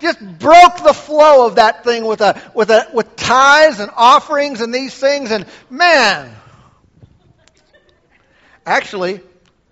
Just 0.01 0.21
broke 0.39 0.83
the 0.83 0.95
flow 0.95 1.47
of 1.47 1.57
that 1.57 1.85
thing 1.85 2.05
with 2.05 2.21
a 2.21 2.41
with 2.55 2.71
a 2.71 2.89
with 2.93 3.17
tithes 3.17 3.81
and 3.81 3.91
offerings 3.97 4.61
and 4.61 4.73
these 4.73 4.95
things. 4.95 5.31
And 5.31 5.47
man, 5.71 6.35
actually, 8.65 9.21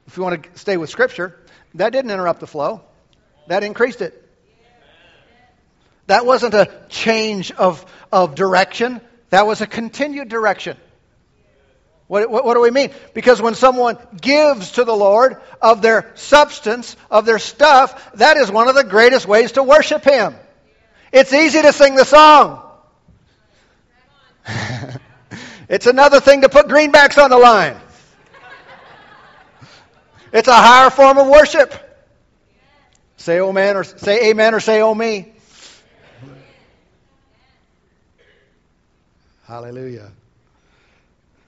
if 0.06 0.16
you 0.16 0.22
want 0.22 0.42
to 0.42 0.58
stay 0.58 0.76
with 0.76 0.90
Scripture, 0.90 1.38
that 1.74 1.90
didn't 1.90 2.10
interrupt 2.10 2.40
the 2.40 2.46
flow. 2.46 2.82
That 3.48 3.62
increased 3.62 4.02
it. 4.02 4.22
That 6.06 6.24
wasn't 6.24 6.54
a 6.54 6.70
change 6.88 7.50
of, 7.52 7.84
of 8.12 8.34
direction. 8.34 9.00
That 9.30 9.46
was 9.46 9.60
a 9.60 9.66
continued 9.66 10.28
direction. 10.28 10.76
What, 12.08 12.30
what, 12.30 12.44
what, 12.44 12.54
do 12.54 12.60
we 12.60 12.70
mean? 12.70 12.90
Because 13.14 13.42
when 13.42 13.54
someone 13.54 13.98
gives 14.20 14.72
to 14.72 14.84
the 14.84 14.94
Lord 14.94 15.40
of 15.60 15.82
their 15.82 16.12
substance, 16.14 16.96
of 17.10 17.26
their 17.26 17.40
stuff, 17.40 18.12
that 18.14 18.36
is 18.36 18.50
one 18.50 18.68
of 18.68 18.76
the 18.76 18.84
greatest 18.84 19.26
ways 19.26 19.52
to 19.52 19.62
worship 19.62 20.04
Him. 20.04 20.36
It's 21.12 21.32
easy 21.32 21.62
to 21.62 21.72
sing 21.72 21.96
the 21.96 22.04
song. 22.04 22.62
it's 25.68 25.86
another 25.86 26.20
thing 26.20 26.42
to 26.42 26.48
put 26.48 26.68
greenbacks 26.68 27.20
on 27.22 27.30
the 27.30 27.38
line. 27.38 27.76
It's 30.32 30.48
a 30.48 30.54
higher 30.54 30.90
form 30.90 31.18
of 31.18 31.26
worship. 31.26 31.74
Say 33.16 33.40
oh 33.40 33.48
amen 33.48 33.76
or 33.76 33.82
say 33.82 34.30
amen 34.30 34.54
or 34.54 34.60
say 34.60 34.80
oh 34.80 34.94
me. 34.94 35.32
Hallelujah. 39.46 40.12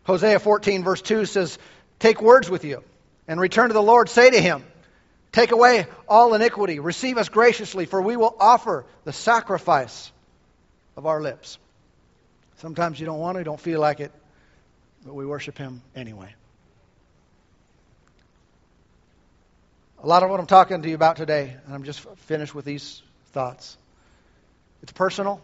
Hosea 0.08 0.38
14, 0.38 0.84
verse 0.84 1.02
2 1.02 1.26
says, 1.26 1.58
Take 1.98 2.22
words 2.22 2.48
with 2.48 2.64
you 2.64 2.82
and 3.28 3.38
return 3.38 3.68
to 3.68 3.74
the 3.74 3.82
Lord. 3.82 4.08
Say 4.08 4.30
to 4.30 4.40
him, 4.40 4.64
Take 5.32 5.52
away 5.52 5.86
all 6.08 6.32
iniquity. 6.32 6.78
Receive 6.78 7.18
us 7.18 7.28
graciously, 7.28 7.84
for 7.84 8.00
we 8.00 8.16
will 8.16 8.34
offer 8.40 8.86
the 9.04 9.12
sacrifice 9.12 10.10
of 10.96 11.04
our 11.04 11.20
lips. 11.20 11.58
Sometimes 12.56 12.98
you 12.98 13.04
don't 13.04 13.18
want 13.18 13.34
to, 13.34 13.40
you 13.40 13.44
don't 13.44 13.60
feel 13.60 13.80
like 13.80 14.00
it, 14.00 14.10
but 15.04 15.14
we 15.14 15.26
worship 15.26 15.58
him 15.58 15.82
anyway. 15.94 16.34
A 20.02 20.06
lot 20.06 20.22
of 20.22 20.30
what 20.30 20.40
I'm 20.40 20.46
talking 20.46 20.80
to 20.80 20.88
you 20.88 20.94
about 20.94 21.16
today, 21.16 21.54
and 21.66 21.74
I'm 21.74 21.84
just 21.84 22.00
finished 22.20 22.54
with 22.54 22.64
these 22.64 23.02
thoughts. 23.32 23.76
It's 24.82 24.92
personal, 24.92 25.42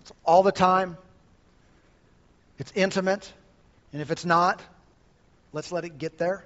it's 0.00 0.10
all 0.24 0.42
the 0.42 0.50
time, 0.50 0.96
it's 2.58 2.72
intimate, 2.74 3.32
and 3.92 4.00
if 4.00 4.10
it's 4.10 4.24
not, 4.24 4.62
let's 5.52 5.72
let 5.72 5.84
it 5.84 5.98
get 5.98 6.18
there. 6.18 6.44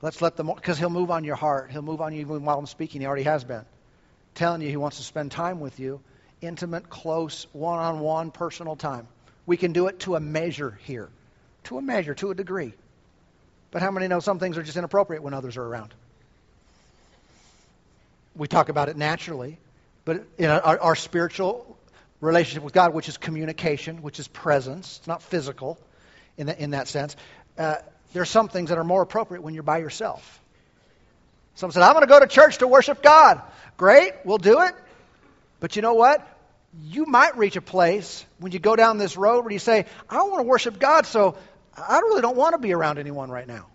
Let's 0.00 0.20
let 0.20 0.36
the 0.36 0.44
because 0.44 0.78
he'll 0.78 0.90
move 0.90 1.10
on 1.10 1.24
your 1.24 1.36
heart. 1.36 1.70
He'll 1.70 1.82
move 1.82 2.00
on 2.00 2.12
you 2.12 2.20
even 2.20 2.44
while 2.44 2.58
I'm 2.58 2.66
speaking. 2.66 3.00
He 3.00 3.06
already 3.06 3.22
has 3.22 3.44
been. 3.44 3.64
Telling 4.34 4.62
you 4.62 4.68
he 4.68 4.76
wants 4.76 4.96
to 4.96 5.02
spend 5.02 5.30
time 5.30 5.60
with 5.60 5.78
you, 5.78 6.00
intimate, 6.40 6.88
close, 6.88 7.46
one-on-one, 7.52 8.30
personal 8.30 8.76
time. 8.76 9.06
We 9.46 9.56
can 9.56 9.72
do 9.72 9.86
it 9.88 10.00
to 10.00 10.16
a 10.16 10.20
measure 10.20 10.78
here, 10.84 11.08
to 11.64 11.78
a 11.78 11.82
measure, 11.82 12.14
to 12.14 12.30
a 12.30 12.34
degree. 12.34 12.72
But 13.70 13.82
how 13.82 13.90
many 13.90 14.08
know 14.08 14.20
some 14.20 14.38
things 14.38 14.58
are 14.58 14.62
just 14.62 14.76
inappropriate 14.76 15.22
when 15.22 15.34
others 15.34 15.56
are 15.56 15.64
around? 15.64 15.94
We 18.34 18.48
talk 18.48 18.70
about 18.70 18.88
it 18.88 18.96
naturally, 18.96 19.58
but 20.04 20.24
in 20.38 20.48
our, 20.48 20.80
our 20.80 20.96
spiritual 20.96 21.76
relationship 22.20 22.62
with 22.62 22.72
God, 22.72 22.94
which 22.94 23.08
is 23.08 23.18
communication, 23.18 24.02
which 24.02 24.18
is 24.18 24.26
presence. 24.28 24.98
It's 24.98 25.06
not 25.06 25.22
physical 25.22 25.78
in, 26.36 26.46
the, 26.46 26.62
in 26.62 26.70
that 26.70 26.88
sense. 26.88 27.16
Uh, 27.58 27.76
there 28.12 28.22
are 28.22 28.26
some 28.26 28.48
things 28.48 28.68
that 28.70 28.78
are 28.78 28.84
more 28.84 29.02
appropriate 29.02 29.42
when 29.42 29.54
you're 29.54 29.62
by 29.62 29.78
yourself. 29.78 30.40
Someone 31.54 31.72
said, 31.72 31.82
I'm 31.82 31.92
going 31.92 32.06
to 32.06 32.08
go 32.08 32.20
to 32.20 32.26
church 32.26 32.58
to 32.58 32.68
worship 32.68 33.02
God. 33.02 33.42
Great, 33.76 34.12
we'll 34.24 34.38
do 34.38 34.60
it. 34.62 34.74
But 35.60 35.76
you 35.76 35.82
know 35.82 35.94
what? 35.94 36.26
You 36.82 37.04
might 37.04 37.36
reach 37.36 37.56
a 37.56 37.60
place 37.60 38.24
when 38.38 38.52
you 38.52 38.58
go 38.58 38.76
down 38.76 38.98
this 38.98 39.16
road 39.16 39.44
where 39.44 39.52
you 39.52 39.58
say, 39.58 39.86
I 40.08 40.22
want 40.22 40.38
to 40.38 40.44
worship 40.44 40.78
God, 40.78 41.06
so 41.06 41.36
I 41.76 41.98
really 41.98 42.22
don't 42.22 42.36
want 42.36 42.54
to 42.54 42.58
be 42.58 42.72
around 42.72 42.98
anyone 42.98 43.30
right 43.30 43.46
now. 43.46 43.66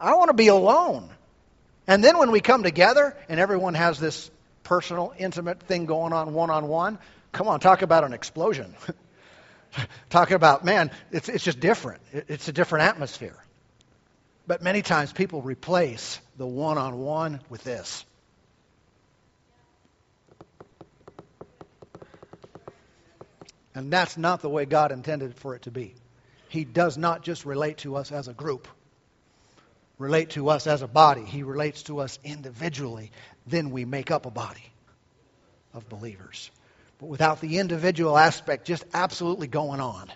I 0.00 0.14
want 0.14 0.28
to 0.28 0.34
be 0.34 0.48
alone. 0.48 1.08
And 1.86 2.04
then 2.04 2.18
when 2.18 2.30
we 2.30 2.40
come 2.40 2.62
together 2.62 3.16
and 3.28 3.40
everyone 3.40 3.74
has 3.74 3.98
this 3.98 4.30
personal, 4.62 5.14
intimate 5.18 5.62
thing 5.62 5.86
going 5.86 6.12
on 6.12 6.34
one 6.34 6.50
on 6.50 6.68
one. 6.68 6.98
Come 7.32 7.48
on, 7.48 7.60
talk 7.60 7.82
about 7.82 8.04
an 8.04 8.12
explosion. 8.12 8.74
Talking 10.10 10.34
about, 10.34 10.64
man, 10.64 10.90
it's, 11.10 11.28
it's 11.28 11.44
just 11.44 11.60
different. 11.60 12.00
It's 12.12 12.48
a 12.48 12.52
different 12.52 12.86
atmosphere. 12.86 13.36
But 14.46 14.62
many 14.62 14.82
times 14.82 15.12
people 15.12 15.42
replace 15.42 16.20
the 16.36 16.46
one 16.46 16.78
on 16.78 16.98
one 16.98 17.40
with 17.50 17.62
this. 17.64 18.04
And 23.74 23.92
that's 23.92 24.16
not 24.16 24.42
the 24.42 24.48
way 24.48 24.64
God 24.64 24.90
intended 24.90 25.36
for 25.36 25.54
it 25.54 25.62
to 25.62 25.70
be. 25.70 25.94
He 26.48 26.64
does 26.64 26.96
not 26.96 27.22
just 27.22 27.44
relate 27.44 27.78
to 27.78 27.96
us 27.96 28.10
as 28.10 28.26
a 28.26 28.32
group, 28.32 28.66
relate 29.98 30.30
to 30.30 30.48
us 30.48 30.66
as 30.66 30.82
a 30.82 30.88
body. 30.88 31.24
He 31.24 31.42
relates 31.42 31.84
to 31.84 32.00
us 32.00 32.18
individually 32.24 33.12
then 33.50 33.70
we 33.70 33.84
make 33.84 34.10
up 34.10 34.26
a 34.26 34.30
body 34.30 34.64
of 35.72 35.88
believers. 35.88 36.50
But 36.98 37.06
without 37.06 37.40
the 37.40 37.58
individual 37.58 38.18
aspect 38.18 38.66
just 38.66 38.84
absolutely 38.92 39.46
going 39.46 39.80
on, 39.80 40.10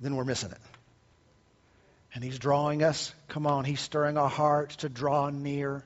then 0.00 0.16
we're 0.16 0.24
missing 0.24 0.50
it. 0.50 0.60
And 2.14 2.24
He's 2.24 2.38
drawing 2.38 2.82
us. 2.82 3.14
Come 3.28 3.46
on, 3.46 3.64
He's 3.64 3.80
stirring 3.80 4.16
our 4.16 4.28
hearts 4.28 4.76
to 4.76 4.88
draw 4.88 5.30
near, 5.30 5.84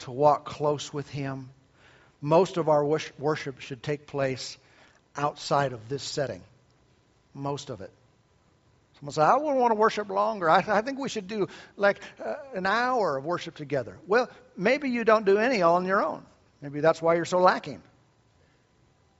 to 0.00 0.10
walk 0.10 0.46
close 0.46 0.92
with 0.92 1.08
Him. 1.08 1.50
Most 2.20 2.56
of 2.56 2.68
our 2.68 2.84
worship 3.18 3.60
should 3.60 3.82
take 3.82 4.06
place 4.06 4.56
outside 5.16 5.72
of 5.72 5.88
this 5.88 6.02
setting. 6.02 6.42
Most 7.34 7.68
of 7.68 7.80
it. 7.82 7.90
Someone 8.98 9.12
say, 9.12 9.22
I 9.22 9.36
wouldn't 9.36 9.58
want 9.58 9.72
to 9.72 9.78
worship 9.78 10.08
longer. 10.08 10.48
I, 10.48 10.64
I 10.66 10.80
think 10.80 10.98
we 10.98 11.08
should 11.08 11.28
do 11.28 11.48
like 11.76 12.00
uh, 12.24 12.36
an 12.54 12.64
hour 12.64 13.18
of 13.18 13.24
worship 13.24 13.56
together. 13.56 13.98
Well, 14.06 14.30
maybe 14.56 14.88
you 14.88 15.04
don't 15.04 15.26
do 15.26 15.36
any 15.36 15.60
all 15.62 15.76
on 15.76 15.84
your 15.84 16.02
own. 16.02 16.24
Maybe 16.62 16.80
that's 16.80 17.02
why 17.02 17.16
you're 17.16 17.24
so 17.24 17.38
lacking. 17.38 17.82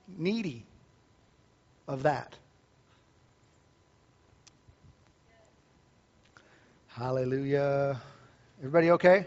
Needy 0.08 0.66
of 1.88 2.04
that. 2.04 2.34
Hallelujah. 6.88 8.00
Everybody 8.60 8.92
okay? 8.92 9.26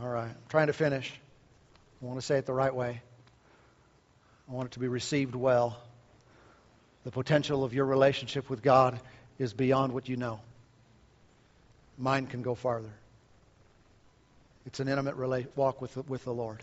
All 0.00 0.08
right. 0.08 0.28
I'm 0.28 0.36
trying 0.48 0.68
to 0.68 0.72
finish. 0.72 1.12
I 2.00 2.06
want 2.06 2.20
to 2.20 2.24
say 2.24 2.38
it 2.38 2.46
the 2.46 2.52
right 2.52 2.74
way. 2.74 3.02
I 4.48 4.52
want 4.52 4.66
it 4.66 4.72
to 4.72 4.80
be 4.80 4.88
received 4.88 5.34
well. 5.34 5.76
The 7.04 7.10
potential 7.10 7.64
of 7.64 7.74
your 7.74 7.84
relationship 7.84 8.48
with 8.48 8.62
God 8.62 9.00
is 9.38 9.52
beyond 9.52 9.92
what 9.92 10.08
you 10.08 10.16
know. 10.16 10.40
Mine 11.98 12.26
can 12.26 12.42
go 12.42 12.54
farther. 12.54 12.92
It's 14.66 14.80
an 14.80 14.88
intimate 14.88 15.16
rela- 15.16 15.48
walk 15.56 15.80
with 15.82 15.94
the, 15.94 16.02
with 16.02 16.24
the 16.24 16.32
Lord. 16.32 16.62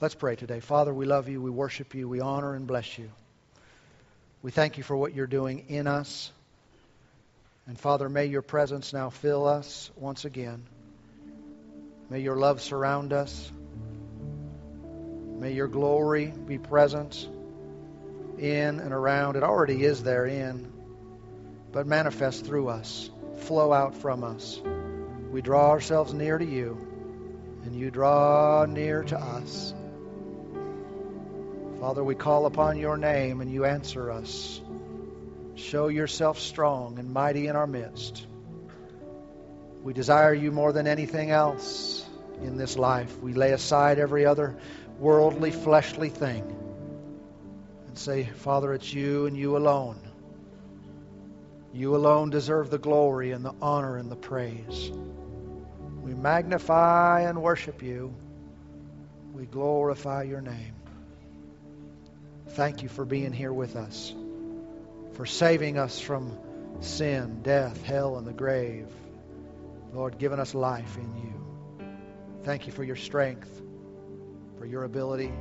Let's 0.00 0.14
pray 0.14 0.36
today. 0.36 0.60
Father, 0.60 0.94
we 0.94 1.06
love 1.06 1.28
you, 1.28 1.42
we 1.42 1.50
worship 1.50 1.92
you, 1.92 2.08
we 2.08 2.20
honor 2.20 2.54
and 2.54 2.68
bless 2.68 2.98
you. 2.98 3.10
We 4.42 4.52
thank 4.52 4.76
you 4.78 4.84
for 4.84 4.96
what 4.96 5.12
you're 5.12 5.26
doing 5.26 5.64
in 5.68 5.88
us. 5.88 6.30
And 7.66 7.76
Father, 7.76 8.08
may 8.08 8.26
your 8.26 8.42
presence 8.42 8.92
now 8.92 9.10
fill 9.10 9.48
us 9.48 9.90
once 9.96 10.24
again. 10.24 10.62
May 12.10 12.20
your 12.20 12.36
love 12.36 12.60
surround 12.62 13.12
us. 13.12 13.50
May 15.40 15.54
your 15.54 15.66
glory 15.66 16.26
be 16.26 16.58
present 16.58 17.28
in 18.38 18.78
and 18.78 18.92
around. 18.92 19.34
It 19.34 19.42
already 19.42 19.82
is 19.82 20.04
there 20.04 20.26
in, 20.26 20.72
but 21.72 21.88
manifest 21.88 22.46
through 22.46 22.68
us, 22.68 23.10
flow 23.38 23.72
out 23.72 23.96
from 23.96 24.22
us. 24.22 24.60
We 25.32 25.42
draw 25.42 25.70
ourselves 25.70 26.14
near 26.14 26.38
to 26.38 26.46
you, 26.46 26.78
and 27.64 27.74
you 27.74 27.90
draw 27.90 28.64
near 28.64 29.02
to 29.02 29.18
us. 29.18 29.74
Father, 31.80 32.02
we 32.02 32.14
call 32.16 32.46
upon 32.46 32.76
your 32.76 32.96
name, 32.96 33.40
and 33.40 33.50
you 33.50 33.64
answer 33.64 34.10
us. 34.10 34.60
Show 35.54 35.88
yourself 35.88 36.38
strong 36.38 36.98
and 36.98 37.12
mighty 37.12 37.46
in 37.46 37.54
our 37.54 37.66
midst. 37.66 38.26
We 39.82 39.92
desire 39.92 40.34
you 40.34 40.50
more 40.50 40.72
than 40.72 40.86
anything 40.86 41.30
else 41.30 42.04
in 42.42 42.56
this 42.56 42.76
life. 42.76 43.18
We 43.20 43.32
lay 43.32 43.52
aside 43.52 43.98
every 43.98 44.26
other 44.26 44.56
worldly, 44.98 45.52
fleshly 45.52 46.08
thing 46.08 46.56
and 47.86 47.96
say, 47.96 48.24
Father, 48.24 48.74
it's 48.74 48.92
you 48.92 49.26
and 49.26 49.36
you 49.36 49.56
alone. 49.56 49.98
You 51.72 51.94
alone 51.94 52.30
deserve 52.30 52.70
the 52.70 52.78
glory 52.78 53.32
and 53.32 53.44
the 53.44 53.54
honor 53.62 53.96
and 53.96 54.10
the 54.10 54.16
praise. 54.16 54.90
We 56.02 56.14
magnify 56.14 57.22
and 57.22 57.42
worship 57.42 57.82
you. 57.82 58.14
We 59.32 59.46
glorify 59.46 60.24
your 60.24 60.40
name. 60.40 60.77
Thank 62.50 62.82
you 62.82 62.88
for 62.88 63.04
being 63.04 63.32
here 63.32 63.52
with 63.52 63.76
us, 63.76 64.14
for 65.12 65.26
saving 65.26 65.78
us 65.78 66.00
from 66.00 66.36
sin, 66.80 67.42
death, 67.42 67.82
hell, 67.82 68.16
and 68.16 68.26
the 68.26 68.32
grave. 68.32 68.88
Lord, 69.92 70.18
giving 70.18 70.38
us 70.38 70.54
life 70.54 70.96
in 70.96 71.16
you. 71.16 71.34
Thank 72.44 72.66
you 72.66 72.72
for 72.72 72.84
your 72.84 72.96
strength, 72.96 73.50
for 74.58 74.66
your 74.66 74.84
ability. 74.84 75.32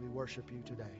We 0.00 0.08
worship 0.08 0.50
you 0.52 0.62
today. 0.66 0.99